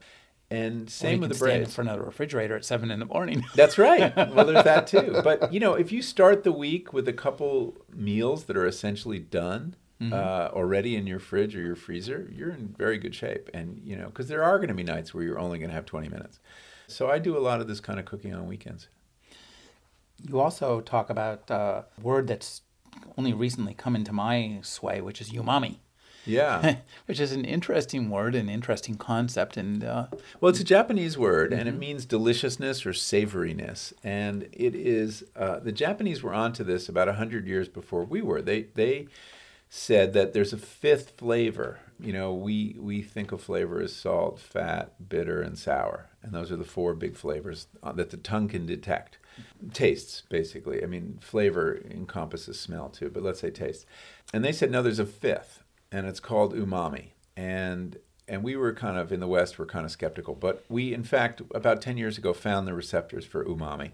And 0.55 0.89
same 0.89 1.19
with 1.19 1.33
the 1.33 1.37
bread. 1.37 1.61
in 1.61 1.67
front 1.67 1.89
of 1.89 1.97
the 1.97 2.05
refrigerator 2.05 2.55
at 2.55 2.63
seven 2.63 2.91
in 2.91 2.99
the 2.99 3.05
morning. 3.05 3.45
That's 3.55 3.77
right. 3.77 4.15
Well, 4.15 4.45
there's 4.45 4.63
that 4.63 4.87
too. 4.87 5.19
But 5.23 5.51
you 5.51 5.59
know, 5.59 5.73
if 5.73 5.91
you 5.91 6.01
start 6.01 6.43
the 6.43 6.51
week 6.51 6.93
with 6.93 7.07
a 7.07 7.13
couple 7.13 7.75
meals 7.93 8.45
that 8.45 8.55
are 8.55 8.65
essentially 8.65 9.19
done 9.19 9.75
mm-hmm. 10.01 10.13
uh, 10.13 10.49
already 10.57 10.95
in 10.95 11.07
your 11.07 11.19
fridge 11.19 11.55
or 11.55 11.61
your 11.61 11.75
freezer, 11.75 12.29
you're 12.33 12.51
in 12.51 12.75
very 12.77 12.97
good 12.97 13.15
shape. 13.15 13.49
And 13.53 13.81
you 13.83 13.95
know, 13.95 14.05
because 14.05 14.27
there 14.27 14.43
are 14.43 14.57
going 14.57 14.69
to 14.69 14.75
be 14.75 14.83
nights 14.83 15.13
where 15.13 15.23
you're 15.23 15.39
only 15.39 15.57
going 15.57 15.69
to 15.69 15.75
have 15.75 15.85
20 15.85 16.09
minutes. 16.09 16.39
So 16.87 17.09
I 17.09 17.19
do 17.19 17.37
a 17.37 17.39
lot 17.39 17.61
of 17.61 17.67
this 17.67 17.79
kind 17.79 17.99
of 17.99 18.05
cooking 18.05 18.33
on 18.33 18.47
weekends. 18.47 18.87
You 20.21 20.39
also 20.39 20.81
talk 20.81 21.09
about 21.09 21.49
uh, 21.51 21.83
a 21.97 22.01
word 22.01 22.27
that's 22.27 22.61
only 23.17 23.33
recently 23.33 23.73
come 23.73 23.95
into 23.95 24.13
my 24.13 24.59
sway, 24.61 25.01
which 25.01 25.19
is 25.21 25.31
umami. 25.31 25.77
Yeah, 26.25 26.77
which 27.05 27.19
is 27.19 27.31
an 27.31 27.45
interesting 27.45 28.09
word, 28.09 28.35
an 28.35 28.49
interesting 28.49 28.95
concept, 28.95 29.57
and 29.57 29.83
uh, 29.83 30.07
well, 30.39 30.49
it's 30.49 30.59
a 30.59 30.65
Japanese 30.65 31.17
word, 31.17 31.51
mm-hmm. 31.51 31.59
and 31.59 31.69
it 31.69 31.73
mm-hmm. 31.73 31.79
means 31.79 32.05
deliciousness 32.05 32.85
or 32.85 32.91
savoriness. 32.91 33.93
And 34.03 34.43
it 34.51 34.75
is 34.75 35.23
uh, 35.35 35.59
the 35.59 35.71
Japanese 35.71 36.23
were 36.23 36.33
onto 36.33 36.63
this 36.63 36.89
about 36.89 37.13
hundred 37.15 37.47
years 37.47 37.69
before 37.69 38.03
we 38.03 38.21
were. 38.21 38.41
They 38.41 38.63
they 38.73 39.07
said 39.69 40.13
that 40.13 40.33
there's 40.33 40.53
a 40.53 40.57
fifth 40.57 41.17
flavor. 41.17 41.79
You 41.99 42.13
know, 42.13 42.33
we 42.33 42.75
we 42.79 43.01
think 43.01 43.31
of 43.31 43.41
flavor 43.41 43.81
as 43.81 43.95
salt, 43.95 44.39
fat, 44.39 45.09
bitter, 45.09 45.41
and 45.41 45.57
sour, 45.57 46.09
and 46.21 46.33
those 46.33 46.51
are 46.51 46.57
the 46.57 46.65
four 46.65 46.93
big 46.93 47.15
flavors 47.15 47.67
uh, 47.83 47.91
that 47.93 48.09
the 48.09 48.17
tongue 48.17 48.47
can 48.47 48.65
detect 48.65 49.19
tastes 49.73 50.23
basically 50.29 50.83
i 50.83 50.85
mean 50.85 51.19
flavor 51.21 51.81
encompasses 51.89 52.59
smell 52.59 52.89
too 52.89 53.09
but 53.09 53.23
let's 53.23 53.39
say 53.39 53.49
taste 53.49 53.85
and 54.33 54.45
they 54.45 54.51
said 54.51 54.71
no 54.71 54.81
there's 54.81 54.99
a 54.99 55.05
fifth 55.05 55.63
and 55.91 56.05
it's 56.07 56.19
called 56.19 56.53
umami. 56.53 57.09
And 57.35 57.97
and 58.27 58.43
we 58.43 58.55
were 58.55 58.73
kind 58.73 58.97
of 58.97 59.11
in 59.11 59.19
the 59.19 59.27
west 59.27 59.59
we're 59.59 59.67
kind 59.67 59.85
of 59.85 59.91
skeptical 59.91 60.33
but 60.33 60.65
we 60.67 60.93
in 60.93 61.03
fact 61.03 61.43
about 61.53 61.79
10 61.79 61.95
years 61.95 62.17
ago 62.17 62.33
found 62.33 62.67
the 62.67 62.73
receptors 62.73 63.25
for 63.25 63.45
umami. 63.45 63.91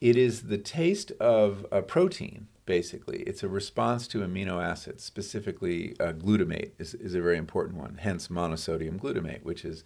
It 0.00 0.16
is 0.16 0.42
the 0.42 0.58
taste 0.58 1.12
of 1.12 1.66
a 1.72 1.82
protein 1.82 2.48
basically. 2.64 3.20
It's 3.22 3.42
a 3.42 3.48
response 3.48 4.06
to 4.08 4.18
amino 4.18 4.62
acids 4.62 5.02
specifically 5.02 5.96
uh, 5.98 6.12
glutamate 6.12 6.72
is, 6.78 6.94
is 6.94 7.14
a 7.14 7.20
very 7.20 7.38
important 7.38 7.78
one 7.78 7.98
hence 8.00 8.28
monosodium 8.28 9.00
glutamate 9.00 9.42
which 9.42 9.64
is 9.64 9.84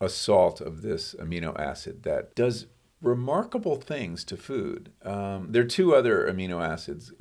a 0.00 0.08
salt 0.08 0.60
of 0.60 0.82
this 0.82 1.14
amino 1.20 1.58
acid 1.58 2.02
that 2.04 2.34
does 2.34 2.66
remarkable 3.02 3.76
things 3.76 4.24
to 4.24 4.36
food. 4.36 4.92
Um, 5.04 5.48
there 5.50 5.62
are 5.62 5.66
two 5.66 5.94
other 5.94 6.30
amino 6.30 6.62
acids, 6.62 7.12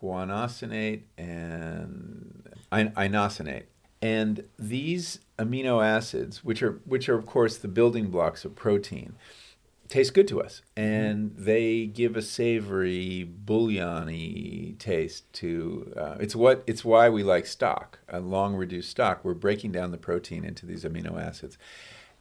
guanosinate 0.00 1.02
and 1.18 2.45
inosinate. 2.72 3.64
And 4.02 4.44
these 4.58 5.20
amino 5.38 5.84
acids, 5.84 6.44
which 6.44 6.62
are 6.62 6.80
which 6.84 7.08
are 7.08 7.16
of 7.16 7.26
course 7.26 7.56
the 7.56 7.68
building 7.68 8.08
blocks 8.08 8.44
of 8.44 8.54
protein, 8.54 9.14
taste 9.88 10.14
good 10.14 10.28
to 10.28 10.42
us, 10.42 10.62
and 10.76 11.34
they 11.36 11.86
give 11.86 12.16
a 12.16 12.22
savory, 12.22 13.28
bouillony 13.44 14.78
taste 14.78 15.32
to. 15.34 15.92
Uh, 15.96 16.16
it's 16.20 16.36
what 16.36 16.62
it's 16.66 16.84
why 16.84 17.08
we 17.08 17.22
like 17.22 17.46
stock, 17.46 17.98
a 18.08 18.20
long 18.20 18.54
reduced 18.54 18.90
stock. 18.90 19.24
We're 19.24 19.34
breaking 19.34 19.72
down 19.72 19.90
the 19.90 19.98
protein 19.98 20.44
into 20.44 20.66
these 20.66 20.84
amino 20.84 21.20
acids, 21.20 21.56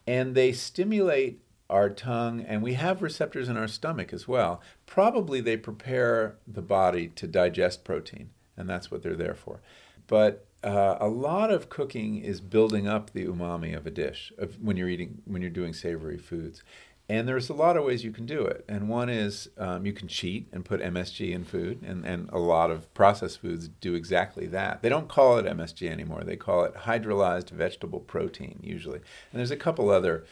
and 0.08 0.34
they 0.36 0.54
stimulate 0.54 1.42
our 1.70 1.90
tongue, 1.90 2.42
and 2.42 2.62
we 2.62 2.74
have 2.74 3.02
receptors 3.02 3.50
in 3.50 3.58
our 3.58 3.68
stomach 3.68 4.14
as 4.14 4.28
well. 4.28 4.62
Probably 4.86 5.42
they 5.42 5.58
prepare 5.58 6.38
the 6.48 6.62
body 6.62 7.08
to 7.10 7.28
digest 7.28 7.84
protein. 7.84 8.30
and 8.58 8.70
that's 8.70 8.90
what 8.90 9.04
they're 9.04 9.16
there 9.16 9.36
for. 9.36 9.60
But 10.08 10.46
uh, 10.64 10.98
a 11.00 11.08
lot 11.08 11.52
of 11.52 11.70
cooking 11.70 12.18
is 12.18 12.42
building 12.42 12.88
up 12.88 13.12
the 13.12 13.26
umami 13.26 13.76
of 13.78 13.86
a 13.86 13.92
dish 13.92 14.34
of 14.38 14.62
when 14.62 14.78
you're 14.78 14.90
eating 14.90 15.22
when 15.26 15.42
you're 15.42 15.52
doing 15.52 15.74
savory 15.74 16.18
foods. 16.18 16.64
And 17.08 17.28
there's 17.28 17.50
a 17.50 17.54
lot 17.54 17.78
of 17.78 17.84
ways 17.84 18.04
you 18.04 18.12
can 18.12 18.26
do 18.26 18.46
it. 18.46 18.66
And 18.68 18.90
one 18.90 19.10
is 19.10 19.48
um, 19.60 19.86
you 19.86 19.94
can 19.94 20.08
cheat 20.08 20.48
and 20.52 20.66
put 20.66 20.82
MSG 20.82 21.34
in 21.34 21.44
food, 21.44 21.84
and, 21.84 22.04
and 22.04 22.28
a 22.32 22.40
lot 22.40 22.72
of 22.72 22.92
processed 22.96 23.42
foods 23.42 23.68
do 23.68 23.94
exactly 23.94 24.48
that. 24.48 24.82
They 24.82 24.90
don't 24.90 25.08
call 25.08 25.38
it 25.38 25.46
MSG 25.46 25.88
anymore, 25.88 26.24
they 26.24 26.36
call 26.36 26.64
it 26.64 26.74
hydrolyzed 26.74 27.52
vegetable 27.52 28.00
protein, 28.00 28.60
usually. 28.64 29.02
And 29.32 29.40
there's 29.40 29.52
a 29.52 29.56
couple 29.56 29.92
other 29.92 30.26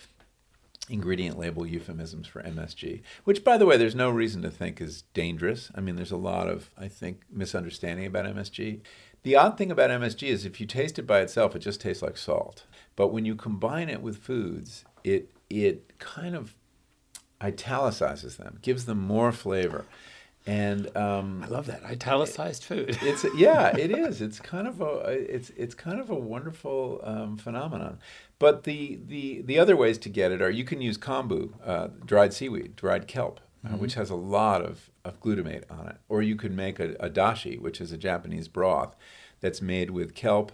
ingredient 0.90 1.38
label 1.38 1.66
euphemisms 1.66 2.28
for 2.28 2.42
MSG, 2.42 3.02
which, 3.24 3.44
by 3.44 3.58
the 3.58 3.66
way, 3.66 3.78
there's 3.78 3.96
no 3.96 4.10
reason 4.10 4.42
to 4.42 4.52
think 4.52 4.82
is 4.82 5.04
dangerous. 5.14 5.72
I 5.76 5.82
mean, 5.82 5.96
there's 5.96 6.12
a 6.12 6.18
lot 6.18 6.50
of, 6.50 6.72
I 6.78 6.88
think, 6.88 7.22
misunderstanding 7.32 8.06
about 8.06 8.26
MSG. 8.26 8.82
The 9.24 9.36
odd 9.36 9.58
thing 9.58 9.72
about 9.72 9.90
MSG 9.90 10.28
is 10.28 10.46
if 10.46 10.60
you 10.60 10.68
taste 10.68 11.00
it 11.00 11.08
by 11.08 11.22
itself, 11.22 11.56
it 11.56 11.60
just 11.60 11.82
tastes 11.82 12.04
like 12.04 12.18
salt. 12.18 12.66
But 12.96 13.08
when 13.08 13.26
you 13.26 13.36
combine 13.36 13.90
it 13.90 14.02
with 14.02 14.18
foods, 14.18 14.86
it 15.04 15.32
it 15.50 15.98
kind 16.00 16.36
of 16.36 16.56
italicizes 17.42 18.38
them, 18.38 18.60
gives 18.62 18.86
them 18.86 19.00
more 19.00 19.32
flavor. 19.32 19.86
And 20.46 20.96
um, 20.98 21.42
I 21.46 21.48
love 21.48 21.68
that 21.68 21.84
italicized 21.84 22.66
food. 22.66 22.98
it's 23.02 23.26
yeah, 23.36 23.76
it 23.78 23.92
is. 23.98 24.22
It's 24.22 24.40
kind 24.40 24.68
of 24.68 24.82
a 24.82 24.96
it's 25.08 25.52
it's 25.52 25.74
kind 25.74 26.02
of 26.02 26.10
a 26.10 26.16
wonderful 26.16 27.00
um, 27.04 27.38
phenomenon. 27.38 28.00
But 28.40 28.66
the, 28.66 29.00
the 29.08 29.42
the 29.42 29.58
other 29.58 29.78
ways 29.78 29.98
to 30.00 30.10
get 30.10 30.32
it 30.34 30.42
are 30.42 30.50
you 30.50 30.66
can 30.66 30.82
use 30.82 30.98
kombu, 30.98 31.54
uh, 31.66 31.88
dried 32.06 32.34
seaweed, 32.34 32.76
dried 32.76 33.08
kelp, 33.08 33.40
uh, 33.64 33.70
mm-hmm. 33.70 33.78
which 33.78 33.94
has 33.94 34.10
a 34.10 34.16
lot 34.16 34.62
of, 34.62 34.90
of 35.06 35.20
glutamate 35.20 35.64
on 35.70 35.88
it, 35.88 35.98
or 36.08 36.22
you 36.22 36.36
can 36.36 36.56
make 36.56 36.80
a, 36.80 36.94
a 37.00 37.10
dashi, 37.10 37.60
which 37.60 37.82
is 37.82 37.92
a 37.92 37.98
Japanese 37.98 38.48
broth 38.48 38.96
that's 39.42 39.62
made 39.62 39.92
with 39.92 40.16
kelp, 40.16 40.52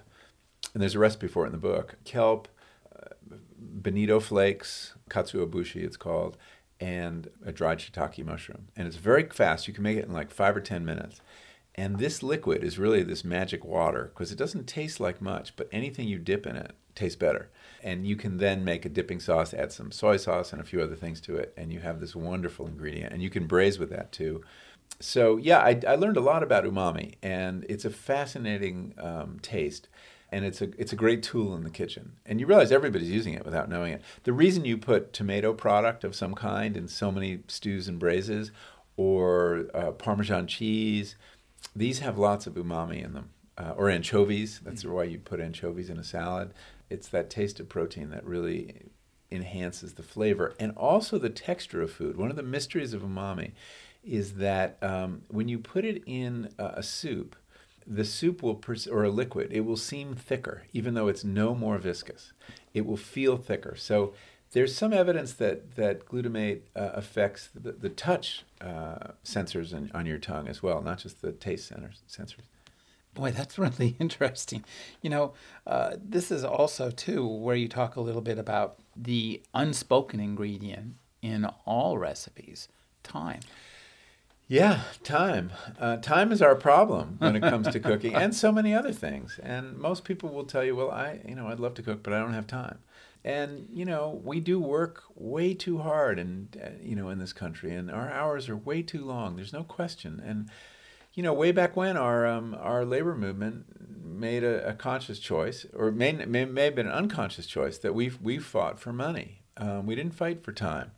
and 0.73 0.81
there's 0.81 0.95
a 0.95 0.99
recipe 0.99 1.27
for 1.27 1.43
it 1.43 1.47
in 1.47 1.51
the 1.53 1.57
book. 1.57 1.95
Kelp, 2.03 2.47
uh, 2.95 3.35
bonito 3.57 4.19
flakes, 4.19 4.93
katsuobushi, 5.09 5.83
it's 5.83 5.97
called 5.97 6.37
and 6.79 7.29
a 7.45 7.51
dried 7.51 7.79
shiitake 7.79 8.23
mushroom. 8.25 8.67
And 8.75 8.87
it's 8.87 8.97
very 8.97 9.23
fast. 9.23 9.67
You 9.67 9.73
can 9.73 9.83
make 9.83 9.97
it 9.97 10.05
in 10.05 10.13
like 10.13 10.31
five 10.31 10.55
or 10.55 10.61
10 10.61 10.85
minutes. 10.85 11.21
And 11.79 11.97
this 11.97 12.21
liquid 12.21 12.61
is 12.61 12.77
really 12.77 13.03
this 13.03 13.23
magic 13.23 13.63
water 13.63 14.11
because 14.13 14.33
it 14.33 14.37
doesn't 14.37 14.67
taste 14.67 14.99
like 14.99 15.21
much, 15.21 15.55
but 15.55 15.69
anything 15.71 16.09
you 16.09 16.19
dip 16.19 16.45
in 16.45 16.57
it 16.57 16.73
tastes 16.93 17.15
better. 17.15 17.49
And 17.81 18.05
you 18.05 18.17
can 18.17 18.35
then 18.35 18.65
make 18.65 18.83
a 18.83 18.89
dipping 18.89 19.21
sauce, 19.21 19.53
add 19.53 19.71
some 19.71 19.93
soy 19.93 20.17
sauce 20.17 20.51
and 20.51 20.61
a 20.61 20.65
few 20.65 20.81
other 20.81 20.97
things 20.97 21.21
to 21.21 21.37
it, 21.37 21.53
and 21.55 21.71
you 21.71 21.79
have 21.79 22.01
this 22.01 22.13
wonderful 22.13 22.67
ingredient. 22.67 23.13
And 23.13 23.21
you 23.21 23.29
can 23.29 23.47
braise 23.47 23.79
with 23.79 23.91
that 23.91 24.11
too. 24.11 24.43
So, 24.99 25.37
yeah, 25.37 25.59
I, 25.59 25.79
I 25.87 25.95
learned 25.95 26.17
a 26.17 26.21
lot 26.21 26.43
about 26.43 26.65
umami, 26.65 27.13
and 27.23 27.65
it's 27.69 27.85
a 27.85 27.89
fascinating 27.89 28.93
um, 28.97 29.39
taste 29.41 29.87
and 30.31 30.45
it's 30.45 30.61
a 30.61 30.69
it's 30.77 30.93
a 30.93 30.97
great 30.97 31.23
tool 31.23 31.55
in 31.55 31.63
the 31.63 31.71
kitchen. 31.71 32.11
And 32.25 32.39
you 32.39 32.45
realize 32.45 32.71
everybody's 32.71 33.09
using 33.09 33.33
it 33.33 33.45
without 33.45 33.67
knowing 33.67 33.93
it. 33.93 34.01
The 34.25 34.33
reason 34.33 34.63
you 34.63 34.77
put 34.77 35.11
tomato 35.11 35.53
product 35.53 36.03
of 36.03 36.13
some 36.13 36.35
kind 36.35 36.77
in 36.77 36.87
so 36.87 37.09
many 37.09 37.39
stews 37.47 37.87
and 37.87 37.97
braises, 37.97 38.51
or 38.95 39.65
uh, 39.73 39.91
Parmesan 39.91 40.45
cheese, 40.45 41.15
these 41.75 41.99
have 41.99 42.17
lots 42.17 42.47
of 42.47 42.53
umami 42.53 43.03
in 43.03 43.13
them. 43.13 43.29
Uh, 43.57 43.73
or 43.75 43.89
anchovies. 43.89 44.61
That's 44.63 44.85
why 44.85 45.03
you 45.03 45.19
put 45.19 45.41
anchovies 45.41 45.89
in 45.89 45.99
a 45.99 46.03
salad. 46.03 46.53
It's 46.89 47.09
that 47.09 47.29
taste 47.29 47.59
of 47.59 47.67
protein 47.67 48.09
that 48.11 48.25
really 48.25 48.89
enhances 49.29 49.95
the 49.95 50.03
flavor 50.03 50.55
and 50.57 50.71
also 50.77 51.17
the 51.17 51.29
texture 51.29 51.81
of 51.81 51.91
food. 51.91 52.15
One 52.15 52.29
of 52.29 52.37
the 52.37 52.41
mysteries 52.43 52.93
of 52.93 53.01
umami 53.01 53.51
is 54.01 54.35
that 54.35 54.77
um, 54.81 55.23
when 55.27 55.49
you 55.49 55.59
put 55.59 55.83
it 55.83 56.01
in 56.05 56.53
a, 56.57 56.75
a 56.77 56.83
soup, 56.83 57.35
the 57.85 58.05
soup 58.05 58.41
will, 58.41 58.55
pers- 58.55 58.87
or 58.87 59.03
a 59.03 59.09
liquid, 59.09 59.51
it 59.51 59.61
will 59.61 59.75
seem 59.75 60.15
thicker, 60.15 60.63
even 60.71 60.93
though 60.93 61.07
it's 61.07 61.25
no 61.25 61.53
more 61.53 61.77
viscous. 61.77 62.31
It 62.73 62.85
will 62.85 62.97
feel 62.97 63.35
thicker. 63.35 63.75
So 63.75 64.13
there's 64.51 64.75
some 64.75 64.93
evidence 64.93 65.33
that, 65.33 65.75
that 65.75 66.05
glutamate 66.05 66.61
uh, 66.75 66.91
affects 66.93 67.49
the, 67.53 67.71
the 67.71 67.89
touch 67.89 68.43
uh, 68.61 69.11
sensors 69.23 69.73
in, 69.73 69.91
on 69.93 70.05
your 70.05 70.17
tongue 70.17 70.47
as 70.47 70.63
well, 70.63 70.81
not 70.81 70.99
just 70.99 71.21
the 71.21 71.31
taste 71.31 71.71
sensors. 71.71 72.37
Boy, 73.13 73.31
that's 73.31 73.57
really 73.59 73.95
interesting. 73.99 74.63
You 75.01 75.09
know, 75.09 75.33
uh, 75.67 75.95
this 76.03 76.31
is 76.31 76.43
also, 76.43 76.89
too, 76.89 77.25
where 77.25 77.55
you 77.55 77.67
talk 77.67 77.95
a 77.95 78.01
little 78.01 78.21
bit 78.21 78.37
about 78.37 78.79
the 78.95 79.41
unspoken 79.53 80.19
ingredient 80.19 80.95
in 81.21 81.45
all 81.65 81.97
recipes 81.97 82.67
time. 83.03 83.41
Yeah, 84.47 84.81
time. 85.03 85.51
Uh, 85.79 85.97
time 85.97 86.31
is 86.31 86.41
our 86.41 86.55
problem 86.55 87.17
when 87.19 87.35
it 87.35 87.41
comes 87.41 87.67
to 87.67 87.79
cooking, 87.79 88.15
and 88.15 88.35
so 88.35 88.51
many 88.51 88.73
other 88.73 88.91
things. 88.91 89.39
And 89.43 89.77
most 89.77 90.03
people 90.03 90.29
will 90.29 90.43
tell 90.43 90.63
you, 90.63 90.75
"Well, 90.75 90.89
I, 90.89 91.19
you 91.27 91.35
know, 91.35 91.49
I'd 91.49 91.59
love 91.59 91.75
to 91.75 91.83
cook, 91.83 92.01
but 92.01 92.13
I 92.13 92.19
don't 92.19 92.33
have 92.33 92.47
time." 92.47 92.79
And 93.23 93.67
you 93.71 93.85
know, 93.85 94.21
we 94.23 94.39
do 94.39 94.59
work 94.59 95.03
way 95.15 95.53
too 95.53 95.79
hard, 95.79 96.19
and 96.19 96.55
uh, 96.63 96.69
you 96.81 96.95
know, 96.95 97.09
in 97.09 97.19
this 97.19 97.33
country, 97.33 97.73
and 97.73 97.91
our 97.91 98.09
hours 98.09 98.47
are 98.47 98.55
way 98.55 98.81
too 98.81 99.03
long. 99.03 99.35
There's 99.35 99.53
no 99.53 99.63
question. 99.63 100.21
And 100.25 100.49
you 101.13 101.23
know, 101.23 101.33
way 101.33 101.51
back 101.51 101.75
when, 101.75 101.97
our 101.97 102.25
um, 102.25 102.55
our 102.59 102.85
labor 102.85 103.15
movement 103.15 103.65
made 104.03 104.43
a, 104.43 104.69
a 104.69 104.73
conscious 104.73 105.19
choice, 105.19 105.65
or 105.73 105.91
may, 105.91 106.13
may 106.13 106.45
may 106.45 106.65
have 106.65 106.75
been 106.75 106.87
an 106.87 106.93
unconscious 106.93 107.45
choice 107.45 107.77
that 107.79 107.93
we 107.93 108.11
we 108.21 108.37
fought 108.37 108.79
for 108.79 108.93
money. 108.93 109.41
Um, 109.57 109.85
we 109.85 109.95
didn't 109.95 110.15
fight 110.15 110.41
for 110.43 110.53
time 110.53 110.91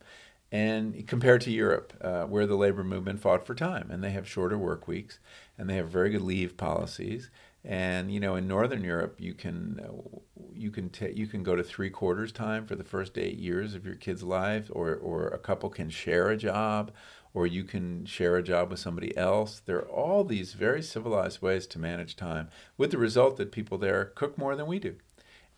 and 0.51 1.07
compared 1.07 1.41
to 1.41 1.51
Europe, 1.51 1.93
uh, 2.01 2.23
where 2.23 2.45
the 2.45 2.55
labor 2.55 2.83
movement 2.83 3.21
fought 3.21 3.45
for 3.45 3.55
time, 3.55 3.89
and 3.89 4.03
they 4.03 4.11
have 4.11 4.27
shorter 4.27 4.57
work 4.57 4.87
weeks, 4.87 5.19
and 5.57 5.69
they 5.69 5.75
have 5.75 5.89
very 5.89 6.09
good 6.09 6.21
leave 6.21 6.57
policies. 6.57 7.29
And 7.63 8.11
you 8.11 8.19
know, 8.19 8.35
in 8.35 8.47
Northern 8.47 8.83
Europe, 8.83 9.17
you 9.19 9.33
can 9.33 9.79
uh, 9.79 10.19
you 10.53 10.71
can 10.71 10.89
ta- 10.89 11.13
you 11.13 11.27
can 11.27 11.43
go 11.43 11.55
to 11.55 11.63
three 11.63 11.91
quarters 11.91 12.31
time 12.31 12.65
for 12.65 12.75
the 12.75 12.83
first 12.83 13.17
eight 13.17 13.37
years 13.37 13.75
of 13.75 13.85
your 13.85 13.95
kid's 13.95 14.23
life, 14.23 14.69
or 14.71 14.95
or 14.95 15.27
a 15.27 15.37
couple 15.37 15.69
can 15.69 15.89
share 15.91 16.29
a 16.29 16.37
job, 16.37 16.91
or 17.35 17.45
you 17.45 17.63
can 17.63 18.05
share 18.05 18.35
a 18.35 18.43
job 18.43 18.71
with 18.71 18.79
somebody 18.79 19.15
else. 19.15 19.61
There 19.63 19.77
are 19.77 19.89
all 19.89 20.23
these 20.23 20.53
very 20.53 20.81
civilized 20.81 21.41
ways 21.41 21.67
to 21.67 21.79
manage 21.79 22.15
time, 22.15 22.49
with 22.77 22.91
the 22.91 22.97
result 22.97 23.37
that 23.37 23.51
people 23.51 23.77
there 23.77 24.05
cook 24.05 24.39
more 24.39 24.55
than 24.55 24.65
we 24.65 24.79
do, 24.79 24.95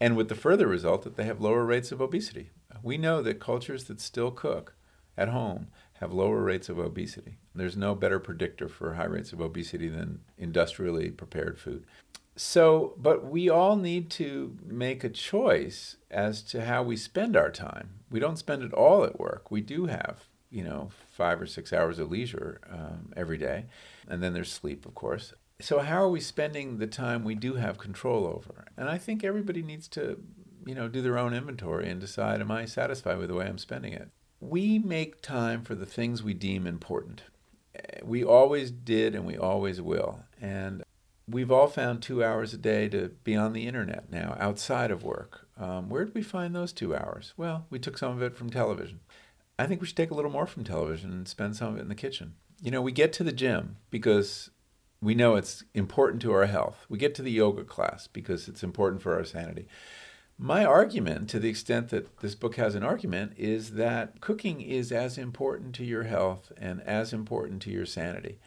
and 0.01 0.17
with 0.17 0.27
the 0.27 0.35
further 0.35 0.67
result 0.67 1.03
that 1.03 1.15
they 1.15 1.23
have 1.23 1.39
lower 1.39 1.65
rates 1.65 1.93
of 1.93 2.01
obesity. 2.01 2.49
We 2.81 2.97
know 2.97 3.21
that 3.21 3.39
cultures 3.39 3.85
that 3.85 4.01
still 4.01 4.31
cook 4.31 4.75
at 5.17 5.29
home 5.29 5.67
have 5.95 6.11
lower 6.11 6.41
rates 6.41 6.69
of 6.69 6.79
obesity. 6.79 7.37
There's 7.55 7.77
no 7.77 7.95
better 7.95 8.19
predictor 8.19 8.67
for 8.67 8.95
high 8.95 9.05
rates 9.05 9.31
of 9.31 9.41
obesity 9.41 9.87
than 9.87 10.21
industrially 10.37 11.11
prepared 11.11 11.59
food. 11.59 11.85
So, 12.35 12.95
but 12.97 13.25
we 13.25 13.47
all 13.49 13.75
need 13.75 14.09
to 14.11 14.57
make 14.65 15.03
a 15.03 15.09
choice 15.09 15.97
as 16.09 16.41
to 16.43 16.65
how 16.65 16.81
we 16.81 16.97
spend 16.97 17.37
our 17.37 17.51
time. 17.51 17.99
We 18.09 18.19
don't 18.19 18.39
spend 18.39 18.63
it 18.63 18.73
all 18.73 19.03
at 19.03 19.19
work. 19.19 19.51
We 19.51 19.61
do 19.61 19.85
have, 19.85 20.23
you 20.49 20.63
know, 20.63 20.89
five 21.11 21.39
or 21.39 21.45
six 21.45 21.71
hours 21.71 21.99
of 21.99 22.09
leisure 22.09 22.59
um, 22.71 23.13
every 23.15 23.37
day. 23.37 23.65
And 24.07 24.23
then 24.23 24.33
there's 24.33 24.51
sleep, 24.51 24.85
of 24.85 24.95
course. 24.95 25.33
So, 25.61 25.79
how 25.79 26.03
are 26.03 26.09
we 26.09 26.19
spending 26.19 26.79
the 26.79 26.87
time 26.87 27.23
we 27.23 27.35
do 27.35 27.53
have 27.53 27.77
control 27.77 28.25
over? 28.25 28.65
And 28.75 28.89
I 28.89 28.97
think 28.97 29.23
everybody 29.23 29.61
needs 29.61 29.87
to, 29.89 30.19
you 30.65 30.73
know, 30.73 30.87
do 30.87 31.03
their 31.03 31.19
own 31.19 31.33
inventory 31.33 31.87
and 31.87 32.01
decide, 32.01 32.41
am 32.41 32.51
I 32.51 32.65
satisfied 32.65 33.19
with 33.19 33.29
the 33.29 33.35
way 33.35 33.45
I'm 33.45 33.59
spending 33.59 33.93
it? 33.93 34.09
We 34.49 34.79
make 34.79 35.21
time 35.21 35.63
for 35.63 35.75
the 35.75 35.85
things 35.85 36.23
we 36.23 36.33
deem 36.33 36.67
important. 36.67 37.23
We 38.03 38.23
always 38.23 38.71
did 38.71 39.15
and 39.15 39.25
we 39.25 39.37
always 39.37 39.81
will. 39.81 40.19
And 40.41 40.83
we've 41.27 41.51
all 41.51 41.67
found 41.67 42.01
two 42.01 42.23
hours 42.23 42.53
a 42.53 42.57
day 42.57 42.89
to 42.89 43.09
be 43.23 43.35
on 43.35 43.53
the 43.53 43.67
internet 43.67 44.11
now, 44.11 44.35
outside 44.39 44.91
of 44.91 45.03
work. 45.03 45.47
Um, 45.57 45.89
where 45.89 46.05
did 46.05 46.15
we 46.15 46.21
find 46.21 46.55
those 46.55 46.73
two 46.73 46.95
hours? 46.95 47.33
Well, 47.37 47.65
we 47.69 47.79
took 47.79 47.97
some 47.97 48.11
of 48.11 48.21
it 48.21 48.35
from 48.35 48.49
television. 48.49 48.99
I 49.57 49.67
think 49.67 49.81
we 49.81 49.87
should 49.87 49.97
take 49.97 50.11
a 50.11 50.15
little 50.15 50.31
more 50.31 50.47
from 50.47 50.63
television 50.63 51.11
and 51.11 51.27
spend 51.27 51.55
some 51.55 51.73
of 51.73 51.77
it 51.77 51.81
in 51.81 51.89
the 51.89 51.95
kitchen. 51.95 52.33
You 52.61 52.71
know, 52.71 52.81
we 52.81 52.91
get 52.91 53.13
to 53.13 53.23
the 53.23 53.31
gym 53.31 53.77
because 53.89 54.49
we 55.01 55.15
know 55.15 55.35
it's 55.35 55.63
important 55.73 56.21
to 56.23 56.33
our 56.33 56.45
health. 56.45 56.85
We 56.89 56.97
get 56.97 57.13
to 57.15 57.21
the 57.21 57.31
yoga 57.31 57.63
class 57.63 58.07
because 58.07 58.47
it's 58.47 58.63
important 58.63 59.01
for 59.01 59.15
our 59.15 59.25
sanity. 59.25 59.67
My 60.37 60.65
argument, 60.65 61.29
to 61.29 61.39
the 61.39 61.49
extent 61.49 61.89
that 61.89 62.19
this 62.19 62.35
book 62.35 62.55
has 62.55 62.75
an 62.75 62.83
argument, 62.83 63.33
is 63.37 63.71
that 63.71 64.19
cooking 64.19 64.61
is 64.61 64.91
as 64.91 65.17
important 65.17 65.75
to 65.75 65.85
your 65.85 66.03
health 66.03 66.51
and 66.57 66.81
as 66.81 67.13
important 67.13 67.61
to 67.63 67.71
your 67.71 67.85
sanity. 67.85 68.39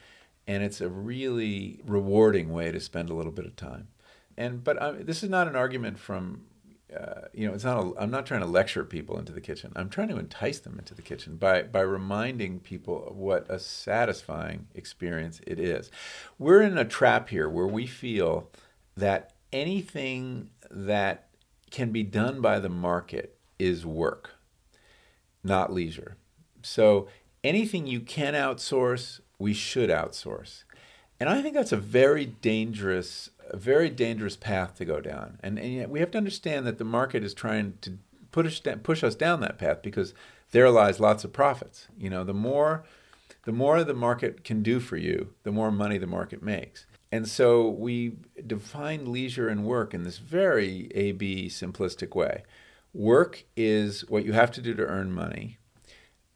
And 0.46 0.62
it's 0.62 0.80
a 0.80 0.88
really 0.88 1.80
rewarding 1.86 2.52
way 2.52 2.70
to 2.72 2.80
spend 2.80 3.08
a 3.08 3.14
little 3.14 3.32
bit 3.32 3.46
of 3.46 3.56
time. 3.56 3.88
And 4.36 4.62
but 4.62 5.06
this 5.06 5.22
is 5.22 5.30
not 5.30 5.48
an 5.48 5.56
argument 5.56 5.98
from, 5.98 6.42
uh, 6.94 7.22
you 7.32 7.48
know, 7.48 7.54
it's 7.54 7.64
not. 7.64 7.78
A, 7.78 7.92
I'm 7.98 8.10
not 8.10 8.26
trying 8.26 8.40
to 8.40 8.46
lecture 8.46 8.84
people 8.84 9.18
into 9.18 9.32
the 9.32 9.40
kitchen. 9.40 9.72
I'm 9.74 9.88
trying 9.88 10.08
to 10.08 10.18
entice 10.18 10.58
them 10.58 10.78
into 10.78 10.94
the 10.94 11.02
kitchen 11.02 11.36
by 11.36 11.62
by 11.62 11.80
reminding 11.80 12.60
people 12.60 13.08
of 13.08 13.16
what 13.16 13.46
a 13.48 13.58
satisfying 13.58 14.66
experience 14.74 15.40
it 15.46 15.58
is. 15.58 15.90
We're 16.38 16.62
in 16.62 16.76
a 16.76 16.84
trap 16.84 17.30
here 17.30 17.48
where 17.48 17.66
we 17.66 17.86
feel 17.86 18.50
that 18.96 19.32
anything 19.52 20.50
that 20.70 21.28
can 21.70 21.90
be 21.90 22.02
done 22.02 22.40
by 22.40 22.58
the 22.58 22.68
market 22.68 23.36
is 23.58 23.84
work, 23.84 24.30
not 25.42 25.72
leisure. 25.72 26.16
So 26.62 27.08
anything 27.42 27.86
you 27.86 28.00
can 28.00 28.34
outsource, 28.34 29.20
we 29.38 29.52
should 29.52 29.90
outsource. 29.90 30.64
And 31.18 31.28
I 31.28 31.40
think 31.40 31.54
that's 31.54 31.72
a 31.72 31.76
very 31.76 32.26
dangerous, 32.26 33.30
a 33.48 33.56
very 33.56 33.88
dangerous 33.88 34.36
path 34.36 34.76
to 34.76 34.84
go 34.84 35.00
down. 35.00 35.38
And, 35.42 35.58
and 35.58 35.72
yet 35.72 35.90
we 35.90 36.00
have 36.00 36.10
to 36.12 36.18
understand 36.18 36.66
that 36.66 36.78
the 36.78 36.84
market 36.84 37.24
is 37.24 37.32
trying 37.32 37.78
to 37.82 37.98
push 38.32 38.60
push 38.82 39.02
us 39.02 39.14
down 39.14 39.40
that 39.40 39.58
path 39.58 39.80
because 39.82 40.12
there 40.50 40.68
lies 40.70 41.00
lots 41.00 41.24
of 41.24 41.32
profits. 41.32 41.88
You 41.98 42.10
know, 42.10 42.22
the 42.22 42.34
more 42.34 42.84
the 43.44 43.52
more 43.52 43.82
the 43.82 43.94
market 43.94 44.44
can 44.44 44.62
do 44.62 44.80
for 44.80 44.96
you, 44.96 45.32
the 45.44 45.52
more 45.52 45.70
money 45.70 45.98
the 45.98 46.06
market 46.06 46.42
makes. 46.42 46.86
And 47.12 47.28
so 47.28 47.68
we 47.68 48.16
define 48.46 49.12
leisure 49.12 49.48
and 49.48 49.64
work 49.64 49.94
in 49.94 50.02
this 50.02 50.18
very 50.18 50.90
AB 50.94 51.46
simplistic 51.48 52.14
way. 52.14 52.42
Work 52.92 53.44
is 53.56 54.08
what 54.08 54.24
you 54.24 54.32
have 54.32 54.50
to 54.52 54.62
do 54.62 54.74
to 54.74 54.86
earn 54.86 55.12
money. 55.12 55.58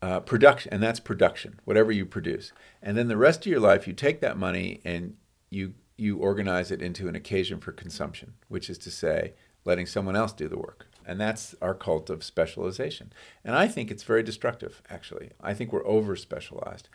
Uh, 0.03 0.21
production, 0.21 0.73
and 0.73 0.83
that's 0.83 1.01
production, 1.01 1.61
whatever 1.65 1.93
you 1.93 2.07
produce. 2.07 2.53
And 2.83 2.97
then 2.97 3.09
the 3.09 3.19
rest 3.19 3.41
of 3.41 3.53
your 3.53 3.61
life, 3.61 3.87
you 3.87 3.93
take 3.93 4.21
that 4.21 4.39
money 4.39 4.81
and 4.83 5.17
you 5.51 5.75
you 5.99 6.17
organize 6.17 6.71
it 6.71 6.81
into 6.81 7.09
an 7.09 7.15
occasion 7.15 7.61
for 7.61 7.73
consumption, 7.73 8.33
which 8.49 8.71
is 8.71 8.79
to 8.79 8.91
say, 8.91 9.35
letting 9.67 9.85
someone 9.85 10.17
else 10.17 10.33
do 10.33 10.49
the 10.49 10.57
work. 10.57 10.87
And 11.07 11.21
that's 11.21 11.55
our 11.61 11.75
cult 11.75 12.09
of 12.09 12.25
specialization. 12.25 13.13
And 13.45 13.55
I 13.55 13.69
think 13.69 13.91
it's 13.91 14.03
very 14.03 14.23
destructive, 14.23 14.81
actually. 14.89 15.33
I 15.43 15.53
think 15.53 15.73
we're 15.73 15.87
over 15.87 16.17
specialized. 16.17 16.89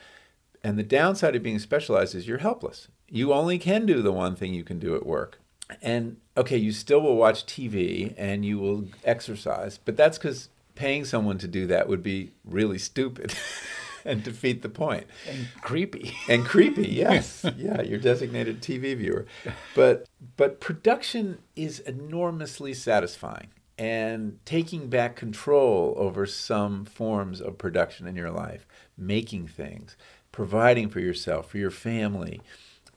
And 0.65 0.79
the 0.79 0.83
downside 0.83 1.35
of 1.35 1.43
being 1.43 1.59
specialized 1.59 2.15
is 2.15 2.27
you're 2.27 2.39
helpless. 2.39 2.87
You 3.07 3.33
only 3.33 3.59
can 3.59 3.85
do 3.85 4.01
the 4.01 4.11
one 4.11 4.35
thing 4.35 4.55
you 4.55 4.63
can 4.63 4.79
do 4.79 4.95
at 4.95 5.05
work. 5.05 5.39
And 5.79 6.17
okay, 6.35 6.57
you 6.57 6.71
still 6.71 7.01
will 7.01 7.17
watch 7.17 7.45
TV 7.45 8.15
and 8.17 8.43
you 8.43 8.57
will 8.57 8.85
exercise, 9.03 9.77
but 9.77 9.95
that's 9.95 10.17
because 10.17 10.49
paying 10.73 11.05
someone 11.05 11.37
to 11.37 11.47
do 11.47 11.67
that 11.67 11.87
would 11.87 12.01
be 12.01 12.31
really 12.43 12.79
stupid. 12.79 13.35
and 14.05 14.23
defeat 14.23 14.63
the 14.63 14.69
point. 14.69 15.05
And 15.29 15.47
creepy. 15.61 16.15
And 16.27 16.43
creepy, 16.43 16.87
yes. 16.89 17.45
yeah, 17.57 17.83
your 17.83 17.99
designated 17.99 18.61
TV 18.61 18.97
viewer. 18.97 19.27
But 19.75 20.07
but 20.35 20.59
production 20.59 21.39
is 21.55 21.79
enormously 21.79 22.73
satisfying 22.73 23.49
and 23.77 24.39
taking 24.45 24.87
back 24.87 25.15
control 25.15 25.93
over 25.97 26.25
some 26.25 26.85
forms 26.85 27.41
of 27.41 27.57
production 27.57 28.07
in 28.07 28.15
your 28.15 28.31
life, 28.31 28.65
making 28.97 29.47
things, 29.47 29.97
providing 30.35 30.89
for 30.89 30.99
yourself, 30.99 31.49
for 31.49 31.57
your 31.57 31.71
family, 31.71 32.41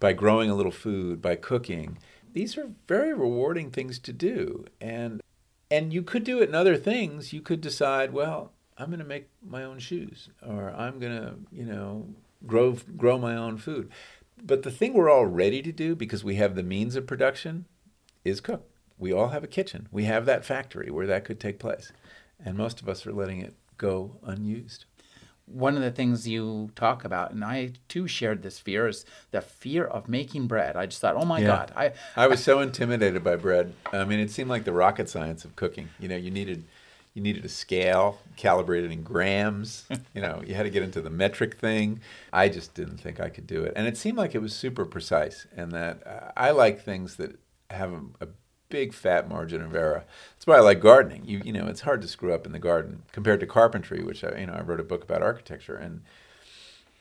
by 0.01 0.12
growing 0.12 0.51
a 0.51 0.57
little 0.57 0.72
food, 0.72 1.22
by 1.22 1.36
cooking. 1.36 1.97
These 2.32 2.59
are 2.59 2.72
very 2.89 3.14
rewarding 3.14 3.70
things 3.70 4.01
to 4.01 4.12
do. 4.12 4.66
And 4.80 5.22
and 5.70 5.93
you 5.93 6.03
could 6.03 6.24
do 6.24 6.41
it 6.43 6.49
in 6.49 6.55
other 6.57 6.76
things. 6.76 7.32
You 7.32 7.41
could 7.41 7.61
decide, 7.61 8.12
well, 8.12 8.53
I'm 8.76 8.89
going 8.89 8.99
to 8.99 9.05
make 9.05 9.28
my 9.47 9.62
own 9.62 9.78
shoes 9.78 10.30
or 10.45 10.70
I'm 10.70 10.99
going 10.99 11.16
to, 11.16 11.34
you 11.53 11.64
know, 11.64 12.09
grow 12.45 12.76
grow 12.97 13.18
my 13.18 13.36
own 13.36 13.57
food. 13.57 13.89
But 14.43 14.64
the 14.64 14.72
thing 14.72 14.93
we're 14.93 15.11
all 15.11 15.26
ready 15.26 15.62
to 15.62 15.70
do 15.70 15.95
because 15.95 16.24
we 16.24 16.34
have 16.36 16.57
the 16.57 16.64
means 16.64 16.97
of 16.97 17.07
production 17.07 17.66
is 18.24 18.41
cook. 18.41 18.68
We 18.99 19.12
all 19.12 19.28
have 19.28 19.45
a 19.45 19.55
kitchen. 19.59 19.89
We 19.93 20.05
have 20.05 20.26
that 20.26 20.45
factory 20.45 20.91
where 20.91 21.07
that 21.07 21.24
could 21.24 21.39
take 21.39 21.61
place. 21.61 21.93
And 22.45 22.57
most 22.57 22.82
of 22.82 22.89
us 22.89 23.07
are 23.07 23.12
letting 23.12 23.41
it 23.41 23.55
go 23.76 24.16
unused 24.24 24.86
one 25.53 25.76
of 25.76 25.82
the 25.82 25.90
things 25.90 26.28
you 26.28 26.70
talk 26.74 27.05
about, 27.05 27.32
and 27.32 27.44
I 27.44 27.72
too 27.88 28.07
shared 28.07 28.42
this 28.42 28.59
fear, 28.59 28.88
is 28.88 29.05
the 29.30 29.40
fear 29.40 29.84
of 29.84 30.09
making 30.09 30.46
bread. 30.46 30.76
I 30.76 30.86
just 30.86 31.01
thought, 31.01 31.16
oh 31.16 31.24
my 31.24 31.40
yeah. 31.40 31.46
God, 31.46 31.72
I 31.76 31.92
I 32.16 32.26
was 32.26 32.42
so 32.42 32.61
intimidated 32.61 33.24
by 33.24 33.36
bread. 33.36 33.72
I 33.92 34.05
mean, 34.05 34.20
it 34.20 34.30
seemed 34.30 34.51
like 34.51 34.64
the 34.64 34.72
rocket 34.72 35.09
science 35.09 35.44
of 35.44 35.57
cooking. 35.57 35.88
You 35.99 36.09
know, 36.09 36.16
you 36.16 36.30
needed 36.30 36.64
you 37.14 37.22
needed 37.22 37.44
a 37.44 37.49
scale 37.49 38.18
calibrated 38.36 38.92
in 38.92 39.03
grams. 39.03 39.84
you 40.14 40.22
know, 40.22 40.42
you 40.46 40.55
had 40.55 40.64
to 40.64 40.70
get 40.70 40.82
into 40.82 41.01
the 41.01 41.11
metric 41.11 41.57
thing. 41.59 42.01
I 42.32 42.49
just 42.49 42.74
didn't 42.74 42.99
think 42.99 43.20
I 43.20 43.28
could 43.28 43.46
do 43.46 43.64
it, 43.64 43.72
and 43.76 43.86
it 43.86 43.96
seemed 43.96 44.18
like 44.18 44.34
it 44.34 44.42
was 44.42 44.55
super 44.55 44.84
precise, 44.84 45.46
and 45.57 45.72
that 45.72 46.07
uh, 46.07 46.32
I 46.36 46.51
like 46.51 46.82
things 46.82 47.16
that 47.16 47.38
have 47.70 47.92
a, 47.92 48.01
a 48.20 48.28
big 48.69 48.93
fat 48.93 49.29
margin 49.29 49.62
of 49.62 49.75
error. 49.75 50.05
That's 50.35 50.47
why 50.47 50.57
I 50.57 50.61
like 50.61 50.81
gardening. 50.81 51.25
You 51.25 51.41
you 51.45 51.53
know, 51.53 51.66
it's 51.66 51.83
hard 51.83 52.03
to 52.03 52.09
screw 52.09 52.33
up 52.33 52.47
in 52.47 52.53
the 52.53 52.59
garden 52.59 53.03
compared 53.12 53.41
to 53.41 53.47
carpentry, 53.47 54.03
which 54.03 54.25
I 54.25 54.39
you 54.39 54.47
know 54.47 54.55
I 54.55 54.62
wrote 54.62 54.81
a 54.81 54.85
book 54.85 55.03
about 55.03 55.23
architecture 55.23 55.77
and 55.77 56.03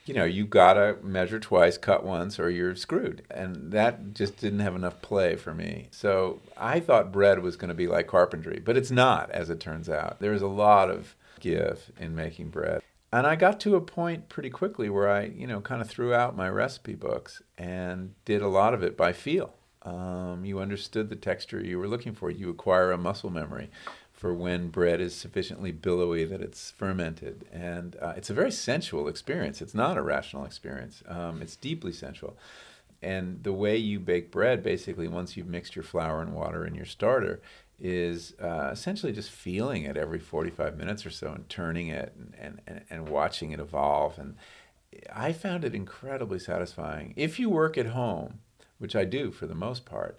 you 0.06 0.14
know 0.14 0.24
you 0.24 0.46
gotta 0.46 0.96
measure 1.02 1.38
twice, 1.38 1.76
cut 1.76 2.04
once, 2.04 2.38
or 2.38 2.50
you're 2.50 2.74
screwed. 2.74 3.22
And 3.30 3.72
that 3.72 4.14
just 4.14 4.38
didn't 4.38 4.60
have 4.60 4.74
enough 4.74 5.02
play 5.02 5.36
for 5.36 5.54
me. 5.54 5.88
So 5.90 6.40
I 6.56 6.80
thought 6.80 7.12
bread 7.12 7.40
was 7.40 7.56
going 7.56 7.68
to 7.68 7.74
be 7.74 7.86
like 7.86 8.06
carpentry, 8.06 8.60
but 8.64 8.76
it's 8.76 8.90
not, 8.90 9.30
as 9.30 9.50
it 9.50 9.60
turns 9.60 9.88
out. 9.88 10.18
There's 10.20 10.42
a 10.42 10.48
lot 10.48 10.90
of 10.90 11.14
give 11.40 11.92
in 12.00 12.14
making 12.14 12.48
bread. 12.48 12.82
And 13.12 13.26
I 13.26 13.36
got 13.36 13.60
to 13.60 13.76
a 13.76 13.80
point 13.80 14.28
pretty 14.28 14.50
quickly 14.50 14.90
where 14.90 15.08
I, 15.08 15.24
you 15.24 15.46
know, 15.46 15.60
kind 15.60 15.80
of 15.80 15.88
threw 15.88 16.12
out 16.12 16.36
my 16.36 16.48
recipe 16.48 16.94
books 16.94 17.40
and 17.56 18.14
did 18.24 18.42
a 18.42 18.48
lot 18.48 18.74
of 18.74 18.82
it 18.82 18.96
by 18.96 19.12
feel 19.12 19.54
um, 19.82 20.44
you 20.44 20.58
understood 20.58 21.08
the 21.08 21.16
texture 21.16 21.60
you 21.60 21.78
were 21.78 21.88
looking 21.88 22.14
for. 22.14 22.30
You 22.30 22.50
acquire 22.50 22.92
a 22.92 22.98
muscle 22.98 23.30
memory 23.30 23.70
for 24.12 24.34
when 24.34 24.68
bread 24.68 25.00
is 25.00 25.14
sufficiently 25.14 25.70
billowy 25.70 26.24
that 26.24 26.40
it's 26.40 26.72
fermented. 26.72 27.46
And 27.52 27.96
uh, 28.02 28.14
it's 28.16 28.30
a 28.30 28.34
very 28.34 28.50
sensual 28.50 29.06
experience. 29.06 29.62
It's 29.62 29.74
not 29.74 29.96
a 29.96 30.02
rational 30.02 30.44
experience, 30.44 31.02
um, 31.06 31.40
it's 31.40 31.56
deeply 31.56 31.92
sensual. 31.92 32.36
And 33.00 33.44
the 33.44 33.52
way 33.52 33.76
you 33.76 34.00
bake 34.00 34.32
bread, 34.32 34.64
basically, 34.64 35.06
once 35.06 35.36
you've 35.36 35.46
mixed 35.46 35.76
your 35.76 35.84
flour 35.84 36.20
and 36.20 36.34
water 36.34 36.66
in 36.66 36.74
your 36.74 36.84
starter, 36.84 37.40
is 37.78 38.34
uh, 38.42 38.70
essentially 38.72 39.12
just 39.12 39.30
feeling 39.30 39.84
it 39.84 39.96
every 39.96 40.18
45 40.18 40.76
minutes 40.76 41.06
or 41.06 41.10
so 41.10 41.28
and 41.28 41.48
turning 41.48 41.86
it 41.86 42.12
and, 42.36 42.60
and, 42.66 42.80
and 42.90 43.08
watching 43.08 43.52
it 43.52 43.60
evolve. 43.60 44.18
And 44.18 44.34
I 45.14 45.32
found 45.32 45.64
it 45.64 45.76
incredibly 45.76 46.40
satisfying. 46.40 47.14
If 47.16 47.38
you 47.38 47.48
work 47.50 47.78
at 47.78 47.86
home, 47.86 48.40
which 48.78 48.96
I 48.96 49.04
do 49.04 49.30
for 49.30 49.46
the 49.46 49.54
most 49.54 49.84
part, 49.84 50.18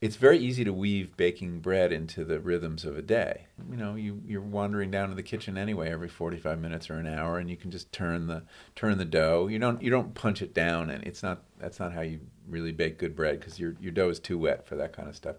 it's 0.00 0.16
very 0.16 0.38
easy 0.38 0.64
to 0.64 0.72
weave 0.72 1.16
baking 1.16 1.60
bread 1.60 1.90
into 1.90 2.24
the 2.24 2.38
rhythms 2.38 2.84
of 2.84 2.98
a 2.98 3.02
day. 3.02 3.46
You 3.70 3.76
know, 3.76 3.94
you, 3.94 4.20
you're 4.26 4.42
wandering 4.42 4.90
down 4.90 5.08
to 5.08 5.14
the 5.14 5.22
kitchen 5.22 5.56
anyway 5.56 5.90
every 5.90 6.08
45 6.08 6.60
minutes 6.60 6.90
or 6.90 6.94
an 6.94 7.06
hour, 7.06 7.38
and 7.38 7.48
you 7.48 7.56
can 7.56 7.70
just 7.70 7.90
turn 7.90 8.26
the 8.26 8.42
turn 8.74 8.98
the 8.98 9.06
dough. 9.06 9.46
You 9.46 9.58
don't 9.58 9.80
you 9.82 9.90
don't 9.90 10.14
punch 10.14 10.42
it 10.42 10.52
down, 10.52 10.90
and 10.90 11.02
it's 11.04 11.22
not 11.22 11.44
that's 11.58 11.80
not 11.80 11.92
how 11.92 12.02
you 12.02 12.20
really 12.46 12.72
bake 12.72 12.98
good 12.98 13.16
bread 13.16 13.40
because 13.40 13.58
your 13.58 13.76
your 13.80 13.92
dough 13.92 14.10
is 14.10 14.18
too 14.18 14.36
wet 14.36 14.66
for 14.66 14.76
that 14.76 14.92
kind 14.92 15.08
of 15.08 15.16
stuff. 15.16 15.36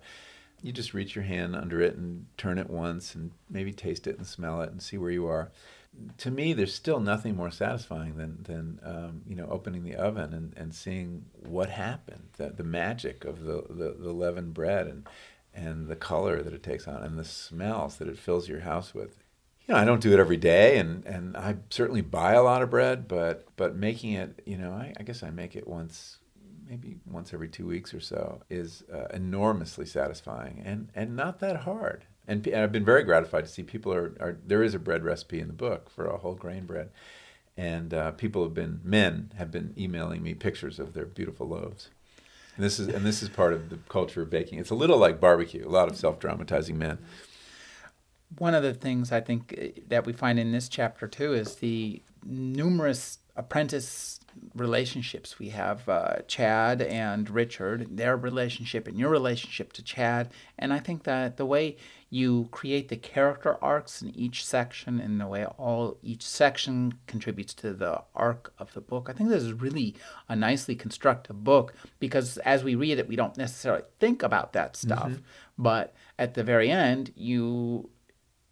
You 0.63 0.71
just 0.71 0.95
reach 0.95 1.15
your 1.15 1.25
hand 1.25 1.55
under 1.55 1.79
it 1.79 1.95
and 1.95 2.25
turn 2.37 2.57
it 2.57 2.69
once, 2.69 3.13
and 3.13 3.31
maybe 3.49 3.71
taste 3.71 4.07
it 4.07 4.17
and 4.17 4.25
smell 4.25 4.61
it 4.61 4.71
and 4.71 4.81
see 4.81 4.97
where 4.97 5.11
you 5.11 5.27
are 5.27 5.51
to 6.17 6.31
me, 6.31 6.53
there's 6.53 6.73
still 6.73 6.99
nothing 6.99 7.35
more 7.35 7.51
satisfying 7.51 8.17
than 8.17 8.43
than 8.43 8.79
um, 8.83 9.21
you 9.27 9.35
know 9.35 9.47
opening 9.49 9.83
the 9.83 9.95
oven 9.95 10.33
and, 10.33 10.53
and 10.55 10.73
seeing 10.73 11.25
what 11.43 11.69
happened, 11.69 12.29
the, 12.37 12.49
the 12.49 12.63
magic 12.63 13.25
of 13.25 13.43
the, 13.43 13.63
the, 13.69 13.95
the 13.99 14.11
leavened 14.11 14.53
bread 14.53 14.87
and 14.87 15.07
and 15.53 15.87
the 15.87 15.95
color 15.95 16.41
that 16.41 16.53
it 16.53 16.63
takes 16.63 16.87
on 16.87 17.01
and 17.03 17.17
the 17.17 17.25
smells 17.25 17.97
that 17.97 18.07
it 18.07 18.17
fills 18.17 18.49
your 18.49 18.61
house 18.61 18.93
with. 18.93 19.17
You 19.65 19.73
know, 19.73 19.79
I 19.79 19.85
don't 19.85 20.01
do 20.01 20.13
it 20.13 20.19
every 20.19 20.37
day, 20.37 20.77
and, 20.77 21.03
and 21.05 21.35
I 21.35 21.55
certainly 21.71 22.01
buy 22.01 22.33
a 22.33 22.43
lot 22.43 22.61
of 22.61 22.69
bread, 22.69 23.07
but 23.07 23.47
but 23.55 23.75
making 23.75 24.13
it, 24.13 24.41
you 24.45 24.57
know, 24.57 24.71
I, 24.71 24.93
I 24.97 25.03
guess 25.03 25.23
I 25.23 25.31
make 25.31 25.55
it 25.55 25.67
once, 25.67 26.19
maybe 26.69 26.97
once 27.05 27.33
every 27.33 27.47
two 27.47 27.65
weeks 27.65 27.93
or 27.93 27.99
so, 27.99 28.41
is 28.49 28.83
uh, 28.93 29.07
enormously 29.13 29.85
satisfying 29.85 30.61
and 30.63 30.89
and 30.93 31.15
not 31.15 31.39
that 31.39 31.57
hard 31.61 32.05
and, 32.27 32.45
and 32.47 32.61
I've 32.61 32.71
been 32.71 32.85
very 32.85 33.03
gratified 33.03 33.45
to 33.45 33.51
see 33.51 33.63
people 33.63 33.93
are, 33.93 34.15
are 34.19 34.37
there 34.45 34.63
is 34.63 34.73
a 34.73 34.79
bread 34.79 35.03
recipe 35.03 35.39
in 35.39 35.47
the 35.47 35.53
book 35.53 35.89
for 35.89 36.05
a 36.05 36.17
whole 36.17 36.35
grain 36.35 36.65
bread, 36.65 36.89
and 37.57 37.93
uh, 37.93 38.11
people 38.11 38.43
have 38.43 38.53
been 38.53 38.79
men 38.83 39.31
have 39.37 39.51
been 39.51 39.73
emailing 39.77 40.23
me 40.23 40.33
pictures 40.33 40.79
of 40.79 40.93
their 40.93 41.05
beautiful 41.05 41.47
loaves. 41.47 41.89
And 42.55 42.63
this 42.63 42.79
is 42.79 42.87
and 42.87 43.05
this 43.05 43.21
is 43.21 43.29
part 43.29 43.53
of 43.53 43.69
the 43.69 43.77
culture 43.89 44.21
of 44.21 44.29
baking. 44.29 44.59
It's 44.59 44.69
a 44.69 44.75
little 44.75 44.97
like 44.97 45.19
barbecue. 45.19 45.67
A 45.67 45.69
lot 45.69 45.89
of 45.89 45.97
self-dramatizing 45.97 46.77
men. 46.77 46.97
One 48.37 48.55
of 48.55 48.63
the 48.63 48.73
things 48.73 49.11
I 49.11 49.21
think 49.21 49.53
uh, 49.57 49.81
that 49.87 50.05
we 50.05 50.13
find 50.13 50.39
in 50.39 50.51
this 50.51 50.69
chapter 50.69 51.07
too 51.07 51.33
is 51.33 51.55
the 51.55 52.01
numerous 52.25 53.19
apprentice 53.35 54.19
relationships. 54.53 55.39
We 55.39 55.49
have 55.49 55.87
uh, 55.87 56.17
Chad 56.27 56.81
and 56.81 57.29
Richard, 57.29 57.97
their 57.97 58.17
relationship, 58.17 58.87
and 58.87 58.97
your 58.97 59.09
relationship 59.09 59.73
to 59.73 59.83
Chad. 59.83 60.29
And 60.57 60.73
I 60.73 60.79
think 60.79 61.03
that 61.03 61.37
the 61.37 61.45
way 61.45 61.77
you 62.15 62.47
create 62.51 62.87
the 62.87 62.95
character 62.95 63.57
arcs 63.61 64.01
in 64.01 64.09
each 64.15 64.45
section 64.45 65.01
and 65.01 65.19
the 65.19 65.27
way 65.27 65.45
all 65.45 65.97
each 66.01 66.25
section 66.25 66.93
contributes 67.07 67.53
to 67.53 67.73
the 67.73 68.01
arc 68.15 68.53
of 68.57 68.73
the 68.73 68.79
book. 68.79 69.09
I 69.09 69.13
think 69.13 69.27
this 69.27 69.43
is 69.43 69.51
really 69.51 69.95
a 70.29 70.35
nicely 70.35 70.75
constructed 70.77 71.43
book 71.43 71.73
because 71.99 72.37
as 72.37 72.63
we 72.63 72.73
read 72.73 72.99
it, 72.99 73.09
we 73.09 73.17
don't 73.17 73.35
necessarily 73.35 73.83
think 73.99 74.23
about 74.23 74.53
that 74.53 74.77
stuff. 74.77 75.09
Mm-hmm. 75.09 75.23
But 75.57 75.93
at 76.17 76.35
the 76.35 76.43
very 76.45 76.71
end, 76.71 77.11
you 77.17 77.89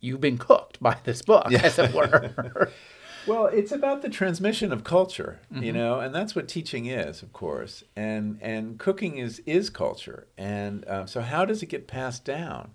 you've 0.02 0.20
been 0.20 0.38
cooked 0.38 0.82
by 0.82 0.98
this 1.06 1.22
book, 1.22 1.46
yeah. 1.50 1.62
as 1.64 1.80
it 1.80 1.94
were. 1.94 2.70
well, 3.28 3.46
it's 3.46 3.72
about 3.72 4.02
the 4.02 4.10
transmission 4.10 4.74
of 4.74 4.84
culture, 4.84 5.40
mm-hmm. 5.50 5.64
you 5.64 5.72
know, 5.72 6.02
and 6.02 6.14
that's 6.14 6.36
what 6.36 6.50
teaching 6.50 6.88
is, 6.88 7.24
of 7.24 7.32
course. 7.32 7.86
And 7.96 8.40
and 8.42 8.78
cooking 8.78 9.20
is 9.20 9.40
is 9.46 9.70
culture, 9.70 10.28
and 10.38 10.84
um, 10.90 11.08
so 11.08 11.22
how 11.22 11.46
does 11.46 11.64
it 11.64 11.68
get 11.68 11.88
passed 11.88 12.26
down? 12.26 12.72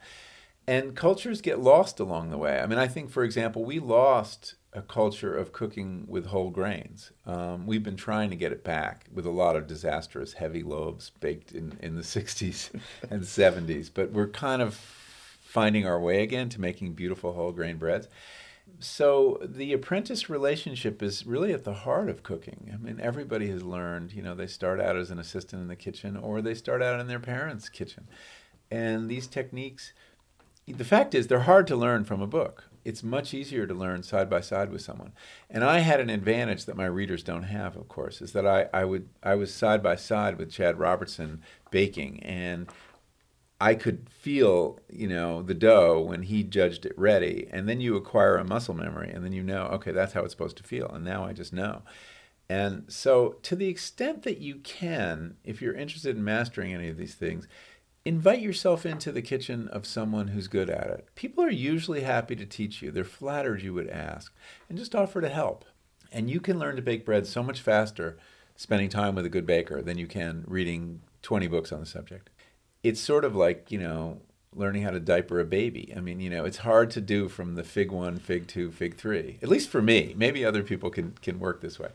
And 0.69 0.95
cultures 0.95 1.41
get 1.41 1.59
lost 1.59 1.99
along 1.99 2.29
the 2.29 2.37
way. 2.37 2.61
I 2.61 2.67
mean, 2.67 2.79
I 2.79 2.89
think, 2.89 3.11
for 3.11 3.25
example, 3.25 3.65
we 3.65 3.79
lost 3.79 4.55
a 4.75 4.83
culture 4.83 5.35
of 5.35 5.51
cooking 5.51 6.05
with 6.07 6.27
whole 6.27 6.51
grains. 6.51 7.11
Um, 7.25 7.67
we've 7.67 7.83
been 7.83 7.97
trying 7.97 8.29
to 8.29 8.37
get 8.37 8.53
it 8.53 8.63
back 8.63 9.07
with 9.11 9.25
a 9.25 9.31
lot 9.31 9.57
of 9.57 9.67
disastrous 9.67 10.35
heavy 10.35 10.63
loaves 10.63 11.09
baked 11.21 11.53
in, 11.53 11.79
in 11.81 11.97
the 11.97 12.03
60s 12.17 12.71
and 13.11 13.23
70s, 13.23 13.91
but 13.93 14.13
we're 14.13 14.29
kind 14.29 14.61
of 14.61 14.75
finding 14.75 15.87
our 15.87 15.99
way 15.99 16.23
again 16.23 16.51
to 16.51 16.61
making 16.61 16.93
beautiful 16.93 17.33
whole 17.33 17.53
grain 17.53 17.79
breads. 17.79 18.07
So 18.79 19.41
the 19.43 19.73
apprentice 19.73 20.29
relationship 20.29 21.03
is 21.03 21.25
really 21.25 21.55
at 21.55 21.65
the 21.65 21.73
heart 21.73 22.11
of 22.11 22.23
cooking. 22.23 22.71
I 22.75 22.77
mean, 22.77 23.01
everybody 23.01 23.49
has 23.49 23.63
learned, 23.63 24.13
you 24.13 24.21
know, 24.21 24.35
they 24.35 24.47
start 24.47 24.83
out 24.83 24.97
as 24.97 25.11
an 25.11 25.19
assistant 25.19 25.63
in 25.63 25.69
the 25.69 25.77
kitchen 25.77 26.15
or 26.15 26.43
they 26.43 26.55
start 26.55 26.83
out 26.83 27.01
in 27.01 27.07
their 27.07 27.19
parents' 27.19 27.71
kitchen. 27.71 28.07
And 28.71 29.09
these 29.09 29.27
techniques, 29.27 29.95
the 30.73 30.85
fact 30.85 31.15
is, 31.15 31.27
they're 31.27 31.41
hard 31.41 31.67
to 31.69 31.77
learn 31.77 32.05
from 32.05 32.21
a 32.21 32.27
book 32.27 32.69
it's 32.89 33.03
much 33.03 33.35
easier 33.35 33.67
to 33.67 33.75
learn 33.75 34.03
side 34.03 34.31
by 34.31 34.41
side 34.41 34.71
with 34.71 34.81
someone. 34.81 35.13
And 35.51 35.63
I 35.63 35.81
had 35.81 36.01
an 36.01 36.09
advantage 36.09 36.65
that 36.65 36.77
my 36.77 36.87
readers 36.87 37.23
don't 37.23 37.43
have, 37.43 37.77
of 37.77 37.87
course, 37.87 38.23
is 38.23 38.33
that 38.33 38.47
I, 38.47 38.69
I 38.73 38.87
would 38.87 39.11
I 39.23 39.35
was 39.35 39.53
side 39.53 39.83
by 39.83 39.95
side 39.95 40.39
with 40.39 40.51
Chad 40.51 40.79
Robertson 40.79 41.43
baking 41.71 42.23
and 42.23 42.67
I 43.61 43.75
could 43.75 44.09
feel, 44.09 44.79
you 44.89 45.07
know, 45.07 45.43
the 45.43 45.53
dough 45.53 46.01
when 46.01 46.23
he 46.23 46.43
judged 46.43 46.87
it 46.87 46.97
ready. 46.97 47.47
And 47.51 47.69
then 47.69 47.83
you 47.83 47.95
acquire 47.95 48.39
a 48.39 48.45
muscle 48.45 48.75
memory 48.75 49.11
and 49.13 49.23
then 49.23 49.33
you 49.33 49.43
know, 49.43 49.65
okay, 49.73 49.93
that's 49.93 50.15
how 50.15 50.23
it's 50.23 50.33
supposed 50.33 50.57
to 50.57 50.63
feel. 50.63 50.89
And 50.89 51.05
now 51.05 51.27
I 51.27 51.35
just 51.35 51.53
know. 51.53 51.83
And 52.49 52.85
so, 52.89 53.37
to 53.43 53.55
the 53.55 53.69
extent 53.69 54.23
that 54.23 54.39
you 54.39 54.55
can, 54.57 55.37
if 55.45 55.61
you're 55.61 55.75
interested 55.75 56.17
in 56.17 56.25
mastering 56.25 56.73
any 56.73 56.89
of 56.89 56.97
these 56.97 57.15
things, 57.15 57.47
invite 58.09 58.41
yourself 58.41 58.87
into 58.87 59.13
the 59.13 59.21
kitchen 59.21 59.69
of 59.69 59.85
someone 59.85 60.29
who's 60.29 60.49
good 60.49 60.71
at 60.71 60.87
it. 60.87 61.07
People 61.15 61.45
are 61.45 61.51
usually 61.51 62.01
happy 62.01 62.35
to 62.35 62.47
teach 62.47 62.81
you, 62.81 62.91
they're 62.91 63.05
flattered 63.05 63.61
you 63.61 63.75
would 63.75 63.89
ask, 63.91 64.33
and 64.67 64.79
just 64.79 64.95
offer 64.95 65.21
to 65.21 65.29
help. 65.29 65.67
And 66.11 66.31
you 66.31 66.41
can 66.41 66.59
learn 66.59 66.77
to 66.77 66.83
bake 66.83 67.05
bread 67.05 67.27
so 67.27 67.43
much 67.43 67.61
faster 67.61 68.17
spending 68.57 68.89
time 68.89 69.15
with 69.15 69.27
a 69.27 69.29
good 69.29 69.45
baker 69.45 69.83
than 69.83 69.99
you 69.99 70.07
can 70.07 70.43
reading 70.47 71.03
20 71.21 71.49
books 71.49 71.71
on 71.71 71.81
the 71.81 71.87
subject. 71.87 72.31
It's 72.83 72.99
sort 72.99 73.27
of 73.27 73.37
like, 73.37 73.71
you 73.71 73.79
know, 73.79 74.23
learning 74.57 74.85
how 74.85 74.91
to 74.91 75.01
diaper 75.01 75.39
a 75.39 75.45
baby. 75.45 75.93
I 75.95 76.01
mean, 76.01 76.19
you 76.19 76.31
know, 76.31 76.47
it's 76.47 76.57
hard 76.59 76.91
to 76.93 77.03
do 77.03 77.29
from 77.29 77.57
the 77.57 77.63
fig 77.63 77.93
1, 77.93 78.21
fig 78.21 78.47
2, 78.47 78.71
fig 78.71 78.97
3. 78.97 79.39
At 79.43 79.51
least 79.51 79.69
for 79.69 79.83
me. 79.83 80.15
Maybe 80.17 80.47
other 80.47 80.63
people 80.63 80.89
can 80.89 81.13
can 81.21 81.39
work 81.39 81.61
this 81.61 81.79
way. 81.79 81.91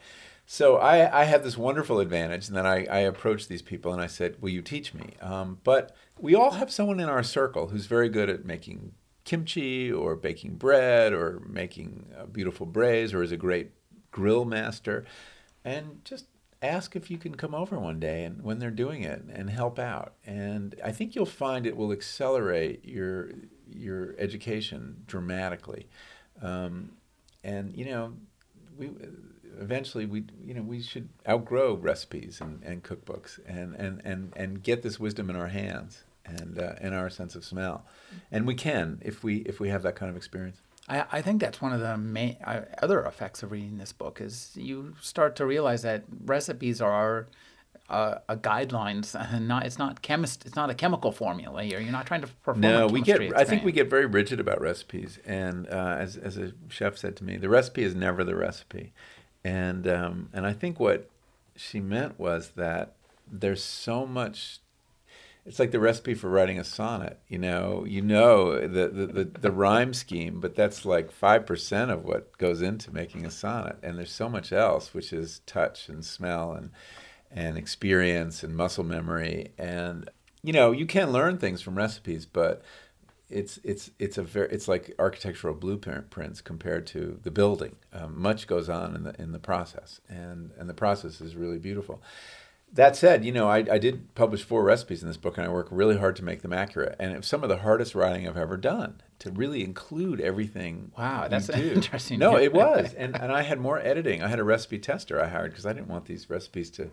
So 0.45 0.77
I, 0.77 1.21
I 1.21 1.23
had 1.23 1.43
this 1.43 1.57
wonderful 1.57 1.99
advantage, 1.99 2.47
and 2.47 2.57
then 2.57 2.65
I, 2.65 2.85
I 2.85 2.99
approached 2.99 3.47
these 3.47 3.61
people 3.61 3.93
and 3.93 4.01
I 4.01 4.07
said, 4.07 4.41
"Will 4.41 4.49
you 4.49 4.61
teach 4.61 4.93
me?" 4.93 5.13
Um, 5.21 5.59
but 5.63 5.95
we 6.19 6.35
all 6.35 6.51
have 6.51 6.71
someone 6.71 6.99
in 6.99 7.09
our 7.09 7.23
circle 7.23 7.67
who's 7.67 7.85
very 7.85 8.09
good 8.09 8.29
at 8.29 8.45
making 8.45 8.93
kimchi 9.23 9.91
or 9.91 10.15
baking 10.15 10.55
bread 10.55 11.13
or 11.13 11.41
making 11.47 12.07
a 12.17 12.27
beautiful 12.27 12.65
braise 12.65 13.13
or 13.13 13.23
is 13.23 13.31
a 13.31 13.37
great 13.37 13.71
grill 14.11 14.45
master, 14.45 15.05
and 15.63 16.01
just 16.03 16.25
ask 16.61 16.95
if 16.95 17.11
you 17.11 17.17
can 17.17 17.35
come 17.35 17.53
over 17.53 17.77
one 17.77 17.99
day 17.99 18.23
and 18.23 18.41
when 18.41 18.59
they're 18.59 18.71
doing 18.71 19.03
it 19.03 19.21
and 19.29 19.49
help 19.49 19.77
out. 19.77 20.13
And 20.25 20.75
I 20.83 20.91
think 20.91 21.13
you'll 21.13 21.25
find 21.25 21.65
it 21.65 21.75
will 21.75 21.91
accelerate 21.91 22.85
your 22.85 23.31
your 23.69 24.15
education 24.17 25.03
dramatically. 25.07 25.87
Um, 26.41 26.91
and 27.43 27.75
you 27.75 27.85
know, 27.85 28.13
we 28.77 28.91
eventually 29.59 30.05
we 30.05 30.25
you 30.43 30.53
know 30.53 30.61
we 30.61 30.81
should 30.81 31.09
outgrow 31.27 31.75
recipes 31.75 32.39
and, 32.41 32.63
and 32.63 32.83
cookbooks 32.83 33.39
and, 33.47 33.75
and, 33.75 34.01
and, 34.03 34.33
and 34.35 34.63
get 34.63 34.83
this 34.83 34.99
wisdom 34.99 35.29
in 35.29 35.35
our 35.35 35.47
hands 35.47 36.03
and 36.25 36.59
uh, 36.59 36.73
in 36.81 36.93
our 36.93 37.09
sense 37.09 37.35
of 37.35 37.43
smell. 37.43 37.85
And 38.31 38.47
we 38.47 38.55
can 38.55 38.99
if 39.01 39.23
we 39.23 39.37
if 39.37 39.59
we 39.59 39.69
have 39.69 39.83
that 39.83 39.95
kind 39.95 40.09
of 40.09 40.17
experience. 40.17 40.61
I, 40.87 41.05
I 41.11 41.21
think 41.21 41.39
that's 41.39 41.61
one 41.61 41.73
of 41.73 41.79
the 41.79 41.97
main 41.97 42.37
uh, 42.43 42.61
other 42.81 43.03
effects 43.03 43.43
of 43.43 43.51
reading 43.51 43.77
this 43.77 43.93
book 43.93 44.19
is 44.19 44.51
you 44.55 44.95
start 45.01 45.35
to 45.37 45.45
realize 45.45 45.81
that 45.83 46.03
recipes 46.25 46.81
are 46.81 47.27
uh, 47.89 48.15
a 48.27 48.35
guidelines 48.35 49.15
and 49.33 49.47
not 49.47 49.65
it's 49.65 49.77
not 49.77 50.01
chemist 50.01 50.45
it's 50.45 50.55
not 50.55 50.69
a 50.69 50.73
chemical 50.73 51.11
formula. 51.11 51.63
Here 51.63 51.79
you're 51.79 51.91
not 51.91 52.05
trying 52.05 52.21
to 52.21 52.27
perform 52.27 52.61
no 52.61 52.87
we 52.87 53.01
get 53.01 53.21
i 53.35 53.43
think 53.43 53.63
we 53.63 53.71
get 53.71 53.89
very 53.89 54.05
rigid 54.05 54.39
about 54.39 54.61
recipes 54.61 55.19
and 55.25 55.67
uh, 55.67 55.97
as, 55.99 56.17
as 56.17 56.37
a 56.37 56.53
chef 56.69 56.97
said 56.97 57.15
to 57.17 57.23
me 57.23 57.37
the 57.37 57.49
recipe 57.49 57.83
is 57.83 57.95
never 57.95 58.23
the 58.23 58.35
recipe 58.35 58.93
and 59.43 59.87
um, 59.87 60.29
and 60.33 60.45
I 60.45 60.53
think 60.53 60.79
what 60.79 61.09
she 61.55 61.79
meant 61.79 62.19
was 62.19 62.51
that 62.51 62.93
there's 63.29 63.63
so 63.63 64.05
much. 64.05 64.59
It's 65.45 65.59
like 65.59 65.71
the 65.71 65.79
recipe 65.79 66.13
for 66.13 66.29
writing 66.29 66.57
a 66.57 66.63
sonnet. 66.63 67.19
You 67.27 67.37
know, 67.37 67.83
you 67.85 68.01
know 68.01 68.59
the 68.61 68.87
the, 68.87 69.05
the, 69.07 69.23
the 69.25 69.51
rhyme 69.51 69.93
scheme, 69.93 70.39
but 70.39 70.55
that's 70.55 70.85
like 70.85 71.11
five 71.11 71.45
percent 71.45 71.91
of 71.91 72.05
what 72.05 72.37
goes 72.37 72.61
into 72.61 72.93
making 72.93 73.25
a 73.25 73.31
sonnet. 73.31 73.77
And 73.83 73.97
there's 73.97 74.11
so 74.11 74.29
much 74.29 74.53
else, 74.53 74.93
which 74.93 75.11
is 75.11 75.41
touch 75.45 75.89
and 75.89 76.05
smell 76.05 76.53
and 76.53 76.69
and 77.29 77.57
experience 77.57 78.43
and 78.43 78.55
muscle 78.55 78.83
memory. 78.83 79.51
And 79.57 80.09
you 80.43 80.53
know, 80.53 80.71
you 80.71 80.85
can 80.85 81.11
learn 81.11 81.37
things 81.37 81.61
from 81.61 81.75
recipes, 81.75 82.25
but 82.25 82.61
it's 83.33 83.59
it's 83.63 83.91
it's 83.99 84.17
a 84.17 84.23
very 84.23 84.49
it's 84.49 84.67
like 84.67 84.93
architectural 84.99 85.53
blueprints 85.53 86.41
compared 86.41 86.85
to 86.87 87.19
the 87.23 87.31
building. 87.31 87.75
Um, 87.91 88.21
much 88.21 88.47
goes 88.47 88.69
on 88.69 88.95
in 88.95 89.03
the 89.03 89.21
in 89.21 89.31
the 89.31 89.39
process, 89.39 89.99
and 90.07 90.51
and 90.57 90.69
the 90.69 90.73
process 90.73 91.19
is 91.19 91.35
really 91.35 91.57
beautiful. 91.57 92.01
That 92.71 92.95
said, 92.95 93.23
you 93.23 93.31
know, 93.31 93.47
I, 93.47 93.57
I 93.57 93.77
did 93.77 94.15
publish 94.15 94.43
four 94.43 94.63
recipes 94.63 95.03
in 95.03 95.07
this 95.07 95.17
book, 95.17 95.37
and 95.37 95.45
I 95.45 95.49
work 95.49 95.67
really 95.69 95.97
hard 95.97 96.15
to 96.15 96.23
make 96.23 96.41
them 96.41 96.53
accurate. 96.53 96.95
And 96.99 97.15
it's 97.15 97.27
some 97.27 97.43
of 97.43 97.49
the 97.49 97.57
hardest 97.57 97.93
writing 97.93 98.27
I've 98.27 98.35
ever 98.35 98.57
done 98.57 98.99
to 99.19 99.29
really 99.29 99.63
include 99.63 100.19
everything. 100.19 100.91
Wow, 100.97 101.27
that's 101.27 101.49
interesting. 101.49 102.17
No, 102.19 102.37
it 102.37 102.53
was, 102.53 102.93
and 102.93 103.15
and 103.19 103.31
I 103.31 103.41
had 103.41 103.59
more 103.59 103.79
editing. 103.79 104.23
I 104.23 104.27
had 104.27 104.39
a 104.39 104.43
recipe 104.43 104.79
tester 104.79 105.21
I 105.21 105.27
hired 105.27 105.51
because 105.51 105.65
I 105.65 105.73
didn't 105.73 105.89
want 105.89 106.05
these 106.05 106.29
recipes 106.29 106.69
to 106.71 106.91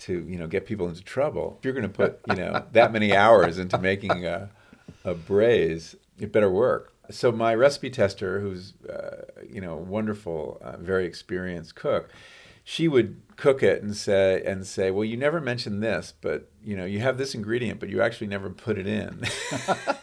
to 0.00 0.24
you 0.26 0.38
know 0.38 0.46
get 0.46 0.64
people 0.64 0.88
into 0.88 1.02
trouble. 1.02 1.56
If 1.58 1.64
you're 1.64 1.74
going 1.74 1.82
to 1.82 1.88
put 1.88 2.20
you 2.28 2.36
know 2.36 2.64
that 2.72 2.92
many 2.92 3.14
hours 3.14 3.58
into 3.58 3.78
making 3.78 4.24
a 4.24 4.50
a 5.04 5.14
braise, 5.14 5.96
it 6.18 6.32
better 6.32 6.50
work. 6.50 6.92
So 7.10 7.32
my 7.32 7.54
recipe 7.54 7.90
tester, 7.90 8.40
who's 8.40 8.74
uh, 8.88 9.24
you 9.48 9.60
know 9.60 9.76
wonderful, 9.76 10.58
uh, 10.62 10.76
very 10.76 11.06
experienced 11.06 11.74
cook, 11.74 12.10
she 12.62 12.86
would 12.88 13.20
cook 13.36 13.62
it 13.62 13.82
and 13.82 13.96
say 13.96 14.42
and 14.44 14.66
say, 14.66 14.90
well, 14.90 15.04
you 15.04 15.16
never 15.16 15.40
mentioned 15.40 15.82
this, 15.82 16.12
but 16.20 16.48
you 16.62 16.76
know 16.76 16.84
you 16.84 17.00
have 17.00 17.18
this 17.18 17.34
ingredient, 17.34 17.80
but 17.80 17.88
you 17.88 18.00
actually 18.00 18.28
never 18.28 18.50
put 18.50 18.78
it 18.78 18.86
in. 18.86 19.24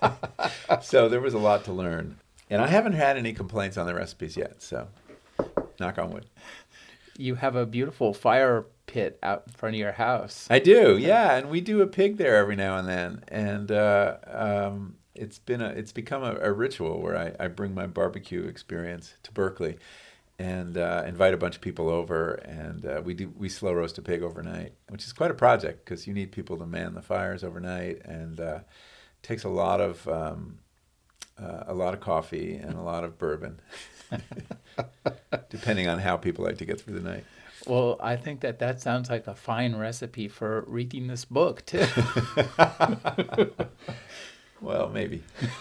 so 0.81 1.07
there 1.07 1.21
was 1.21 1.33
a 1.33 1.39
lot 1.39 1.63
to 1.65 1.73
learn, 1.73 2.17
and 2.49 2.61
I 2.61 2.67
haven't 2.67 2.93
had 2.93 3.17
any 3.17 3.33
complaints 3.33 3.77
on 3.77 3.85
the 3.85 3.95
recipes 3.95 4.35
yet. 4.35 4.61
So, 4.61 4.88
knock 5.79 5.97
on 5.97 6.11
wood. 6.11 6.25
You 7.17 7.35
have 7.35 7.55
a 7.55 7.65
beautiful 7.65 8.13
fire 8.13 8.65
pit 8.88 9.19
out 9.21 9.43
in 9.45 9.53
front 9.53 9.75
of 9.75 9.79
your 9.79 9.91
house. 9.91 10.47
I 10.49 10.59
do, 10.59 10.97
yeah, 10.97 11.35
and 11.35 11.49
we 11.49 11.61
do 11.61 11.81
a 11.81 11.88
pig 11.88 12.17
there 12.17 12.35
every 12.35 12.55
now 12.55 12.77
and 12.77 12.88
then, 12.88 13.23
and 13.27 13.71
uh, 13.71 14.17
um, 14.27 14.95
it's 15.13 15.38
been 15.38 15.61
a 15.61 15.69
it's 15.69 15.91
become 15.91 16.23
a, 16.23 16.38
a 16.41 16.51
ritual 16.51 17.01
where 17.01 17.17
I, 17.17 17.45
I, 17.45 17.47
bring 17.47 17.73
my 17.73 17.88
barbecue 17.88 18.45
experience 18.45 19.15
to 19.23 19.31
Berkeley, 19.31 19.77
and 20.39 20.77
uh, 20.77 21.03
invite 21.05 21.33
a 21.33 21.38
bunch 21.38 21.55
of 21.55 21.61
people 21.61 21.89
over, 21.89 22.35
and 22.35 22.85
uh, 22.85 23.01
we 23.03 23.13
do 23.13 23.31
we 23.38 23.49
slow 23.49 23.73
roast 23.73 23.97
a 23.97 24.01
pig 24.01 24.23
overnight, 24.23 24.73
which 24.89 25.05
is 25.05 25.13
quite 25.13 25.31
a 25.31 25.35
project 25.35 25.85
because 25.85 26.07
you 26.07 26.13
need 26.13 26.31
people 26.31 26.57
to 26.57 26.65
man 26.65 26.93
the 26.93 27.01
fires 27.01 27.43
overnight, 27.43 28.03
and 28.05 28.39
uh, 28.39 28.59
takes 29.21 29.43
a 29.43 29.49
lot 29.49 29.81
of 29.81 30.07
um, 30.07 30.59
uh, 31.41 31.63
a 31.67 31.73
lot 31.73 31.93
of 31.93 31.99
coffee 31.99 32.55
and 32.55 32.73
a 32.73 32.81
lot 32.81 33.03
of 33.03 33.17
bourbon, 33.17 33.59
depending 35.49 35.88
on 35.88 35.99
how 35.99 36.17
people 36.17 36.45
like 36.45 36.57
to 36.57 36.65
get 36.65 36.79
through 36.79 36.93
the 36.99 37.07
night. 37.09 37.25
Well, 37.68 37.97
I 37.99 38.15
think 38.15 38.39
that 38.41 38.59
that 38.59 38.82
sounds 38.82 39.09
like 39.09 39.28
a 39.28 39.36
fine 39.36 39.76
recipe 39.76 40.30
for 40.30 40.63
reading 40.68 41.07
this 41.07 41.26
book, 41.26 41.65
too. 41.65 41.86
well, 44.61 44.89
maybe. 44.89 45.24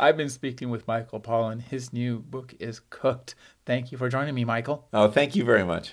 I've 0.00 0.16
been 0.16 0.28
speaking 0.28 0.68
with 0.68 0.86
Michael 0.86 1.20
Pollan. 1.20 1.62
His 1.62 1.92
new 1.92 2.18
book 2.18 2.54
is 2.58 2.80
Cooked. 2.90 3.34
Thank 3.64 3.92
you 3.92 3.98
for 3.98 4.10
joining 4.10 4.34
me, 4.34 4.44
Michael. 4.44 4.88
Oh, 4.92 5.10
thank 5.10 5.34
you 5.34 5.44
very 5.44 5.64
much. 5.64 5.92